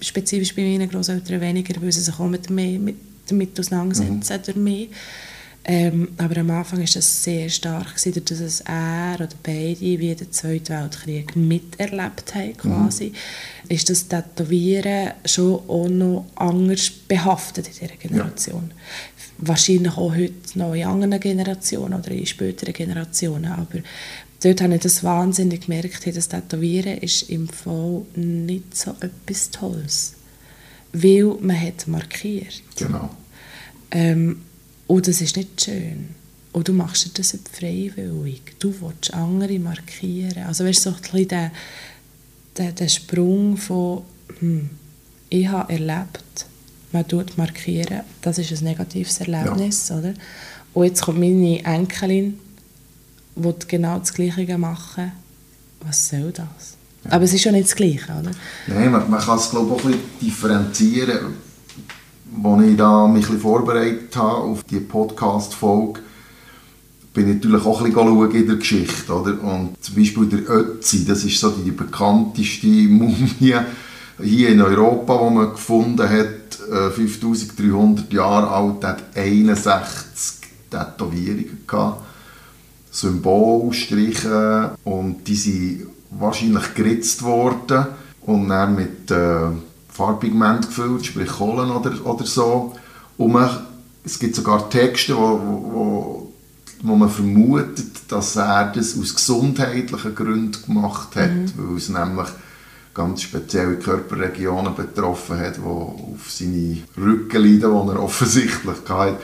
spezifisch 0.00 0.54
bei 0.54 0.62
meinen 0.62 0.88
Großeltern 0.88 1.40
weniger, 1.40 1.80
weil 1.80 1.92
sie 1.92 2.00
sich 2.00 2.18
auch 2.18 2.28
mit 2.28 2.50
mehr, 2.50 2.78
mit, 2.78 2.96
damit 3.28 3.58
auseinandersetzen 3.58 4.18
mhm. 4.18 4.42
durch 4.44 4.56
mich, 4.56 4.88
Ähm, 5.64 6.08
aber 6.16 6.38
am 6.38 6.50
Anfang 6.50 6.78
war 6.78 6.86
das 6.86 7.24
sehr 7.24 7.48
stark, 7.50 7.96
gewesen, 7.96 8.24
dass 8.24 8.40
es 8.40 8.60
er 8.62 9.16
oder 9.16 9.28
beide 9.42 9.80
wie 9.80 10.14
den 10.14 10.32
Zweiten 10.32 10.70
Weltkrieg 10.70 11.36
miterlebt 11.36 12.34
haben, 12.34 12.56
quasi, 12.56 13.08
mhm. 13.08 13.14
ist 13.68 13.90
das 13.90 14.08
Tätowieren 14.08 15.12
schon 15.26 15.60
auch 15.68 15.88
noch 15.88 16.24
anders 16.36 16.88
behaftet 16.88 17.68
in 17.68 17.74
dieser 17.74 17.96
Generation. 17.96 18.70
Ja. 18.70 18.74
Wahrscheinlich 19.38 19.92
auch 19.92 20.14
heute 20.14 20.58
noch 20.58 20.72
in 20.72 20.86
anderen 20.86 21.20
Generationen 21.20 22.00
oder 22.00 22.12
in 22.12 22.24
späteren 22.24 22.72
Generationen, 22.72 23.52
aber 23.52 23.80
dort 24.42 24.62
habe 24.62 24.74
ich 24.74 24.80
das 24.80 25.04
wahnsinnig 25.04 25.66
gemerkt, 25.66 26.06
das 26.16 26.28
Tätowieren 26.30 26.96
ist 26.98 27.28
im 27.28 27.46
Fall 27.46 28.06
nicht 28.14 28.74
so 28.74 28.92
etwas 29.00 29.50
Tolles, 29.50 30.14
weil 30.94 31.36
man 31.40 31.60
hat 31.60 31.86
markiert. 31.88 32.62
Genau. 32.74 33.10
Ähm, 33.90 34.42
und 34.88 35.06
das 35.06 35.20
ist 35.20 35.36
nicht 35.36 35.62
schön. 35.62 36.08
Und 36.52 36.66
du 36.66 36.72
machst 36.72 37.16
das 37.18 37.34
nicht 37.34 37.48
freiwillig. 37.48 38.42
Du 38.58 38.74
willst 38.80 39.14
andere 39.14 39.58
markieren. 39.60 40.44
Also 40.44 40.64
weißt 40.64 40.86
du, 40.86 40.90
so 40.90 40.96
ein 40.96 41.02
bisschen 41.02 41.28
der, 41.28 41.52
der, 42.56 42.72
der 42.72 42.88
Sprung 42.88 43.56
von 43.56 44.02
hm, 44.40 44.70
ich 45.28 45.46
habe 45.46 45.72
erlebt, 45.72 46.46
man 46.90 47.06
tut 47.06 47.36
markieren, 47.36 48.00
das 48.22 48.38
ist 48.38 48.50
ein 48.50 48.64
negatives 48.64 49.20
Erlebnis, 49.20 49.88
ja. 49.88 49.98
oder? 49.98 50.14
Und 50.72 50.84
jetzt 50.86 51.02
kommt 51.02 51.20
meine 51.20 51.62
Enkelin, 51.64 52.38
die 53.36 53.54
genau 53.68 53.98
das 53.98 54.14
Gleiche 54.14 54.56
machen. 54.56 55.12
Was 55.80 56.08
soll 56.08 56.32
das? 56.32 56.76
Ja. 57.04 57.12
Aber 57.12 57.24
es 57.24 57.32
ist 57.32 57.42
schon 57.42 57.52
nicht 57.52 57.68
das 57.68 57.76
Gleiche, 57.76 58.10
oder? 58.12 58.30
Nein, 58.66 58.90
man, 58.90 59.08
man 59.10 59.20
kann 59.20 59.38
es 59.38 59.50
glaube 59.50 59.66
ich 59.66 59.80
auch 59.80 59.84
ein 59.84 59.92
bisschen 59.92 60.18
differenzieren 60.22 61.47
als 62.42 62.64
ich 62.64 62.76
da 62.76 63.06
mich 63.06 63.28
ein 63.28 63.38
vorbereitet 63.38 64.16
habe 64.16 64.36
auf 64.38 64.64
die 64.64 64.80
Podcast-Folge, 64.80 66.00
bin 67.14 67.28
ich 67.28 67.34
natürlich 67.36 67.64
auch 67.66 67.82
ein 67.82 67.92
bisschen 67.92 68.30
in 68.32 68.46
der 68.46 68.56
Geschichte. 68.56 69.12
Oder? 69.12 69.42
Und 69.42 69.82
zum 69.82 69.94
Beispiel 69.96 70.26
der 70.26 70.50
Ötzi, 70.50 71.04
das 71.04 71.24
ist 71.24 71.40
so 71.40 71.50
die 71.50 71.70
bekannteste 71.70 72.66
Mumie 72.88 73.54
hier 74.20 74.48
in 74.48 74.60
Europa, 74.60 75.28
die 75.28 75.34
man 75.34 75.50
gefunden 75.52 76.08
hat, 76.08 76.92
5300 76.92 78.12
äh, 78.12 78.16
Jahre 78.16 78.50
alt, 78.50 78.84
hat 78.84 79.16
61 79.16 80.48
Tätowierungen 80.70 81.64
gehabt, 81.66 82.02
Symbolstriche 82.90 84.72
und 84.84 85.26
die 85.26 85.36
sind 85.36 85.86
wahrscheinlich 86.10 86.74
geritzt 86.74 87.22
worden 87.22 87.86
und 88.22 88.48
dann 88.48 88.74
mit 88.74 89.10
äh, 89.10 89.50
Farbpigment 89.98 90.68
gefüllt, 90.68 91.06
sprich 91.06 91.28
Kohlen 91.28 91.70
oder, 91.70 91.92
oder 92.06 92.24
so. 92.24 92.72
Und 93.16 93.32
man, 93.32 93.50
es 94.04 94.20
gibt 94.20 94.36
sogar 94.36 94.70
Texte, 94.70 95.16
wo, 95.16 95.40
wo, 95.40 96.32
wo 96.82 96.94
man 96.94 97.10
vermutet, 97.10 97.90
dass 98.08 98.36
er 98.36 98.72
das 98.72 98.96
aus 98.96 99.16
gesundheitlichen 99.16 100.14
Gründen 100.14 100.62
gemacht 100.64 101.16
hat, 101.16 101.32
mhm. 101.32 101.52
weil 101.56 101.76
es 101.76 101.88
nämlich 101.88 102.28
ganz 102.94 103.22
spezielle 103.22 103.76
Körperregionen 103.76 104.76
betroffen 104.76 105.40
hat, 105.40 105.56
die 105.56 105.62
auf 105.62 106.30
seine 106.30 106.78
Rückenleiden, 106.96 107.86
die 107.86 107.92
er 107.92 108.00
offensichtlich 108.00 108.76
hatte, 108.88 109.18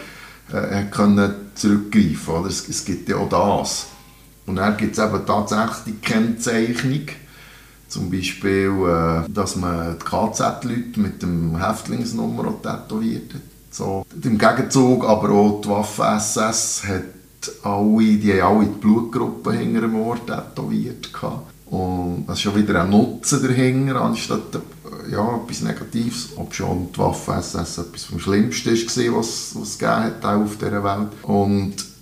äh, 0.53 0.85
können 0.91 1.35
zurückgreifen. 1.55 2.35
Oder? 2.35 2.49
Es, 2.49 2.69
es 2.69 2.85
gibt 2.85 3.09
ja 3.09 3.17
auch 3.17 3.29
das. 3.29 3.87
Und 4.47 4.57
dann 4.57 4.77
gibt 4.77 4.99
es 4.99 5.05
eben 5.05 5.25
tatsächlich 5.25 5.77
die 5.87 6.07
Kennzeichnung, 6.07 7.07
zum 7.95 8.11
Beispiel, 8.11 8.73
äh, 8.89 9.31
dass 9.33 9.55
man 9.55 9.97
die 9.99 10.05
KZ-Leute 10.05 11.01
mit 11.01 11.23
dem 11.23 11.57
Häftlingsnummer 11.57 12.53
tätowiert 12.61 13.35
hat. 13.35 13.41
So. 13.71 14.05
Im 14.23 14.37
Gegenzug 14.37 15.05
aber 15.09 15.31
auch 15.31 15.61
die 15.61 15.69
Waffen-SS 15.69 16.83
hat 16.89 17.53
alle, 17.63 18.17
die 18.17 18.43
haben 18.43 18.59
alle 18.59 18.67
die 18.67 18.81
Blutgruppe 18.81 19.53
hinter 19.53 19.83
dem 19.83 19.95
Ohr 19.97 20.19
tätowiert. 20.27 21.11
Und 21.67 22.25
das 22.27 22.37
ist 22.37 22.43
schon 22.43 22.57
wieder 22.57 22.83
ein 22.83 22.91
Nutzen 22.91 23.43
dahinter, 23.43 24.01
anstatt 24.01 24.61
ja, 25.11 25.37
etwas 25.37 25.61
Negatives. 25.63 26.31
Ob 26.37 26.53
schon 26.53 26.89
die 26.93 26.99
Waffen-SS 26.99 27.79
etwas 27.79 28.05
vom 28.05 28.19
Schlimmsten 28.19 28.71
war, 28.71 29.19
was, 29.19 29.55
was 29.55 29.69
es 29.69 29.79
gegeben 29.79 30.05
hat 30.05 30.25
auf 30.25 30.57
dieser 30.57 30.83
Welt. 30.83 31.09
Und 31.23 31.94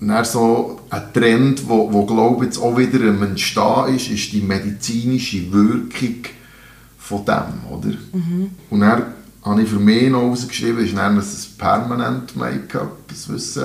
dann 0.00 0.24
so 0.24 0.80
ein 0.90 1.12
Trend, 1.12 1.68
wo, 1.68 1.92
wo 1.92 2.06
glaube 2.06 2.44
jetzt 2.44 2.58
auch 2.58 2.76
wieder 2.76 3.08
am 3.08 3.22
Entstehen 3.22 3.96
ist, 3.96 4.08
ist 4.08 4.32
die 4.32 4.40
medizinische 4.40 5.52
Wirkung 5.52 6.24
von 6.98 7.24
dem, 7.24 7.72
oder? 7.72 7.96
Mhm. 8.12 8.50
Und 8.70 8.80
dann 8.80 9.02
habe 9.42 9.62
ich 9.62 9.68
für 9.68 9.78
mich 9.78 10.10
noch 10.10 10.22
herausgeschrieben, 10.22 10.84
ist 10.84 10.96
dann 10.96 11.18
ein 11.18 11.24
permanent 11.56 12.36
Make-up. 12.36 13.08
Das 13.08 13.28
wissen 13.28 13.64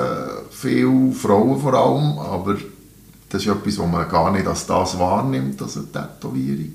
viele 0.49 1.11
Frauen 1.11 1.59
vor 1.59 1.73
allem, 1.73 2.17
aber 2.17 2.57
das 3.29 3.43
ist 3.43 3.49
etwas, 3.49 3.77
was 3.77 3.91
man 3.91 4.09
gar 4.09 4.31
nicht 4.31 4.47
als 4.47 4.65
das 4.65 4.97
wahrnimmt, 4.97 5.61
als 5.61 5.77
eine 5.77 5.91
Tätowierung. 5.91 6.73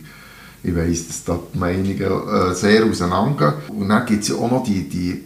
Ich 0.62 0.74
weiss, 0.74 1.06
dass 1.06 1.24
da 1.24 1.38
die 1.52 1.58
Meinungen 1.58 1.98
äh, 1.98 2.54
sehr 2.54 2.84
auseinandergehen. 2.84 3.62
Und 3.68 3.88
dann 3.88 4.06
gibt 4.06 4.22
es 4.22 4.28
ja 4.28 4.34
auch 4.34 4.50
noch 4.50 4.64
die, 4.64 4.88
die, 4.88 5.22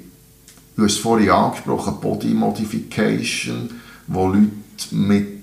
du 0.76 0.84
hast 0.84 0.92
es 0.92 0.98
vorhin 0.98 1.30
angesprochen, 1.30 1.96
Body 2.00 2.34
Modification 2.34 3.81
wo 4.06 4.28
Leute 4.28 4.48
mit 4.90 5.42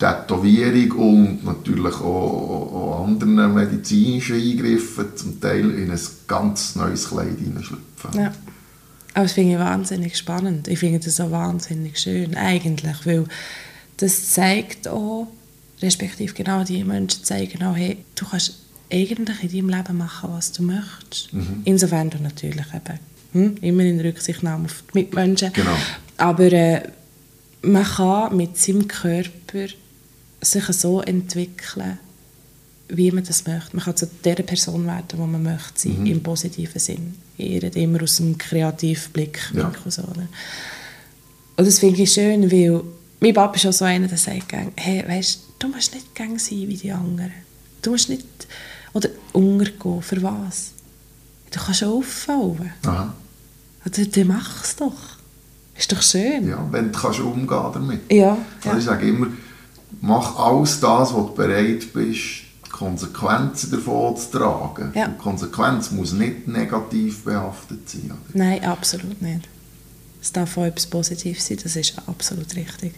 der 0.00 0.26
Tätowierung 0.26 1.38
und 1.38 1.44
natürlich 1.44 1.94
auch, 1.94 2.02
auch 2.02 3.04
anderen 3.04 3.54
medizinischen 3.54 4.36
Eingriffen 4.36 5.16
zum 5.16 5.40
Teil 5.40 5.70
in 5.70 5.90
ein 5.90 6.00
ganz 6.26 6.76
neues 6.76 7.08
Kleid 7.08 7.38
hineinschlüpfen. 7.38 8.12
Ja. 8.14 8.32
Aber 9.14 9.24
das 9.24 9.32
finde 9.32 9.54
ich 9.54 9.58
wahnsinnig 9.58 10.16
spannend. 10.16 10.68
Ich 10.68 10.78
finde 10.78 11.00
das 11.00 11.20
auch 11.20 11.30
wahnsinnig 11.30 11.98
schön, 11.98 12.34
eigentlich, 12.34 12.96
weil 13.04 13.24
das 13.98 14.32
zeigt 14.32 14.88
auch, 14.88 15.28
respektive 15.82 16.32
genau 16.32 16.64
die 16.64 16.82
Menschen 16.84 17.24
zeigen 17.24 17.62
auch, 17.62 17.76
hey, 17.76 17.98
du 18.14 18.24
kannst 18.26 18.54
eigentlich 18.90 19.18
in 19.18 19.24
deinem 19.24 19.68
Leben 19.68 19.98
machen, 19.98 20.30
was 20.32 20.52
du 20.52 20.62
möchtest. 20.62 21.32
Mhm. 21.32 21.62
Insofern 21.64 22.10
du 22.10 22.18
natürlich 22.18 22.66
eben, 22.74 22.98
hm, 23.32 23.56
immer 23.60 23.82
in 23.82 24.00
Rücksichtnahme 24.00 24.66
auf 24.66 24.84
die 24.92 24.98
Mitmenschen. 24.98 25.52
Genau. 25.52 25.76
Aber 26.16 26.52
äh, 26.52 26.82
man 27.62 27.84
kann 27.84 28.36
mit 28.36 28.58
seinem 28.58 28.88
Körper 28.88 29.66
sich 30.40 30.64
so 30.64 31.00
entwickeln, 31.00 31.98
wie 32.88 33.10
man 33.10 33.24
das 33.24 33.46
möchte. 33.46 33.76
Man 33.76 33.84
kann 33.84 33.96
zu 33.96 34.08
der 34.24 34.34
Person 34.34 34.86
werden, 34.86 35.04
die 35.10 35.16
man 35.16 35.42
möchte 35.42 35.80
sein, 35.80 36.00
mhm. 36.00 36.06
im 36.06 36.22
positiven 36.22 36.78
Sinn. 36.78 37.14
Ich 37.38 37.62
rede 37.62 37.78
immer 37.80 38.02
aus 38.02 38.20
einem 38.20 38.36
kreativen 38.36 39.12
Blick. 39.12 39.40
Ja. 39.54 39.72
So, 39.88 40.02
Und 40.02 40.28
das 41.56 41.78
finde 41.78 42.02
ich 42.02 42.12
schön, 42.12 42.50
weil 42.50 42.82
mein 43.20 43.34
Papa 43.34 43.54
ist 43.54 43.66
auch 43.66 43.72
so 43.72 43.84
einer, 43.84 44.08
der 44.08 44.18
sagt, 44.18 44.52
hey, 44.76 45.04
weißt, 45.06 45.40
du 45.58 45.68
musst 45.68 45.94
nicht 45.94 46.14
gang 46.14 46.38
sein 46.38 46.68
wie 46.68 46.76
die 46.76 46.92
anderen. 46.92 47.32
Du 47.80 47.92
musst 47.92 48.08
nicht 48.08 48.26
oder 48.92 49.08
untergehen. 49.32 50.02
Für 50.02 50.22
was? 50.22 50.72
Du 51.50 51.60
kannst 51.60 51.84
auffallen. 51.84 52.72
Aha. 52.84 53.14
Oder 53.86 54.06
dann 54.06 54.26
mach 54.26 54.64
es 54.64 54.76
doch. 54.76 55.11
Ist 55.76 55.90
doch 55.90 56.02
schön. 56.02 56.48
Ja, 56.48 56.66
wenn 56.70 56.92
du 56.92 56.98
kannst 56.98 57.20
umgehen 57.20 57.70
damit. 57.72 58.12
Ja, 58.12 58.36
also 58.64 58.78
Ich 58.78 58.84
sage 58.84 59.08
immer, 59.08 59.28
mach 60.00 60.36
alles 60.38 60.80
das, 60.80 61.14
was 61.14 61.26
du 61.26 61.34
bereit 61.34 61.92
bist, 61.92 62.42
die 62.66 62.70
Konsequenzen 62.70 63.70
davon 63.70 64.16
zu 64.16 64.30
tragen. 64.30 64.92
Ja. 64.94 65.08
die 65.08 65.18
Konsequenz 65.22 65.90
muss 65.90 66.12
nicht 66.12 66.46
negativ 66.48 67.24
behaftet 67.24 67.88
sein. 67.88 68.06
Oder? 68.06 68.16
Nein, 68.34 68.64
absolut 68.64 69.20
nicht. 69.22 69.48
Es 70.20 70.30
darf 70.32 70.56
auch 70.56 70.64
etwas 70.64 70.86
Positives 70.86 71.46
sein, 71.46 71.58
das 71.62 71.74
ist 71.74 71.94
absolut 72.06 72.54
richtig. 72.54 72.94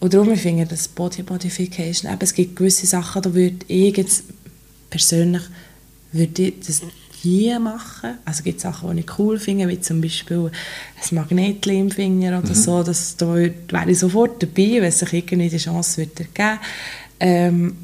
Und 0.00 0.14
darum 0.14 0.34
finde 0.36 0.62
ich 0.64 0.68
das 0.68 0.88
Body 0.88 1.22
Modification, 1.22 2.10
eben, 2.10 2.20
es 2.22 2.34
gibt 2.34 2.56
gewisse 2.56 2.86
Sachen, 2.86 3.22
da 3.22 3.32
würde 3.32 3.64
ich 3.68 3.96
jetzt 3.96 4.24
persönlich 4.88 5.42
würde 6.12 6.42
ich 6.42 6.54
das 6.66 6.82
je 7.22 7.58
machen. 7.58 8.18
Also 8.24 8.42
gibt 8.42 8.60
Sachen, 8.60 8.94
die 8.94 9.02
ich 9.02 9.18
cool 9.18 9.38
finde, 9.38 9.68
wie 9.68 9.80
zum 9.80 10.00
Beispiel 10.00 10.50
ein 10.50 11.14
Magnetchen 11.14 11.76
im 11.76 11.90
Finger 11.90 12.38
oder 12.38 12.48
mhm. 12.48 12.54
so. 12.54 12.82
Das, 12.82 13.16
da 13.16 13.34
wäre 13.34 13.90
ich 13.90 13.98
sofort 13.98 14.42
dabei, 14.42 14.74
wenn 14.74 14.84
es 14.84 14.98
sich 14.98 15.12
irgendwie 15.12 15.48
die 15.48 15.58
Chance 15.58 15.98
würde 15.98 16.26
ergeben 16.34 16.60
ähm, 17.20 17.76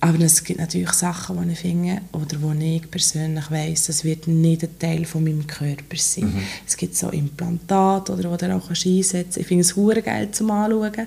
aber 0.00 0.20
es 0.20 0.44
gibt 0.44 0.60
natürlich 0.60 0.92
Sachen, 0.92 1.42
die 1.42 1.52
ich 1.52 1.58
finde, 1.58 2.00
oder 2.12 2.40
wo 2.40 2.52
ich 2.52 2.88
persönlich 2.88 3.50
weiss, 3.50 3.86
das 3.86 4.04
wird 4.04 4.28
nicht 4.28 4.62
ein 4.62 4.78
Teil 4.78 5.04
von 5.04 5.24
meinem 5.24 5.46
Körper 5.46 5.96
sein. 5.96 6.26
Mhm. 6.26 6.42
Es 6.66 6.76
gibt 6.76 6.94
so 6.94 7.08
Implantate, 7.08 8.12
oder, 8.12 8.36
die 8.36 8.46
du 8.46 8.54
auch 8.54 8.70
einsetzen 8.70 9.22
kannst. 9.22 9.36
Ich 9.36 9.46
finde 9.46 9.62
es 9.62 9.74
hure 9.74 10.00
geil 10.02 10.30
zum 10.30 10.52
Anschauen. 10.52 11.06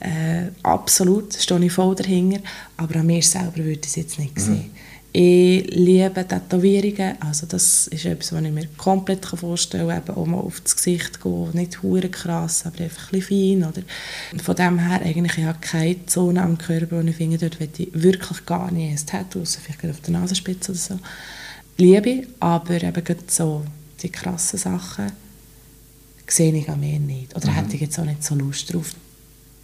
Äh, 0.00 0.50
absolut, 0.64 1.34
stehe 1.34 1.64
ich 1.64 1.72
voll 1.72 1.94
dahinter. 1.94 2.40
Aber 2.76 2.96
an 2.96 3.06
mir 3.06 3.22
selber 3.22 3.58
würde 3.58 3.80
ich 3.80 3.86
es 3.86 3.94
jetzt 3.94 4.18
nicht 4.18 4.36
mhm. 4.36 4.40
sehen. 4.40 4.70
Ich 5.14 5.66
liebe 5.74 6.26
Tätowierungen, 6.26 7.20
also 7.20 7.44
das 7.46 7.86
ist 7.88 8.06
etwas, 8.06 8.32
was 8.32 8.42
ich 8.42 8.50
mir 8.50 8.66
komplett 8.78 9.26
vorstellen 9.26 9.88
kann, 9.88 9.98
eben 9.98 10.16
auch 10.16 10.26
mal 10.26 10.38
auf 10.38 10.62
das 10.62 10.74
Gesicht 10.74 11.22
gehen, 11.22 11.50
nicht 11.52 11.82
hure 11.82 12.08
krass, 12.08 12.64
aber 12.64 12.84
einfach 12.84 13.12
ein 13.12 13.18
bisschen 13.18 13.60
fein, 13.60 13.68
oder? 13.68 14.42
Von 14.42 14.56
dem 14.56 14.78
her, 14.78 15.02
eigentlich, 15.02 15.36
ich 15.36 15.44
habe 15.44 15.58
keine 15.60 16.06
Zone 16.06 16.42
am 16.42 16.56
Körper, 16.56 17.02
wo 17.02 17.06
ich 17.06 17.16
finde, 17.16 17.36
dort 17.36 17.60
möchte 17.60 17.82
ich 17.82 17.90
wirklich 17.92 18.46
gar 18.46 18.70
nicht 18.70 18.90
ein 18.90 19.06
Tattoo, 19.06 19.44
vielleicht 19.44 19.84
auf 19.84 20.00
der 20.00 20.12
Nasenspitze 20.14 20.72
oder 20.72 20.80
so. 20.80 20.98
Liebe 21.76 22.08
ich, 22.08 22.28
aber 22.40 22.82
eben 22.82 23.16
so 23.26 23.64
die 24.02 24.08
krassen 24.08 24.58
Sachen 24.58 25.12
sehe 26.26 26.54
ich 26.54 26.68
an 26.70 26.80
mir 26.80 26.98
nicht. 26.98 27.36
Oder 27.36 27.50
mhm. 27.50 27.54
hätte 27.54 27.74
ich 27.74 27.82
jetzt 27.82 27.98
auch 27.98 28.06
nicht 28.06 28.24
so 28.24 28.34
Lust 28.34 28.72
drauf, 28.72 28.94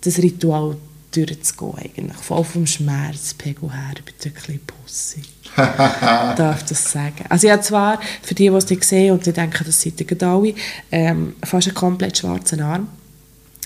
das 0.03 0.19
Ritual 0.19 0.77
durchzugehen 1.11 1.79
eigentlich. 1.79 2.17
Voll 2.19 2.45
vom 2.45 2.67
Schmerzpegel 2.67 3.73
her, 3.73 3.95
ich 3.97 4.05
bin 4.05 4.15
wirklich 4.23 4.61
Pussy. 4.67 5.23
darf 6.37 6.63
das 6.65 6.93
sagen. 6.93 7.25
Also 7.29 7.47
ich 7.47 7.53
habe 7.53 7.63
zwar, 7.63 8.01
für 8.23 8.35
die, 8.35 8.49
die 8.49 8.55
es 8.55 8.69
nicht 8.69 8.85
sehen 8.85 9.13
und 9.13 9.27
die 9.27 9.33
denken, 9.33 9.65
das 9.65 9.81
seid 9.81 10.01
ihr 10.01 10.23
alle, 10.23 10.55
ähm, 10.93 11.35
fast 11.45 11.69
einen 11.69 11.75
komplett 11.75 12.19
schwarzen 12.19 12.61
Arm. 12.61 12.89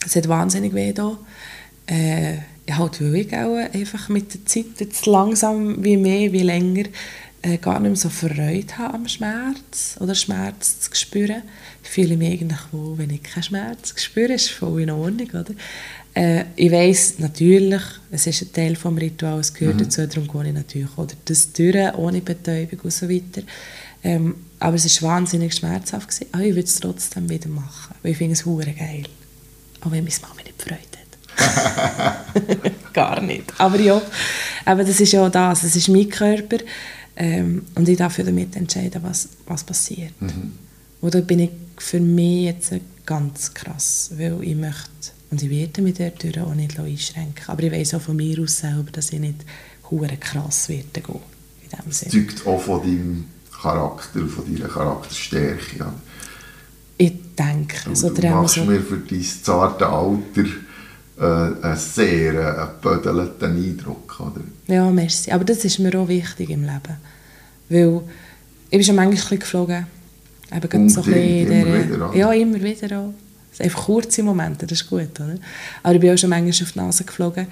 Es 0.05 0.17
hat 0.17 0.29
wahnsinnig 0.29 0.75
weh 0.75 0.93
da. 0.93 1.17
Äh, 1.87 2.39
halt, 2.71 3.01
weil 3.01 3.27
auch 3.35 3.75
einfach 3.75 4.09
mit 4.09 4.33
der 4.33 4.47
Zeit 4.47 4.79
jetzt 4.79 5.07
langsam 5.07 5.85
wie 5.85 5.97
mehr, 5.97 6.33
wie 6.33 6.43
länger 6.43 6.85
äh, 7.43 7.59
gar 7.59 7.81
nicht 7.81 7.91
mehr 7.91 7.97
so 7.97 8.09
Freude 8.09 8.79
habe 8.79 8.95
am 8.95 9.09
Schmerz 9.09 9.97
oder 10.01 10.15
Schmerz 10.15 10.81
zu 10.81 10.91
spüren. 10.95 11.43
Ich 11.83 11.91
fühle 11.91 12.17
mich 12.17 12.33
eigentlich 12.33 12.61
wenn 12.73 13.11
ich 13.11 13.23
keinen 13.23 13.43
Schmerz 13.43 14.01
spüre, 14.01 14.33
ist 14.35 14.51
voll 14.51 14.83
in 14.83 14.91
Ordnung, 14.91 15.29
oder? 15.31 15.55
Äh, 16.15 16.45
ich 16.57 16.71
weiss 16.71 17.19
natürlich, 17.19 17.83
es 18.11 18.27
ist 18.27 18.43
ein 18.43 18.53
Teil 18.53 18.75
des 18.75 18.85
Rituals, 18.85 19.49
es 19.49 19.55
gehört 19.55 19.77
mhm. 19.77 19.85
dazu, 19.85 20.07
darum 20.07 20.29
gehe 20.29 20.49
ich 20.49 20.55
natürlich 20.55 20.99
oder 20.99 21.15
das 21.25 21.53
durch, 21.53 21.95
ohne 21.97 22.21
Betäubung 22.21 22.81
und 22.81 22.93
so 22.93 23.09
weiter. 23.09 23.43
Ähm, 24.05 24.35
aber 24.59 24.77
es 24.77 25.03
war 25.03 25.11
wahnsinnig 25.11 25.55
schmerzhaft. 25.55 26.09
Gewesen. 26.09 26.27
Aber 26.33 26.43
ich 26.43 26.55
würde 26.55 26.69
es 26.69 26.81
trotzdem 26.81 27.29
wieder 27.29 27.49
machen, 27.49 27.95
weil 28.03 28.13
ich 28.13 28.19
finde 28.19 28.35
es 28.35 28.45
hure 28.45 28.73
geil. 28.73 29.05
Auch 29.81 29.91
wenn 29.91 30.05
meine 30.05 30.17
Mama 30.23 30.43
nicht 30.45 30.59
gefreut 30.59 30.79
hat. 30.79 32.73
Gar 32.93 33.23
nicht. 33.23 33.53
Aber 33.59 33.81
ja, 33.81 34.01
aber 34.65 34.85
das 34.85 35.01
ist 35.01 35.13
ja 35.13 35.29
das, 35.29 35.63
es 35.63 35.77
ist 35.77 35.89
mein 35.89 36.09
Körper 36.09 36.59
ähm, 37.17 37.65
und 37.75 37.89
ich 37.89 37.97
darf 37.97 38.17
damit 38.17 38.55
entscheiden, 38.55 39.03
was, 39.03 39.29
was 39.47 39.65
passiert. 39.65 40.21
Mhm. 40.21 40.53
Oder 41.01 41.23
bin 41.23 41.41
ich 41.41 41.51
für 41.79 42.01
mich 42.01 42.45
jetzt 42.45 42.73
ganz 43.07 43.55
krass, 43.55 44.11
weil 44.17 44.43
ich 44.43 44.55
möchte 44.55 45.13
und 45.33 45.43
ich 45.43 45.49
werde 45.49 45.81
mich 45.81 45.95
dort 45.95 46.39
auch 46.39 46.55
nicht 46.55 46.79
einschränken. 46.79 47.45
Aber 47.47 47.63
ich 47.63 47.73
weiß 47.73 47.95
auch 47.95 48.03
von 48.03 48.17
mir 48.17 48.39
aus 48.43 48.59
selber, 48.59 48.91
dass 48.93 49.13
ich 49.13 49.19
nicht 49.19 49.47
hure 49.91 50.19
krass 50.19 50.69
werde 50.69 51.01
gehen. 51.01 51.21
In 51.63 51.71
dem 51.71 51.91
Sinne. 51.91 52.27
zeugt 52.27 52.47
auch 52.47 52.61
von 52.61 52.83
deinem 52.83 53.25
Charakter, 53.51 54.27
von 54.27 54.45
deiner 54.45 54.69
Charakterstärke. 54.69 55.79
Ja. 55.79 55.95
Ich 56.99 57.15
denke. 57.39 57.77
Du, 57.87 57.95
so 57.95 58.11
du 58.11 58.29
machst 58.29 58.57
so 58.57 58.65
mir 58.67 58.83
für 58.83 58.99
dein 58.99 59.23
zarte 59.23 59.87
Alter 59.87 60.45
äh, 61.19 61.65
einen 61.67 61.77
sehr 61.79 62.35
äh, 62.35 62.83
bödelnden 62.83 63.57
Eindruck. 63.57 64.21
Oder? 64.21 64.43
Ja, 64.67 64.91
merci. 64.91 65.31
Aber 65.31 65.45
das 65.45 65.65
ist 65.65 65.79
mir 65.79 65.99
auch 65.99 66.09
wichtig 66.09 66.51
im 66.51 66.65
Leben. 66.65 66.99
Weil 67.71 68.03
ich 68.65 68.71
bin 68.71 68.85
schon 68.85 68.97
manchmal 68.97 69.39
geflogen. 69.39 69.87
Eben 70.55 70.89
so 70.91 71.01
ein 71.01 71.07
bisschen 71.07 71.53
immer 71.53 71.89
wieder, 71.89 72.15
Ja, 72.15 72.33
immer 72.33 72.63
wieder 72.63 72.99
auch. 72.99 73.15
Einfach 73.59 73.85
kurze 73.85 74.23
Momente, 74.23 74.67
das 74.67 74.81
ist 74.81 74.89
gut. 74.89 75.21
Oder? 75.21 75.37
Aber 75.83 75.95
ich 75.95 76.01
bin 76.01 76.13
auch 76.13 76.19
schon 76.19 76.31
manchmal 76.31 76.67
auf 76.67 76.73
die 76.73 76.79
Nase 76.79 77.05
geflogen. 77.05 77.47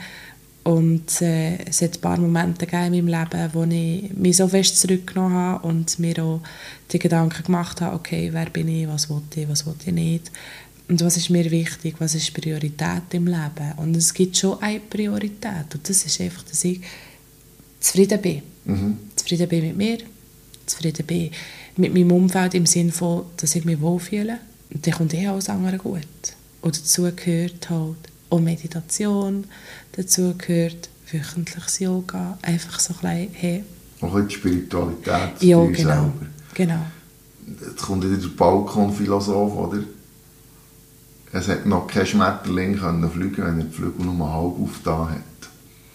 Und 0.63 1.23
äh, 1.23 1.57
es 1.65 1.81
hat 1.81 1.97
ein 1.97 2.01
paar 2.01 2.19
Momente 2.19 2.67
gegeben 2.67 2.95
in 2.95 3.07
meinem 3.07 3.31
Leben, 3.31 3.51
wo 3.55 3.65
ich 3.65 4.13
mich 4.15 4.37
so 4.37 4.47
fest 4.47 4.79
zurückgenommen 4.79 5.35
habe 5.35 5.67
und 5.67 5.99
mir 5.99 6.23
auch 6.23 6.41
die 6.93 6.99
Gedanken 6.99 7.45
gemacht 7.45 7.81
habe, 7.81 7.97
okay, 7.97 8.29
wer 8.33 8.47
bin 8.51 8.69
ich, 8.69 8.87
was 8.87 9.09
will 9.09 9.23
ich, 9.35 9.49
was 9.49 9.65
will 9.65 9.75
ich 9.85 9.93
nicht. 9.93 10.31
Und 10.89 11.01
was 11.03 11.17
ist 11.17 11.31
mir 11.31 11.51
wichtig, 11.51 11.95
was 11.99 12.15
ist 12.15 12.35
Priorität 12.35 13.03
im 13.13 13.27
Leben. 13.27 13.73
Und 13.77 13.97
es 13.97 14.13
gibt 14.13 14.37
schon 14.37 14.61
eine 14.61 14.81
Priorität 14.81 15.75
und 15.75 15.89
das 15.89 16.05
ist 16.05 16.21
einfach, 16.21 16.43
dass 16.43 16.65
ich 16.65 16.81
zufrieden 17.79 18.21
bin. 18.21 18.43
Mhm. 18.65 18.99
Zufrieden 19.17 19.49
bin 19.49 19.67
mit 19.67 19.77
mir, 19.77 19.99
zufrieden 20.67 21.07
bin 21.07 21.31
mit 21.77 21.95
meinem 21.95 22.13
Umfeld 22.13 22.55
im 22.55 22.67
Sinne 22.67 22.93
von, 22.93 23.25
dass 23.37 23.55
ich 23.55 23.65
mich 23.65 23.81
wohlfühle 23.81 24.41
und 24.73 24.87
dann 24.87 24.95
kommt 24.95 25.15
eh 25.15 25.27
alles 25.27 25.49
andere 25.49 25.79
gut. 25.79 26.07
Und 26.63 26.79
dazu 26.79 27.11
gehört 27.15 27.71
halt 27.71 27.97
auch 28.29 28.41
Meditation, 28.41 29.45
dazu 29.93 30.35
gehört 30.37 30.89
wöchentliches 31.11 31.81
Yoga, 31.81 32.39
einfach 32.43 32.79
so 32.79 32.95
ein 33.03 33.19
bisschen, 33.19 33.35
hey. 33.35 33.65
Auch 34.01 34.15
ein 34.15 34.29
die 34.29 34.35
Spiritualität 34.35 35.43
ja, 35.43 35.65
genau, 35.65 35.75
selber. 35.75 36.13
genau. 36.55 36.87
Jetzt 37.61 37.83
kommt 37.83 38.05
wieder 38.05 38.17
der 38.17 38.29
Balkonphilosoph, 38.29 39.55
oder? 39.55 39.83
Es 41.33 41.49
hat 41.49 41.67
noch 41.67 41.87
kein 41.87 42.07
Schmetterling 42.07 42.79
können 42.79 43.11
fliegen, 43.11 43.45
wenn 43.45 43.59
er 43.59 43.65
die 43.65 43.73
Flügel 43.75 44.05
nur 44.05 44.33
halb 44.33 44.61
aufgetan 44.61 45.11
hat. 45.11 45.23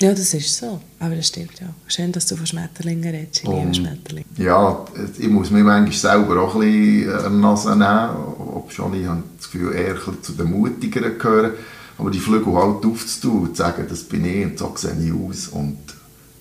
Ja, 0.01 0.11
das 0.11 0.33
ist 0.33 0.57
so. 0.57 0.81
Aber 0.99 1.15
das 1.15 1.27
stimmt 1.27 1.59
ja. 1.61 1.67
Schön, 1.87 2.11
dass 2.11 2.25
du 2.25 2.35
von 2.35 2.45
Schmetterlingen 2.45 3.09
redest. 3.09 3.43
Ich 3.43 3.49
liebe 3.49 3.73
Schmetterlinge. 3.73 4.25
Ja, 4.37 4.85
ich 5.17 5.29
muss 5.29 5.51
mich 5.51 5.63
manchmal 5.63 5.93
selber 5.93 6.41
auch 6.41 6.55
ein 6.55 6.61
bisschen 6.61 7.13
an 7.13 7.39
Nase 7.39 7.69
nehmen. 7.69 8.09
Ob 8.53 8.71
schon, 8.71 8.93
ich 8.99 9.07
habe 9.07 9.23
das 9.37 9.49
Gefühl, 9.49 9.73
eher 9.73 9.95
zu 10.21 10.33
den 10.33 10.51
Mutigeren 10.51 11.17
gehören. 11.17 11.51
Aber 11.97 12.11
die 12.11 12.19
Flügel 12.19 12.53
halt 12.53 12.85
aufzutun 12.85 13.41
und 13.41 13.55
zu 13.55 13.63
sagen, 13.63 13.85
das 13.87 14.03
bin 14.03 14.25
ich 14.25 14.45
und 14.45 14.59
so 14.59 14.73
sehe 14.75 14.91
ich 15.01 15.13
aus. 15.13 15.47
Und 15.47 15.77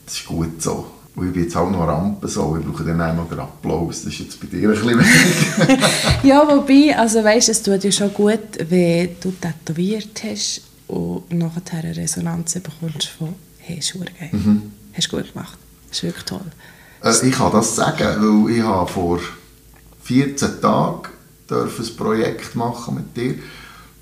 das 0.04 0.14
ist 0.14 0.26
gut 0.26 0.60
so. 0.60 0.86
Und 1.14 1.28
ich 1.28 1.32
bin 1.32 1.44
jetzt 1.44 1.56
auch 1.56 1.70
noch 1.70 1.86
Rampe 1.86 2.26
so, 2.26 2.56
ich 2.58 2.66
brauche 2.66 2.82
dann 2.82 3.00
auch 3.00 3.14
noch 3.14 3.28
den 3.28 3.38
Applaus, 3.38 4.02
das 4.02 4.12
ist 4.12 4.18
jetzt 4.18 4.40
bei 4.40 4.48
dir 4.48 4.68
ein 4.68 4.74
bisschen 4.74 4.98
wenig. 4.98 5.78
ja, 6.24 6.42
wobei, 6.48 6.98
also 6.98 7.22
weißt, 7.22 7.50
es 7.50 7.62
tut 7.62 7.84
dir 7.84 7.92
schon 7.92 8.12
gut, 8.12 8.40
wenn 8.68 9.10
du 9.20 9.32
tätowiert 9.40 10.24
hast 10.24 10.62
und 10.88 11.32
nachher 11.32 11.84
eine 11.84 11.96
Resonanz 11.96 12.54
bekommst 12.54 13.08
von 13.08 13.34
«Hey, 13.58 13.78
ist 13.78 13.94
geil, 13.94 14.30
mhm. 14.32 14.72
hast 14.92 15.12
du 15.12 15.16
gut 15.16 15.32
gemacht, 15.32 15.58
das 15.88 15.98
ist 15.98 16.02
wirklich 16.04 16.24
toll». 16.24 16.40
Äh, 17.02 17.28
ich 17.28 17.34
kann 17.34 17.52
das 17.52 17.76
sagen, 17.76 18.44
weil 18.46 18.56
ich 18.56 18.62
habe 18.62 18.90
vor 18.90 19.20
14 20.02 20.60
Tagen 20.60 21.08
ein 21.50 21.96
Projekt 21.96 22.54
machen 22.56 22.94
mit 22.96 23.16
dir 23.16 23.34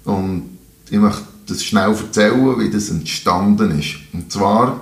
und 0.04 0.58
ich 0.90 0.98
möchte 0.98 1.22
das 1.46 1.64
schnell 1.64 1.90
erzählen, 1.90 2.58
wie 2.58 2.70
das 2.70 2.88
entstanden 2.88 3.78
ist. 3.78 3.96
Und 4.12 4.32
zwar 4.32 4.80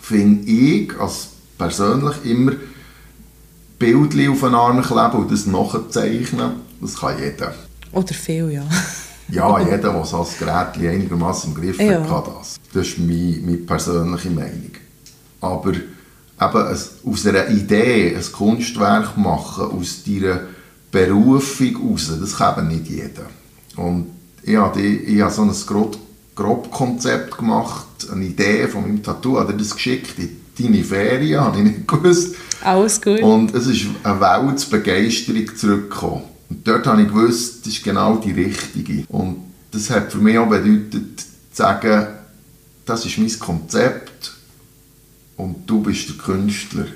finde 0.00 0.48
ich 0.50 0.98
als 0.98 1.28
persönlich 1.58 2.24
immer 2.24 2.52
Bildchen 3.78 4.32
auf 4.32 4.40
den 4.40 4.54
Arm 4.54 4.82
kleben 4.82 5.22
und 5.22 5.30
das 5.30 5.46
nachzeichnen, 5.46 6.52
das 6.80 6.96
kann 6.96 7.18
jeder. 7.18 7.54
Oder 7.92 8.14
viel, 8.14 8.50
ja. 8.50 8.66
ja, 9.28 9.60
jeder, 9.60 9.92
der 9.92 10.04
so 10.04 10.20
ein 10.20 10.26
Gerät 10.38 10.92
einigermaßen 10.92 11.52
im 11.52 11.60
Griff 11.60 11.80
ja. 11.80 12.00
hat, 12.00 12.08
kann 12.08 12.34
das. 12.38 12.60
Das 12.72 12.88
ist 12.88 12.98
meine, 12.98 13.38
meine 13.44 13.56
persönliche 13.58 14.30
Meinung. 14.30 14.70
Aber 15.40 15.72
eben 15.72 15.82
aus 16.40 17.26
einer 17.26 17.48
Idee 17.48 18.16
ein 18.16 18.32
Kunstwerk 18.32 19.16
machen, 19.16 19.70
aus 19.70 20.02
deiner 20.04 20.40
Berufung 20.90 21.66
heraus, 21.66 22.12
das 22.20 22.36
kann 22.36 22.68
nicht 22.68 22.88
jeder. 22.88 23.26
Und 23.76 24.06
ich 24.42 24.56
habe, 24.56 24.80
die, 24.80 24.96
ich 24.96 25.20
habe 25.20 25.32
so 25.32 25.42
ein 25.42 25.52
grob, 25.66 25.98
grob 26.34 26.70
Konzept 26.70 27.36
gemacht, 27.36 27.86
eine 28.10 28.24
Idee 28.24 28.68
von 28.68 28.82
meinem 28.82 29.02
Tattoo, 29.02 29.38
habe 29.38 29.54
das 29.54 29.74
geschickt 29.74 30.14
in 30.18 30.36
deine 30.58 30.84
Ferien, 30.84 31.40
habe 31.40 31.58
ich 31.58 31.64
nicht 31.64 31.88
gewusst. 31.88 32.36
Alles 32.62 33.00
gut. 33.02 33.20
Und 33.20 33.54
es 33.54 33.66
ist 33.66 33.86
eine 34.02 34.20
Weltsbegeisterung 34.20 35.56
zurückgekommen. 35.56 36.35
Und 36.48 36.66
dort 36.66 36.86
habe 36.86 37.02
ich 37.02 37.08
gewusst, 37.08 37.66
das 37.66 37.72
ist 37.74 37.84
genau 37.84 38.16
die 38.16 38.32
richtige. 38.32 39.04
Und 39.08 39.38
das 39.70 39.90
hat 39.90 40.12
für 40.12 40.18
mich 40.18 40.38
auch 40.38 40.48
bedeutet, 40.48 41.20
zu 41.20 41.26
sagen, 41.52 42.06
das 42.84 43.04
ist 43.04 43.18
mein 43.18 43.38
Konzept 43.38 44.32
und 45.36 45.68
du 45.68 45.82
bist 45.82 46.08
der 46.08 46.16
Künstler. 46.16 46.86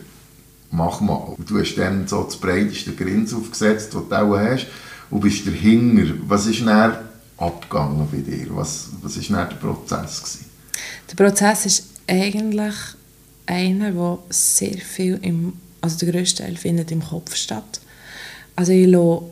Mach 0.70 1.00
mal. 1.00 1.34
Und 1.36 1.50
du 1.50 1.58
hast 1.58 1.74
dann 1.74 2.06
so 2.06 2.22
das 2.22 2.36
breiteste 2.36 2.92
Grinsen 2.92 3.38
aufgesetzt, 3.38 3.92
das 3.92 4.08
du 4.08 4.14
auch 4.14 4.38
hast, 4.38 4.66
und 5.10 5.20
bist 5.20 5.44
der 5.44 5.52
Hinger. 5.52 6.14
Was 6.28 6.46
ist 6.46 6.64
dann 6.64 6.96
abgegangen 7.36 8.06
bei 8.10 8.18
dir? 8.18 8.46
Was, 8.50 8.90
was 9.02 9.30
war 9.30 9.46
der 9.46 9.56
Prozess? 9.56 10.22
Gewesen? 10.22 10.44
Der 11.10 11.24
Prozess 11.24 11.66
ist 11.66 11.84
eigentlich 12.06 12.74
einer, 13.46 13.90
der 13.90 14.18
sehr 14.30 14.78
viel 14.78 15.18
im, 15.22 15.54
also 15.80 15.98
der 15.98 16.12
grösste 16.12 16.44
Teil 16.44 16.56
findet 16.56 16.92
im 16.92 17.02
Kopf 17.02 17.34
statt. 17.34 17.80
Also 18.54 18.72
ich 18.72 18.86
lasse 18.86 19.24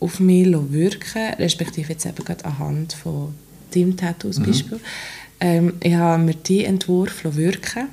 auf 0.00 0.18
mich 0.18 0.46
wirken, 0.50 1.34
respektive 1.38 1.92
jetzt 1.92 2.06
eben 2.06 2.24
gerade 2.24 2.44
anhand 2.44 2.94
von 2.94 3.34
deinem 3.70 3.96
Tattoo 3.96 4.30
zum 4.30 4.44
mhm. 4.44 4.46
Beispiel. 4.46 4.80
Ähm, 5.40 5.74
ich 5.80 5.94
habe 5.94 6.22
mir 6.22 6.34
diesen 6.34 6.66
Entwurf 6.66 7.24
wirken 7.24 7.88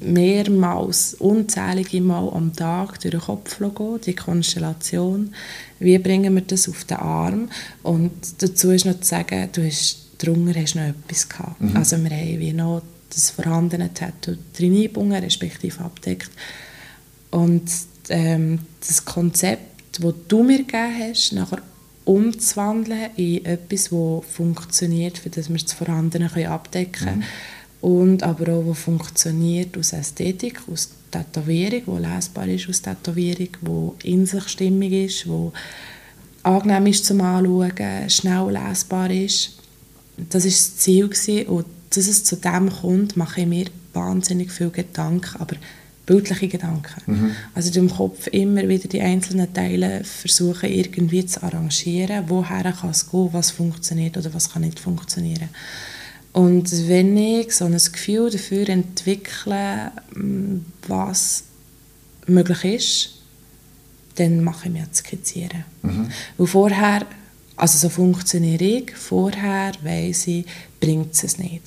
mehrmals, 0.00 1.14
unzählige 1.14 2.00
Mal 2.00 2.28
am 2.30 2.54
Tag 2.54 3.00
durch 3.00 3.12
den 3.12 3.20
Kopf 3.20 3.58
gehen, 3.58 4.00
die 4.04 4.14
Konstellation. 4.14 5.34
Wie 5.78 5.98
bringen 5.98 6.34
wir 6.34 6.42
das 6.42 6.68
auf 6.68 6.84
den 6.84 6.98
Arm? 6.98 7.48
Und 7.82 8.12
dazu 8.38 8.70
ist 8.70 8.86
noch 8.86 9.00
zu 9.00 9.08
sagen, 9.08 9.48
du 9.52 9.64
hast 9.64 10.06
drunter 10.18 10.60
hast 10.60 10.76
noch 10.76 10.82
etwas 10.82 11.28
gehabt. 11.28 11.60
Mhm. 11.60 11.76
Also 11.76 12.02
wir 12.02 12.10
haben 12.10 12.40
wie 12.40 12.52
noch 12.52 12.82
das 13.10 13.30
vorhandene 13.30 13.92
Tattoo 13.92 14.36
drin 14.56 14.74
eingebunden, 14.74 15.22
respektive 15.22 15.80
abdeckt. 15.80 16.30
Und 17.30 17.70
ähm, 18.08 18.60
das 18.86 19.04
Konzept, 19.04 19.75
das 20.02 20.14
du 20.28 20.42
mir 20.42 20.58
gegeben 20.58 20.94
hast, 20.98 21.32
nachher 21.32 21.62
umzuwandeln 22.04 23.10
in 23.16 23.44
etwas, 23.44 23.90
das 23.90 24.24
funktioniert, 24.32 25.18
für 25.18 25.30
das 25.30 25.48
wir 25.48 25.58
das 25.58 25.72
Vorhandene 25.72 26.30
abdecken 26.48 26.92
können. 26.92 27.18
Mhm 27.18 27.24
und 27.80 28.22
aber 28.22 28.52
auch, 28.52 28.66
was 28.66 28.78
funktioniert 28.80 29.76
aus 29.78 29.92
Ästhetik, 29.92 30.60
aus 30.72 30.90
Tätowierung, 31.10 31.82
wo 31.86 31.98
lesbar 31.98 32.48
ist 32.48 32.68
aus 32.68 32.82
Tätowierung, 32.82 33.48
wo 33.60 33.94
in 34.02 34.26
sich 34.26 34.48
stimmig 34.48 34.92
ist, 34.92 35.28
wo 35.28 35.52
angenehm 36.42 36.86
ist 36.86 37.04
zum 37.04 37.20
Anschauen, 37.20 38.10
schnell 38.10 38.50
lesbar 38.50 39.10
ist. 39.10 39.58
Das 40.16 40.44
war 40.44 40.50
das 40.50 40.76
Ziel 40.78 41.08
gewesen. 41.08 41.46
und 41.46 41.66
dass 41.90 42.08
es 42.08 42.24
zu 42.24 42.36
dem 42.36 42.70
kommt, 42.70 43.16
mache 43.16 43.42
ich 43.42 43.46
mir 43.46 43.66
wahnsinnig 43.92 44.50
viel 44.50 44.70
Gedanken, 44.70 45.40
aber 45.40 45.56
bildliche 46.06 46.48
Gedanken. 46.48 47.02
Mhm. 47.06 47.30
Also 47.54 47.78
im 47.78 47.90
Kopf 47.90 48.28
immer 48.28 48.66
wieder 48.68 48.88
die 48.88 49.00
einzelnen 49.00 49.52
Teile 49.52 50.04
versuchen 50.04 50.70
irgendwie 50.70 51.26
zu 51.26 51.42
arrangieren, 51.42 52.24
woher 52.28 52.72
kann 52.72 52.90
es 52.90 53.10
gehen, 53.10 53.28
was 53.32 53.50
funktioniert 53.50 54.16
oder 54.16 54.32
was 54.32 54.52
kann 54.52 54.62
nicht 54.62 54.78
funktionieren. 54.78 55.48
Und 56.32 56.70
wenn 56.88 57.16
ich 57.16 57.52
so 57.52 57.64
ein 57.64 57.72
Gefühl 57.72 58.30
dafür 58.30 58.68
entwickle, 58.68 59.90
mm, 60.14 60.58
was 60.86 61.44
möglich 62.26 62.64
ist, 62.64 63.12
dann 64.16 64.44
mache 64.44 64.68
ich 64.68 64.72
mir 64.72 64.86
das 64.88 64.98
Skizzieren. 64.98 65.64
Mhm. 65.82 66.08
Weil 66.36 66.46
vorher 66.46 67.06
also 67.56 67.78
so 67.78 67.88
funktioniere 67.88 68.64
ich. 68.64 68.92
Vorher 68.94 69.72
weiss 69.82 70.26
ich, 70.26 70.44
bringt 70.86 71.14
es 71.14 71.38
nicht. 71.38 71.62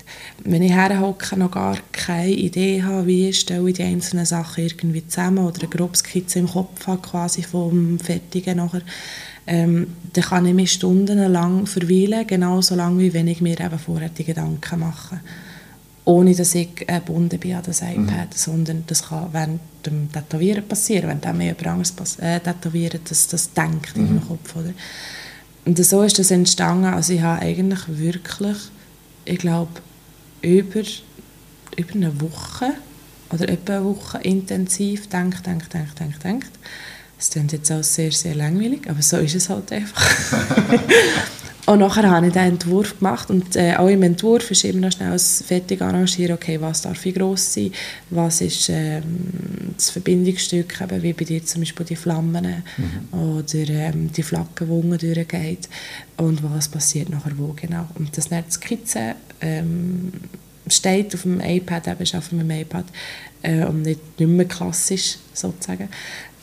Wenn 0.46 0.64
ich 0.64 0.72
herhocke, 0.72 1.38
noch 1.38 1.52
gar 1.52 1.78
keine 1.92 2.32
Idee 2.32 2.84
habe, 2.84 3.06
wie 3.08 3.34
stelle 3.34 3.68
ich 3.70 3.76
die 3.76 3.84
einzelnen 3.84 4.26
Sachen 4.26 4.64
irgendwie 4.64 5.06
zusammen 5.06 5.46
oder 5.46 5.60
eine 5.60 5.70
grobe 5.70 5.98
Skizze 5.98 6.40
im 6.40 6.48
Kopf 6.48 6.88
habe, 6.88 7.02
quasi 7.02 7.44
vom 7.44 8.00
Fertigen 8.00 8.58
nachher, 8.58 8.82
ähm, 9.46 9.88
dann 10.14 10.24
kann 10.24 10.46
ich 10.46 10.54
mich 10.54 10.72
stundenlang 10.72 11.66
verweilen, 11.66 12.26
genauso 12.28 12.76
lange, 12.76 13.00
wie 13.00 13.14
wenn 13.14 13.28
ich 13.28 13.42
mir 13.42 13.60
eben 13.60 13.80
vorher 13.80 14.10
die 14.10 14.24
Gedanken 14.24 14.80
mache. 14.80 15.20
Ohne 16.06 16.34
dass 16.34 16.56
ich 16.56 16.74
gebunden 16.76 17.40
bin 17.40 17.56
an 17.56 17.64
das 17.66 17.82
iPad, 17.82 18.30
mhm. 18.30 18.36
sondern 18.36 18.84
das 18.88 19.10
kann 19.10 19.34
während 19.34 19.60
dem 19.86 20.10
Tätowieren 20.12 20.66
passieren, 20.66 21.20
wenn 21.22 21.38
mir 21.38 21.48
jemand 21.48 21.68
anderes 21.68 22.20
äh, 22.20 22.40
tätowiert, 22.40 23.02
dass 23.12 23.28
das 23.28 23.52
denkt 23.54 23.98
mhm. 23.98 24.02
in 24.02 24.16
meinem 24.16 24.28
Kopf. 24.28 24.56
Oder? 24.56 24.74
Und 25.66 25.78
so 25.84 26.04
ist 26.04 26.18
das 26.18 26.32
entstanden. 26.32 26.86
Also 26.86 27.14
ich 27.14 27.22
habe 27.22 27.42
eigentlich 27.42 27.82
wirklich, 27.88 28.58
ich 29.30 29.38
glaube, 29.38 29.72
über, 30.42 30.82
über 31.78 31.94
eine 31.94 32.20
Woche 32.20 32.74
oder 33.32 33.48
etwa 33.48 33.78
eine 33.78 33.86
Woche 33.86 34.18
intensiv 34.20 35.08
denkt, 35.08 35.46
denkt, 35.46 35.74
denkt, 35.74 36.00
denkt, 36.00 36.24
denkt. 36.24 36.52
Das 37.18 37.30
klingt 37.30 37.52
jetzt 37.52 37.72
auch 37.72 37.84
sehr, 37.84 38.12
sehr 38.12 38.34
langweilig, 38.34 38.90
aber 38.90 39.02
so 39.02 39.18
ist 39.18 39.36
es 39.36 39.50
halt 39.50 39.72
einfach. 39.72 40.02
Und 41.70 41.82
nachher 41.82 42.10
habe 42.10 42.26
ich 42.26 42.34
den 42.34 42.54
Entwurf 42.54 42.98
gemacht 42.98 43.30
und 43.30 43.56
äh, 43.56 43.76
auch 43.76 43.90
im 43.90 44.02
Entwurf 44.02 44.50
ist 44.50 44.64
immer 44.64 44.88
noch 44.88 44.92
schnell 44.92 45.20
fertig 45.20 45.80
arrangieren, 45.84 46.34
okay, 46.34 46.60
was 46.60 46.82
darf 46.82 47.06
wie 47.06 47.14
gross 47.14 47.54
sein, 47.54 47.72
was 48.10 48.42
ist 48.42 48.70
ähm, 48.70 49.04
das 49.78 49.92
Verbindungsstück, 49.92 50.82
eben 50.82 51.04
wie 51.04 51.14
bei 51.14 51.26
dir 51.26 51.46
zum 51.46 51.62
Beispiel 51.62 51.86
die 51.86 51.96
Flammen 51.96 52.64
mhm. 52.76 53.20
oder 53.20 53.70
ähm, 53.70 54.12
die 54.12 54.24
Flagge, 54.24 54.66
die 54.66 54.72
unten 54.72 54.98
durchgeht 54.98 55.70
und 56.18 56.42
was 56.42 56.70
passiert 56.70 57.10
nachher 57.10 57.38
wo 57.38 57.54
genau. 57.56 57.88
Und 57.94 58.18
das 58.18 58.32
nicht 58.32 58.52
Skizze 58.52 59.14
ähm, 59.40 60.12
steht 60.68 61.14
auf 61.14 61.22
dem 61.22 61.40
iPad, 61.40 61.88
eben 61.88 62.16
arbeite 62.16 62.36
mit 62.36 62.50
dem 62.50 62.62
iPad 62.62 62.86
äh, 63.44 63.64
und 63.66 63.84
nicht, 63.84 64.20
nicht 64.20 64.28
mehr 64.28 64.48
klassisch 64.48 65.18
sozusagen. 65.36 65.88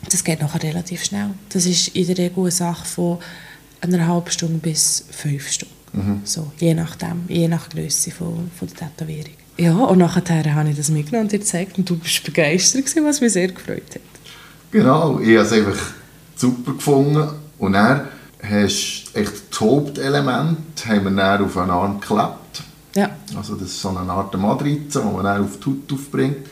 Das 0.09 0.23
geht 0.23 0.39
nachher 0.39 0.63
relativ 0.63 1.03
schnell. 1.03 1.31
Das 1.49 1.65
ist 1.65 1.89
in 1.89 2.07
der 2.07 2.17
Regel 2.17 2.43
eine 2.43 2.51
Sache 2.51 2.85
von 2.85 3.17
einer 3.81 4.07
halben 4.07 4.31
Stunde 4.31 4.57
bis 4.57 5.05
fünf 5.11 5.49
Stunden. 5.49 5.73
Mhm. 5.93 6.21
So, 6.23 6.51
je 6.59 6.73
nachdem, 6.73 7.23
je 7.27 7.47
nach 7.47 7.69
Größe 7.69 8.11
von, 8.11 8.51
von 8.57 8.67
der 8.67 8.77
Tätowierung. 8.77 9.33
Ja, 9.57 9.73
und 9.73 9.97
nachher 9.97 10.53
habe 10.53 10.69
ich 10.69 10.77
das 10.77 10.89
mitgenommen 10.89 11.25
und 11.25 11.31
dir 11.31 11.39
gezeigt 11.39 11.77
und 11.77 11.89
du 11.89 11.97
bist 11.97 12.23
begeistert 12.23 12.85
gewesen, 12.85 13.05
was 13.05 13.21
mich 13.21 13.33
sehr 13.33 13.47
gefreut 13.47 13.95
hat. 13.95 14.01
Genau, 14.71 15.19
ich 15.19 15.37
habe 15.37 15.47
es 15.47 15.51
einfach 15.53 15.79
super 16.35 16.73
gefunden 16.73 17.29
und 17.57 17.73
dann 17.73 18.07
hast 18.43 19.11
echt 19.13 19.33
das 19.49 19.61
Hauptelement 19.61 20.85
haben 20.85 21.03
wir 21.03 21.11
dann 21.11 21.43
auf 21.43 21.57
einen 21.57 21.71
Arm 21.71 21.99
geklebt. 21.99 22.63
Ja. 22.95 23.09
Also 23.35 23.55
das 23.55 23.69
ist 23.69 23.81
so 23.81 23.89
eine 23.89 24.11
Art 24.11 24.37
Matrize, 24.37 25.01
die 25.01 25.15
man 25.15 25.23
dann 25.23 25.43
auf 25.43 25.59
die 25.59 25.69
Haut 25.69 25.93
aufbringt. 25.93 26.47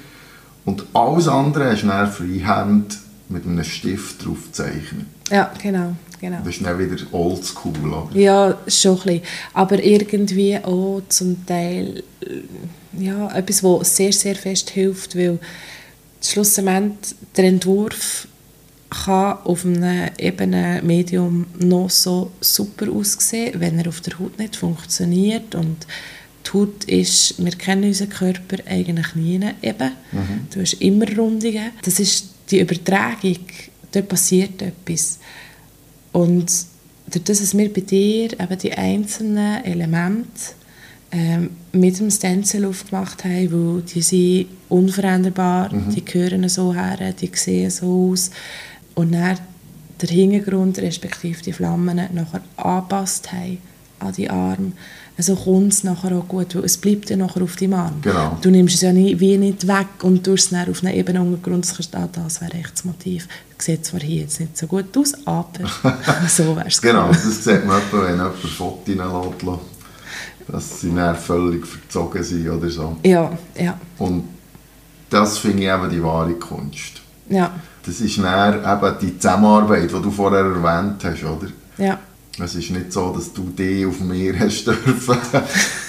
Und 0.66 0.86
alles 0.94 1.28
andere 1.28 1.72
hast 1.72 1.84
du 1.84 1.88
dann 1.88 2.12
freihand 2.12 2.98
mit 3.30 3.46
einem 3.46 3.64
Stift 3.64 4.26
drauf 4.26 4.46
gezeichnet. 4.46 5.06
Ja, 5.30 5.52
genau. 5.62 5.96
Genau. 6.26 6.40
Das 6.44 6.56
ist 6.56 6.66
dann 6.66 6.80
wieder 6.80 6.96
oldschool, 7.12 7.74
oder? 7.94 8.10
Ja, 8.14 8.58
schon 8.68 8.98
ein 8.98 9.04
bisschen. 9.04 9.22
Aber 9.54 9.84
irgendwie 9.84 10.58
auch 10.58 11.02
zum 11.10 11.46
Teil 11.46 12.04
ja, 13.00 13.32
etwas, 13.36 13.64
was 13.64 13.96
sehr, 13.96 14.14
sehr 14.14 14.36
fest 14.36 14.70
hilft, 14.70 15.16
weil 15.16 15.40
schlussendlich 16.22 17.16
der 17.36 17.46
Entwurf 17.46 18.28
kann 18.90 19.38
auf 19.44 19.66
einem 19.66 20.10
ebenen 20.18 20.86
Medium 20.86 21.46
noch 21.60 21.90
so 21.90 22.32
super 22.40 22.90
aussehen, 22.92 23.60
wenn 23.60 23.80
er 23.80 23.90
auf 23.90 24.02
der 24.02 24.18
Haut 24.20 24.40
nicht 24.40 24.56
funktioniert 24.56 25.56
und 25.56 25.86
die 26.46 26.52
Haut 26.54 26.84
ist, 26.86 27.44
wir 27.44 27.52
kennen 27.52 27.86
unseren 27.86 28.10
Körper 28.10 28.58
eigentlich 28.68 29.16
nie 29.16 29.42
eben. 29.62 29.92
Mhm. 30.12 30.48
Du 30.54 30.62
hast 30.62 30.74
immer 30.74 31.08
Rundungen. 31.18 31.72
Das 31.84 32.00
ist 32.00 32.30
die 32.52 32.60
Übertragung, 32.60 33.40
dort 33.92 34.08
passiert 34.08 34.62
etwas. 34.62 35.20
Und 36.16 36.50
dadurch, 37.08 37.40
dass 37.40 37.58
wir 37.58 37.74
bei 37.74 37.82
dir 37.82 38.40
eben 38.40 38.58
die 38.58 38.72
einzelnen 38.72 39.66
Elemente 39.66 40.54
ähm, 41.12 41.50
mit 41.74 42.00
dem 42.00 42.10
Stencil 42.10 42.64
aufgemacht 42.64 43.26
haben, 43.26 43.52
weil 43.52 43.82
die 43.82 44.02
sind 44.02 44.48
unveränderbar, 44.70 45.74
mhm. 45.74 45.94
die 45.94 46.06
gehören 46.06 46.48
so 46.48 46.74
her, 46.74 47.12
die 47.12 47.30
sehen 47.34 47.70
so 47.70 48.12
aus. 48.14 48.32
Und 48.94 49.12
dann 49.12 49.38
der 50.02 50.08
Hintergrund, 50.08 50.80
respektive 50.80 51.44
die 51.44 51.52
Flammen, 51.52 51.98
nachher 51.98 52.42
angepasst 52.56 53.34
haben 53.34 53.58
an 54.00 54.14
die 54.14 54.30
Arme 54.30 54.72
also 55.18 55.36
kommt 55.36 55.72
es 55.72 55.84
nachher 55.84 56.16
auch 56.18 56.28
gut, 56.28 56.56
weil 56.56 56.66
es 56.66 56.78
bleibt 56.78 57.10
ja 57.10 57.16
nachher 57.16 57.42
auf 57.42 57.56
deinem 57.56 57.74
Arm. 57.76 58.02
Genau. 58.02 58.38
Du 58.42 58.50
nimmst 58.50 58.76
es 58.76 58.82
ja 58.82 58.92
nie, 58.92 59.18
wie 59.20 59.38
nicht 59.38 59.66
weg 59.68 59.88
und 60.02 60.24
tust 60.24 60.46
es 60.46 60.50
dann 60.50 60.70
auf 60.70 60.84
einer 60.84 60.94
Ebene 60.94 61.22
untergrund, 61.22 61.66
ah, 61.94 62.10
das 62.12 62.42
wäre 62.42 62.54
echt 62.54 62.74
das 62.74 62.84
Motiv. 62.84 63.28
Das 63.56 63.66
sieht 63.66 63.86
zwar 63.86 64.02
hier 64.02 64.22
jetzt 64.22 64.40
nicht 64.42 64.58
so 64.58 64.68
gut 64.68 64.96
aus, 64.98 65.14
aber 65.26 65.70
so 66.28 66.56
wäre 66.56 66.68
es 66.68 66.82
Genau, 66.82 67.08
das 67.08 67.44
sieht 67.44 67.66
man 67.66 67.82
etwa, 67.82 68.04
wenn 68.04 68.16
jemand 68.16 68.36
Fotos 68.36 69.00
reinlässt, 69.00 69.62
dass 70.48 70.82
sie 70.82 70.94
dann 70.94 71.16
völlig 71.16 71.66
verzogen 71.66 72.24
sind 72.24 72.50
oder 72.50 72.70
so. 72.70 72.98
Ja, 73.04 73.32
ja. 73.58 73.80
Und 73.98 74.26
das 75.10 75.38
finde 75.38 75.64
ich 75.64 75.70
eben 75.70 75.90
die 75.90 76.04
wahre 76.04 76.34
Kunst. 76.34 77.02
Ja. 77.30 77.52
Das 77.86 78.02
ist 78.02 78.18
dann 78.18 78.56
eben 78.56 78.96
die 79.02 79.18
Zusammenarbeit, 79.18 79.90
die 79.92 80.02
du 80.02 80.12
vorher 80.12 80.40
erwähnt 80.40 81.04
hast, 81.04 81.24
oder? 81.24 81.48
Ja. 81.78 82.00
Es 82.38 82.54
ist 82.54 82.70
nicht 82.72 82.92
so, 82.92 83.14
dass 83.14 83.32
du 83.32 83.44
dich 83.44 83.86
auf 83.86 84.00
mir 84.02 84.38
hast 84.40 84.66
dürfen 84.66 85.18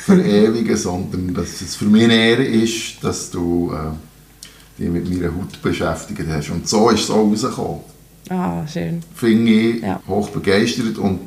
verewigen, 0.04 0.76
sondern 0.76 1.34
dass 1.34 1.60
es 1.60 1.74
für 1.74 1.86
mich 1.86 2.04
eine 2.04 2.14
Ehre 2.14 2.44
ist, 2.44 3.02
dass 3.02 3.30
du 3.30 3.72
äh, 3.72 4.80
dich 4.80 4.88
mit 4.88 5.10
meiner 5.10 5.34
Haut 5.34 5.60
beschäftigt 5.60 6.28
hast. 6.28 6.50
Und 6.50 6.68
so 6.68 6.90
ist 6.90 7.04
es 7.04 7.10
auch 7.10 7.28
rausgekommen. 7.28 7.80
Ah, 8.28 8.66
schön. 8.66 9.00
Finde 9.14 9.52
ich 9.52 9.82
ja. 9.82 10.00
hoch 10.06 10.30
begeistert 10.30 10.98
und 10.98 11.20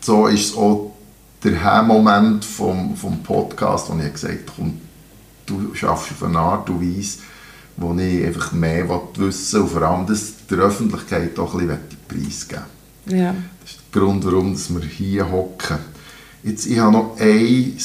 so 0.00 0.26
ist 0.26 0.50
es 0.50 0.56
auch 0.56 0.92
der 1.42 1.82
Moment 1.82 2.44
vom, 2.44 2.96
vom 2.96 3.22
Podcast, 3.22 3.90
wo 3.90 3.98
ich 3.98 4.12
gesagt 4.12 4.50
habe, 4.58 4.72
du 5.46 5.74
schaffst 5.74 6.12
auf 6.12 6.22
eine 6.22 6.38
Art 6.38 6.70
und 6.70 6.80
Weise, 6.80 7.18
wo 7.76 7.94
ich 7.94 8.24
einfach 8.24 8.52
mehr 8.52 8.88
wissen 9.16 9.54
will 9.54 9.62
und 9.62 9.68
vor 9.68 9.82
allem 9.82 10.06
das 10.06 10.46
der 10.48 10.58
Öffentlichkeit 10.58 11.38
auch 11.38 11.54
ein 11.54 11.66
bisschen 11.66 11.80
preisgeben 12.08 12.74
ja. 13.06 13.34
Grund, 13.94 14.24
warum 14.26 14.56
wir 14.56 14.82
hier 14.82 15.30
hocken. 15.30 15.78
Jetzt, 16.42 16.66
ich 16.66 16.80
habe 16.80 16.92
noch 16.92 17.16
ein 17.20 17.76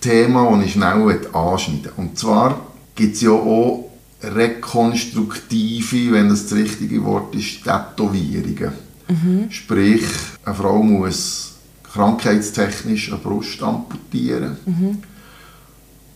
Thema, 0.00 0.56
das 0.56 0.64
ich 0.64 0.72
schnell 0.72 1.28
anschneiden 1.32 1.90
Und 1.96 2.16
zwar 2.16 2.60
gibt 2.94 3.16
es 3.16 3.22
ja 3.22 3.32
auch 3.32 3.90
rekonstruktive, 4.22 6.12
wenn 6.12 6.28
das 6.28 6.44
das 6.44 6.56
richtige 6.56 7.04
Wort 7.04 7.34
ist, 7.34 7.64
Tätowierungen. 7.64 8.72
Mhm. 9.08 9.50
Sprich, 9.50 10.04
eine 10.44 10.54
Frau 10.54 10.84
muss 10.84 11.54
krankheitstechnisch 11.82 13.10
eine 13.10 13.18
Brust 13.18 13.60
amputieren. 13.60 14.56
Mhm. 14.64 14.98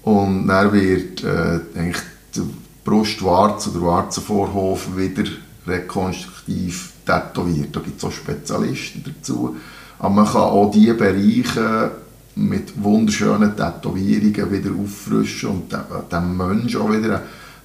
Und 0.05 0.47
dann 0.47 0.73
wird 0.73 1.25
äh, 1.25 1.61
eigentlich 1.77 2.03
der 2.37 2.43
Brustwarze 2.85 3.71
oder 3.71 3.83
Warzenvorhof 3.83 4.97
wieder 4.97 5.25
rekonstruktiv 5.67 6.94
tätowiert. 7.05 7.75
Da 7.75 7.81
gibt 7.81 7.99
es 7.99 8.05
auch 8.05 8.13
Spezialisten 8.13 9.05
dazu. 9.05 9.57
Aber 9.99 10.11
man 10.11 10.27
kann 10.27 10.43
auch 10.43 10.71
diese 10.71 10.95
Bereiche 10.95 11.91
mit 12.37 12.83
wunderschönen 12.83 13.57
Tätowierungen 13.57 14.51
wieder 14.51 14.71
auffrischen 14.71 15.51
und 15.51 15.73
dem 16.13 16.37
Menschen 16.37 16.81
auch 16.81 16.91
wieder 16.91 17.23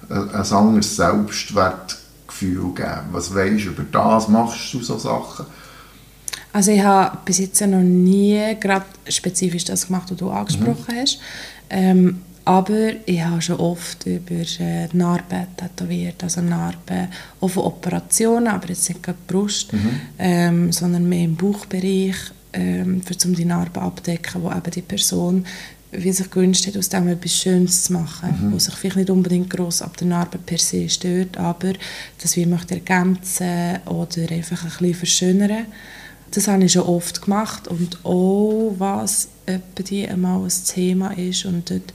ein, 0.08 0.30
ein 0.30 0.52
anderes 0.52 0.96
Selbstwertgefühl 0.96 2.72
geben. 2.74 3.08
Was 3.12 3.34
weißt 3.34 3.64
du 3.64 3.68
über 3.70 3.84
das? 3.90 4.28
Machst 4.28 4.72
du 4.72 4.80
so 4.80 4.98
Sachen? 4.98 5.46
Also 6.52 6.72
ich 6.72 6.82
habe 6.82 7.18
bis 7.24 7.38
jetzt 7.38 7.60
noch 7.60 7.78
nie 7.78 8.56
gerade 8.60 8.86
spezifisch 9.08 9.64
das 9.64 9.86
gemacht, 9.86 10.10
was 10.10 10.16
du 10.16 10.30
angesprochen 10.30 10.84
mhm. 10.88 11.00
hast. 11.00 11.20
Ähm, 11.68 12.22
Aber 12.44 12.92
ich 13.06 13.22
habe 13.22 13.42
schon 13.42 13.56
oft 13.56 14.06
über 14.06 14.42
äh, 14.60 14.88
Narben 14.92 15.46
tätowiert, 15.56 16.22
also 16.22 16.40
Narben 16.40 17.08
auch 17.40 17.48
von 17.48 17.64
Operationen, 17.64 18.48
aber 18.48 18.68
jetzt 18.68 18.88
nicht 18.88 19.02
gerade 19.02 19.18
Brust, 19.26 19.72
mhm. 19.72 20.00
ähm, 20.18 20.72
sondern 20.72 21.08
mehr 21.08 21.24
im 21.24 21.36
Bauchbereich, 21.36 22.16
ähm, 22.52 23.02
für, 23.02 23.14
um 23.26 23.34
die 23.34 23.44
Narben 23.44 23.82
abdecken, 23.82 24.42
wo 24.42 24.50
eben 24.50 24.70
die 24.70 24.82
Person 24.82 25.44
wie 25.92 26.12
sich 26.12 26.30
gewünscht 26.30 26.66
hat, 26.66 26.76
aus 26.76 26.88
dem 26.88 27.08
etwas 27.08 27.34
Schönes 27.36 27.84
zu 27.84 27.92
machen, 27.94 28.30
mhm. 28.30 28.52
wo 28.52 28.58
sich 28.58 28.74
vielleicht 28.74 28.96
nicht 28.96 29.10
unbedingt 29.10 29.50
gross 29.50 29.82
ab 29.82 29.96
der 29.96 30.06
Narbe 30.06 30.38
per 30.38 30.58
se 30.58 30.88
stört, 30.88 31.36
aber 31.36 31.72
das 32.22 32.36
wir 32.36 32.46
möchte 32.46 32.74
ergänzen 32.74 33.78
oder 33.86 34.30
einfach 34.30 34.62
ein 34.62 34.70
bisschen 34.70 34.94
verschönern. 34.94 35.66
Das 36.30 36.46
habe 36.46 36.64
ich 36.64 36.72
schon 36.72 36.82
oft 36.82 37.22
gemacht 37.22 37.66
und 37.66 38.04
auch 38.04 38.72
was 38.78 39.28
etwa 39.46 39.82
die 39.82 40.08
einmal 40.08 40.44
ein 40.44 40.52
Thema 40.64 41.10
ist 41.10 41.44
und 41.44 41.68
dort 41.70 41.92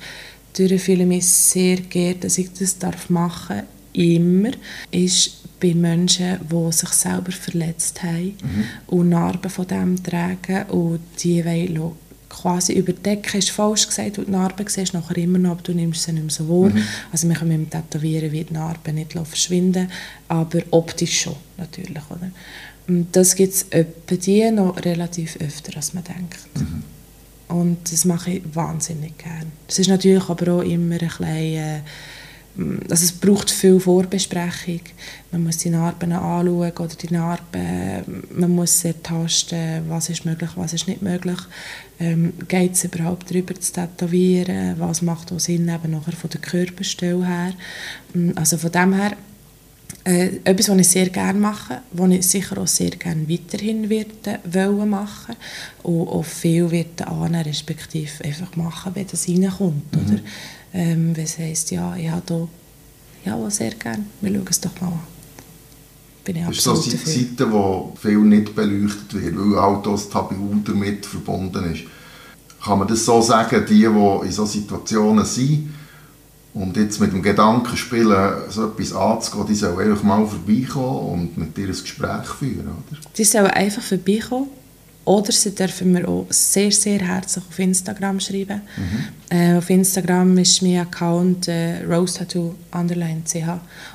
Dadurch 0.57 0.83
fühle 0.83 1.03
ich 1.03 1.07
mich 1.07 1.27
sehr 1.27 1.77
geehrt, 1.77 2.23
dass 2.23 2.37
ich 2.37 2.51
das 2.53 2.77
darf 2.77 3.09
machen 3.09 3.57
darf, 3.57 3.65
immer, 3.93 4.51
ist 4.91 5.59
bei 5.59 5.73
Menschen, 5.73 6.37
die 6.49 6.71
sich 6.71 6.89
selber 6.89 7.31
verletzt 7.31 8.03
haben 8.03 8.33
mhm. 8.41 8.63
und 8.87 9.09
Narben 9.09 9.49
von 9.49 9.67
dem 9.67 10.01
tragen 10.01 10.63
und 10.69 10.99
die 11.19 11.43
wollen 11.43 11.91
quasi 12.29 12.73
überdecken, 12.73 13.39
ist 13.39 13.49
falsch 13.49 13.87
gesagt, 13.87 14.17
und 14.17 14.27
die 14.27 14.31
Narben 14.31 14.67
siehst 14.67 14.93
du 14.93 14.97
nachher 14.97 15.17
immer 15.17 15.37
noch, 15.37 15.51
aber 15.51 15.61
du 15.63 15.73
nimmst 15.73 16.03
sie 16.03 16.11
nicht 16.11 16.23
mehr 16.23 16.31
so 16.31 16.47
wahr. 16.49 16.69
Mhm. 16.69 16.83
Also 17.11 17.27
wir 17.29 17.35
können 17.35 17.61
mit 17.61 17.73
dem 17.73 17.81
Tätowieren 17.81 18.31
wie 18.31 18.43
die 18.43 18.53
Narben 18.53 18.95
nicht 18.95 19.13
verschwinden, 19.13 19.89
aber 20.27 20.61
optisch 20.71 21.21
schon, 21.21 21.35
natürlich. 21.57 22.03
Oder? 22.09 22.31
Und 22.87 23.15
das 23.15 23.35
gibt 23.35 23.53
es 23.53 23.63
etwa 23.69 24.15
die 24.15 24.51
noch 24.51 24.77
relativ 24.83 25.37
öfter, 25.37 25.77
als 25.77 25.93
man 25.93 26.03
denkt. 26.03 26.39
Mhm. 26.55 26.83
Und 27.47 27.91
das 27.91 28.05
mache 28.05 28.31
ich 28.31 28.55
wahnsinnig 28.55 29.17
gerne. 29.17 29.47
Es 29.67 29.79
ist 29.79 29.87
natürlich 29.87 30.29
aber 30.29 30.53
auch 30.53 30.61
immer 30.61 30.95
ein 30.95 31.07
bisschen, 31.07 31.27
äh, 31.27 31.81
also 32.89 33.03
es 33.03 33.11
braucht 33.11 33.51
viel 33.51 33.79
Vorbesprechung. 33.79 34.79
Man 35.31 35.43
muss 35.43 35.57
die 35.57 35.69
Narben 35.69 36.13
anschauen 36.13 36.71
oder 36.71 36.95
die 36.95 37.13
Narben, 37.13 38.23
man 38.31 38.51
muss 38.51 38.79
sehr 38.79 39.01
tasten, 39.03 39.83
was 39.89 40.09
ist 40.09 40.25
möglich, 40.25 40.51
was 40.55 40.73
ist 40.73 40.87
nicht 40.87 41.01
möglich. 41.01 41.39
Ähm, 41.99 42.33
Geht 42.47 42.73
es 42.73 42.85
überhaupt 42.85 43.29
darüber 43.29 43.53
zu 43.59 43.73
tätowieren? 43.73 44.75
Was 44.79 45.01
macht 45.01 45.31
auch 45.31 45.39
Sinn 45.39 45.69
eben 45.69 45.91
nachher 45.91 46.13
von 46.13 46.29
der 46.29 46.41
Körperstelle 46.41 47.27
her? 47.27 47.53
Also 48.35 48.57
von 48.57 48.71
dem 48.71 48.93
her 48.93 49.11
äh, 50.03 50.37
etwas, 50.43 50.69
was 50.69 50.77
ich 50.77 50.89
sehr 50.89 51.09
gerne 51.09 51.39
mache, 51.39 51.81
was 51.91 52.11
ich 52.11 52.27
sicher 52.27 52.57
auch 52.57 52.67
sehr 52.67 52.91
gerne 52.91 53.27
weiterhin 53.27 53.89
werde, 53.89 54.39
wollen 54.43 54.89
machen 54.89 55.35
und 55.83 56.07
auch 56.07 56.25
viel 56.25 56.69
werde 56.69 57.07
annehmen, 57.07 57.43
respektive 57.43 58.23
einfach 58.23 58.55
machen, 58.55 58.91
wenn 58.93 59.07
das 59.07 59.27
reinkommt. 59.27 59.95
Mhm. 59.95 60.01
Oder? 60.01 60.19
Ähm, 60.73 61.15
wenn 61.15 61.23
es 61.23 61.39
heisst, 61.39 61.71
ja, 61.71 61.95
ich 61.95 62.09
habe 62.09 62.21
da 62.25 62.47
ja, 63.25 63.35
auch 63.35 63.49
sehr 63.49 63.71
gerne, 63.71 64.05
wir 64.21 64.31
schauen 64.31 64.47
es 64.49 64.61
doch 64.61 64.81
mal 64.81 64.87
an. 64.87 64.99
Bin 66.23 66.35
ich 66.37 66.45
das 66.45 66.57
ist 66.57 66.63
so 66.63 66.71
eine 66.71 66.97
Seite, 66.97 67.51
wo 67.51 67.93
viel 67.99 68.17
nicht 68.19 68.55
beleuchtet 68.55 69.13
wird, 69.13 69.35
weil 69.37 69.57
Autos 69.59 70.09
Tabu 70.09 70.55
damit 70.63 71.05
verbunden 71.05 71.71
ist. 71.71 71.83
Kann 72.63 72.79
man 72.79 72.87
das 72.87 73.05
so 73.05 73.21
sagen, 73.21 73.63
die, 73.67 73.79
die 73.79 73.83
in 73.85 74.31
solchen 74.31 74.61
Situationen 74.61 75.25
sind, 75.25 75.69
und 76.55 76.77
jetzt 76.77 77.01
mit 77.01 77.11
dem 77.11 77.21
Gedanken 77.21 77.75
spielen, 77.75 78.33
so 78.49 78.67
etwas 78.67 78.93
anzugehen, 78.93 79.47
die 79.47 79.55
sollen 79.55 79.91
einfach 79.91 80.03
mal 80.03 80.25
vorbeikommen 80.25 81.11
und 81.11 81.37
mit 81.37 81.57
dir 81.57 81.67
ein 81.67 81.71
Gespräch 81.71 82.27
führen, 82.39 82.69
oder? 82.69 82.97
Die 83.15 83.25
sollen 83.25 83.47
einfach 83.47 83.81
vorbeikommen. 83.81 84.47
Oder 85.05 85.31
sie 85.31 85.53
dürfen 85.53 85.91
mir 85.91 86.07
auch 86.07 86.25
sehr, 86.29 86.71
sehr 86.71 86.99
herzlich 86.99 87.43
auf 87.47 87.59
Instagram 87.59 88.19
schreiben. 88.19 88.61
Mhm. 88.75 89.37
Äh, 89.37 89.57
auf 89.57 89.69
Instagram 89.69 90.35
ist 90.39 90.63
mein 90.63 90.79
Account 90.79 91.47
äh, 91.47 91.83
rosetattoo 91.85 92.55
ch. 92.71 93.43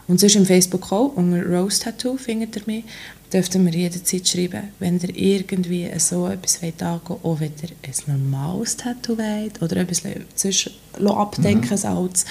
Und 0.06 0.20
sonst 0.20 0.36
im 0.36 0.46
Facebook 0.46 0.92
auch, 0.92 1.16
unter 1.16 1.44
rosetattoo 1.44 2.16
findet 2.16 2.56
ihr 2.56 2.62
mich. 2.66 2.84
Dürft 3.32 3.54
ihr 3.54 3.60
mir 3.60 3.72
jederzeit 3.72 4.26
schreiben, 4.26 4.62
wenn 4.78 4.98
ihr 4.98 5.40
irgendwie 5.40 5.88
so 5.98 6.28
etwas 6.28 6.62
wollt 6.62 6.82
angehen 6.82 7.08
wollt, 7.08 7.24
auch 7.24 7.40
wenn 7.40 7.52
ihr 7.62 7.70
ein 7.70 8.20
normales 8.22 8.76
Tattoo 8.76 9.18
wollt 9.18 9.62
oder 9.62 9.76
etwas 9.76 10.02
sonst 10.34 10.70
abdecken 10.98 11.60
mhm. 11.60 11.86
als 11.86 12.24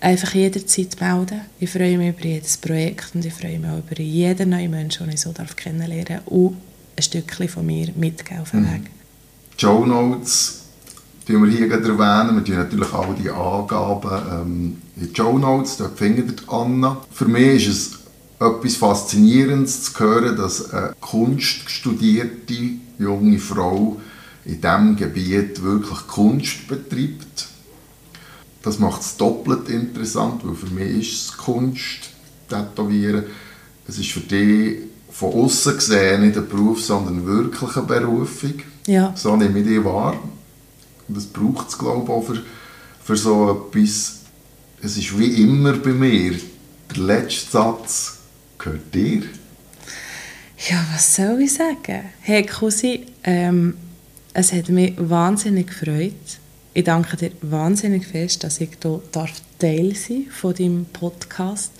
einfach 0.00 0.34
jederzeit 0.34 1.00
melden. 1.00 1.42
Ich 1.60 1.70
freue 1.70 1.96
mich 1.96 2.16
über 2.16 2.24
jedes 2.26 2.56
Projekt 2.56 3.14
und 3.14 3.24
ich 3.24 3.32
freue 3.32 3.58
mich 3.58 3.70
auch 3.70 3.78
über 3.78 4.00
jeden 4.00 4.50
neuen 4.50 4.70
Menschen, 4.70 5.06
den 5.06 5.14
ich 5.14 5.20
so 5.20 5.32
darf 5.32 5.54
kennenlernen 5.54 6.20
darf 6.26 6.54
ein 6.96 7.02
Stückchen 7.02 7.48
von 7.48 7.66
mir 7.66 7.92
mitgeben 7.96 8.42
auf 8.42 8.50
den 8.50 8.62
mhm. 8.62 8.74
Weg. 8.74 8.90
Show 9.56 9.86
Notes 9.86 10.62
die 11.28 11.34
wir 11.34 11.48
hier 11.48 11.70
erwähnen. 11.70 12.36
Wir 12.36 12.44
tun 12.44 12.56
natürlich 12.56 12.92
all 12.92 13.14
die 13.14 13.30
Angaben 13.30 14.22
ähm, 14.30 14.82
in 14.96 15.08
die 15.08 15.16
Show 15.16 15.38
Notes, 15.38 15.76
dort 15.76 15.98
findet 15.98 16.42
ihr 16.42 16.52
Anna. 16.52 16.98
Für 17.10 17.26
mich 17.26 17.66
ist 17.68 17.92
es 17.92 17.98
etwas 18.40 18.76
Faszinierendes 18.76 19.84
zu 19.84 20.00
hören, 20.00 20.36
dass 20.36 20.72
eine 20.72 20.94
kunststudierte 21.00 22.54
junge 22.98 23.38
Frau 23.38 24.00
in 24.44 24.60
diesem 24.60 24.96
Gebiet 24.96 25.62
wirklich 25.62 26.06
Kunst 26.08 26.66
betreibt. 26.66 27.48
Das 28.62 28.78
macht 28.78 29.02
es 29.02 29.16
doppelt 29.16 29.68
interessant, 29.68 30.42
weil 30.44 30.54
für 30.54 30.72
mich 30.72 31.00
ist 31.00 31.30
es 31.30 31.36
Kunst, 31.36 32.10
Tätowieren. 32.48 33.24
Es 33.88 33.98
ist 33.98 34.10
für 34.10 34.20
dich 34.20 34.78
von 35.12 35.32
außen 35.32 35.76
gesehen 35.76 36.26
nicht 36.26 36.36
ein 36.36 36.48
Beruf, 36.48 36.82
sondern 36.82 37.28
eine 37.28 37.86
Berufung. 37.86 38.54
Ja. 38.86 39.12
So 39.14 39.36
nehme 39.36 39.60
ich 39.60 39.66
die 39.66 39.84
wahr. 39.84 40.18
Und 41.06 41.16
das 41.16 41.26
braucht 41.26 41.68
es, 41.68 41.78
glaube 41.78 42.04
ich, 42.04 42.10
auch 42.10 42.22
für, 42.22 42.42
für 43.04 43.16
so 43.16 43.68
etwas. 43.68 44.20
Es 44.82 44.96
ist 44.96 45.16
wie 45.16 45.42
immer 45.42 45.74
bei 45.74 45.90
mir, 45.90 46.32
der 46.90 47.02
letzte 47.02 47.52
Satz 47.52 48.18
gehört 48.58 48.92
dir. 48.92 49.22
Ja, 50.68 50.84
was 50.92 51.16
soll 51.16 51.42
ich 51.42 51.54
sagen? 51.54 52.04
Hey 52.20 52.44
Cousin, 52.44 53.06
ähm, 53.24 53.74
es 54.32 54.52
hat 54.52 54.68
mich 54.70 54.94
wahnsinnig 54.96 55.68
gefreut. 55.68 56.12
Ich 56.74 56.84
danke 56.84 57.16
dir 57.16 57.32
wahnsinnig 57.42 58.06
fest, 58.06 58.44
dass 58.44 58.60
ich 58.60 58.70
hier 58.82 59.00
Teil 59.58 59.94
sein 59.94 60.26
von 60.30 60.54
deinem 60.54 60.86
Podcast. 60.86 61.72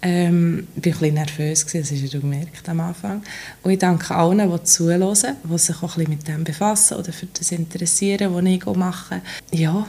Ähm, 0.00 0.68
ich 0.76 0.86
war 0.86 0.92
ein 0.92 0.98
bisschen 1.00 1.14
nervös, 1.14 1.66
das 1.66 1.90
hast 1.90 2.14
du 2.14 2.20
gemerkt 2.20 2.68
am 2.68 2.80
Anfang. 2.80 3.22
Und 3.62 3.70
ich 3.70 3.78
danke 3.78 4.14
allen, 4.14 4.50
die 4.50 4.64
zuhören, 4.64 5.14
die 5.44 5.58
sich 5.58 5.76
auch 5.76 5.82
ein 5.82 6.04
bisschen 6.04 6.10
mit 6.10 6.28
dem 6.28 6.44
befassen 6.44 6.98
oder 6.98 7.12
für 7.12 7.26
das 7.26 7.50
interessieren, 7.50 8.32
was 8.32 8.44
ich 8.44 8.64
mache. 8.64 9.22
Ja, 9.52 9.86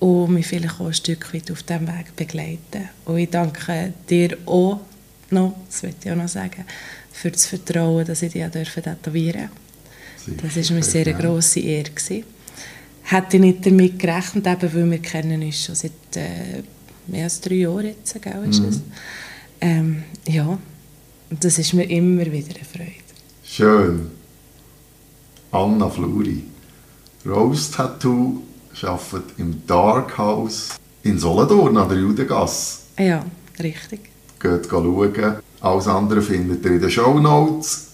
und 0.00 0.32
mich 0.32 0.46
vielleicht 0.46 0.80
auch 0.80 0.86
ein 0.86 0.94
Stück 0.94 1.32
weit 1.32 1.50
auf 1.50 1.62
diesem 1.62 1.88
Weg 1.88 2.14
begleiten. 2.14 2.88
Und 3.06 3.18
ich 3.18 3.30
danke 3.30 3.94
dir 4.10 4.36
auch 4.44 4.80
noch, 5.30 5.54
das 5.66 5.82
möchte 5.82 6.08
ich 6.08 6.12
auch 6.12 6.16
noch 6.16 6.28
sagen, 6.28 6.64
für 7.10 7.30
das 7.30 7.46
Vertrauen, 7.46 8.04
dass 8.04 8.22
ich 8.22 8.32
dich 8.32 8.44
tätowieren 8.50 9.48
durfte. 10.26 10.58
Das 10.58 10.70
war 10.70 10.76
mir 10.76 10.82
sehr 10.82 11.06
eine 11.06 11.16
grosse 11.16 11.60
Ehre. 11.60 11.90
Gewesen. 11.90 12.24
Hätte 13.04 13.36
ich 13.36 13.42
nicht 13.42 13.66
damit 13.66 13.98
gerechnet, 13.98 14.46
eben 14.46 14.74
weil 14.74 14.90
wir 14.90 14.98
kennen 14.98 15.42
uns 15.42 15.64
schon 15.64 15.74
seit 15.74 15.92
äh, 16.16 16.62
mehr 17.06 17.24
als 17.24 17.40
drei 17.40 17.56
Jahren 17.56 17.86
jetzt, 17.86 18.20
gell, 18.20 18.46
ist 18.48 18.60
mhm. 18.60 18.82
Ähm, 19.60 20.02
ja, 20.26 20.58
das 21.30 21.58
ist 21.58 21.72
mir 21.72 21.88
immer 21.88 22.26
wieder 22.26 22.54
eine 22.54 22.64
Freude. 22.64 23.04
Schön. 23.44 24.10
Anna 25.50 25.88
Fluri. 25.88 26.44
Rose 27.24 27.72
Tattoo 27.72 28.42
arbeitet 28.82 29.38
im 29.38 29.66
Dark 29.66 30.18
House 30.18 30.70
in 31.02 31.18
Solothurn 31.18 31.76
an 31.76 31.88
der 31.88 31.98
Judengasse. 31.98 32.80
Ja, 32.98 33.24
richtig. 33.60 34.10
Geht 34.40 34.68
schauen. 34.68 35.36
Alles 35.60 35.86
andere 35.86 36.20
findet 36.20 36.64
ihr 36.64 36.72
in 36.72 36.80
den 36.80 36.90
Show 36.90 37.18
Notes. 37.18 37.92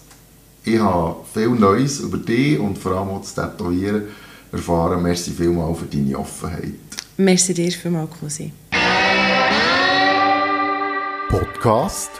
Ich 0.63 0.79
habe 0.79 1.15
viel 1.33 1.49
Neues 1.49 1.99
über 1.99 2.17
dich 2.17 2.59
und 2.59 2.77
vor 2.77 2.93
allem 2.93 3.09
auch 3.09 3.21
das 3.21 3.33
Tätowieren 3.33 4.03
erfahren. 4.51 5.01
Merci 5.01 5.31
vielmals 5.31 5.79
für 5.79 5.85
deine 5.85 6.17
Offenheit. 6.19 6.73
Merci 7.17 7.53
dir 7.53 7.71
vielmals, 7.71 8.09
Cousin. 8.19 8.51
Podcast 11.31 12.11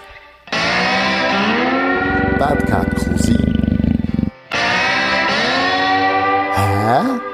Bad 2.39 2.59
Cat 2.69 2.87
Cousin. 2.95 3.53
Hä? 6.55 7.30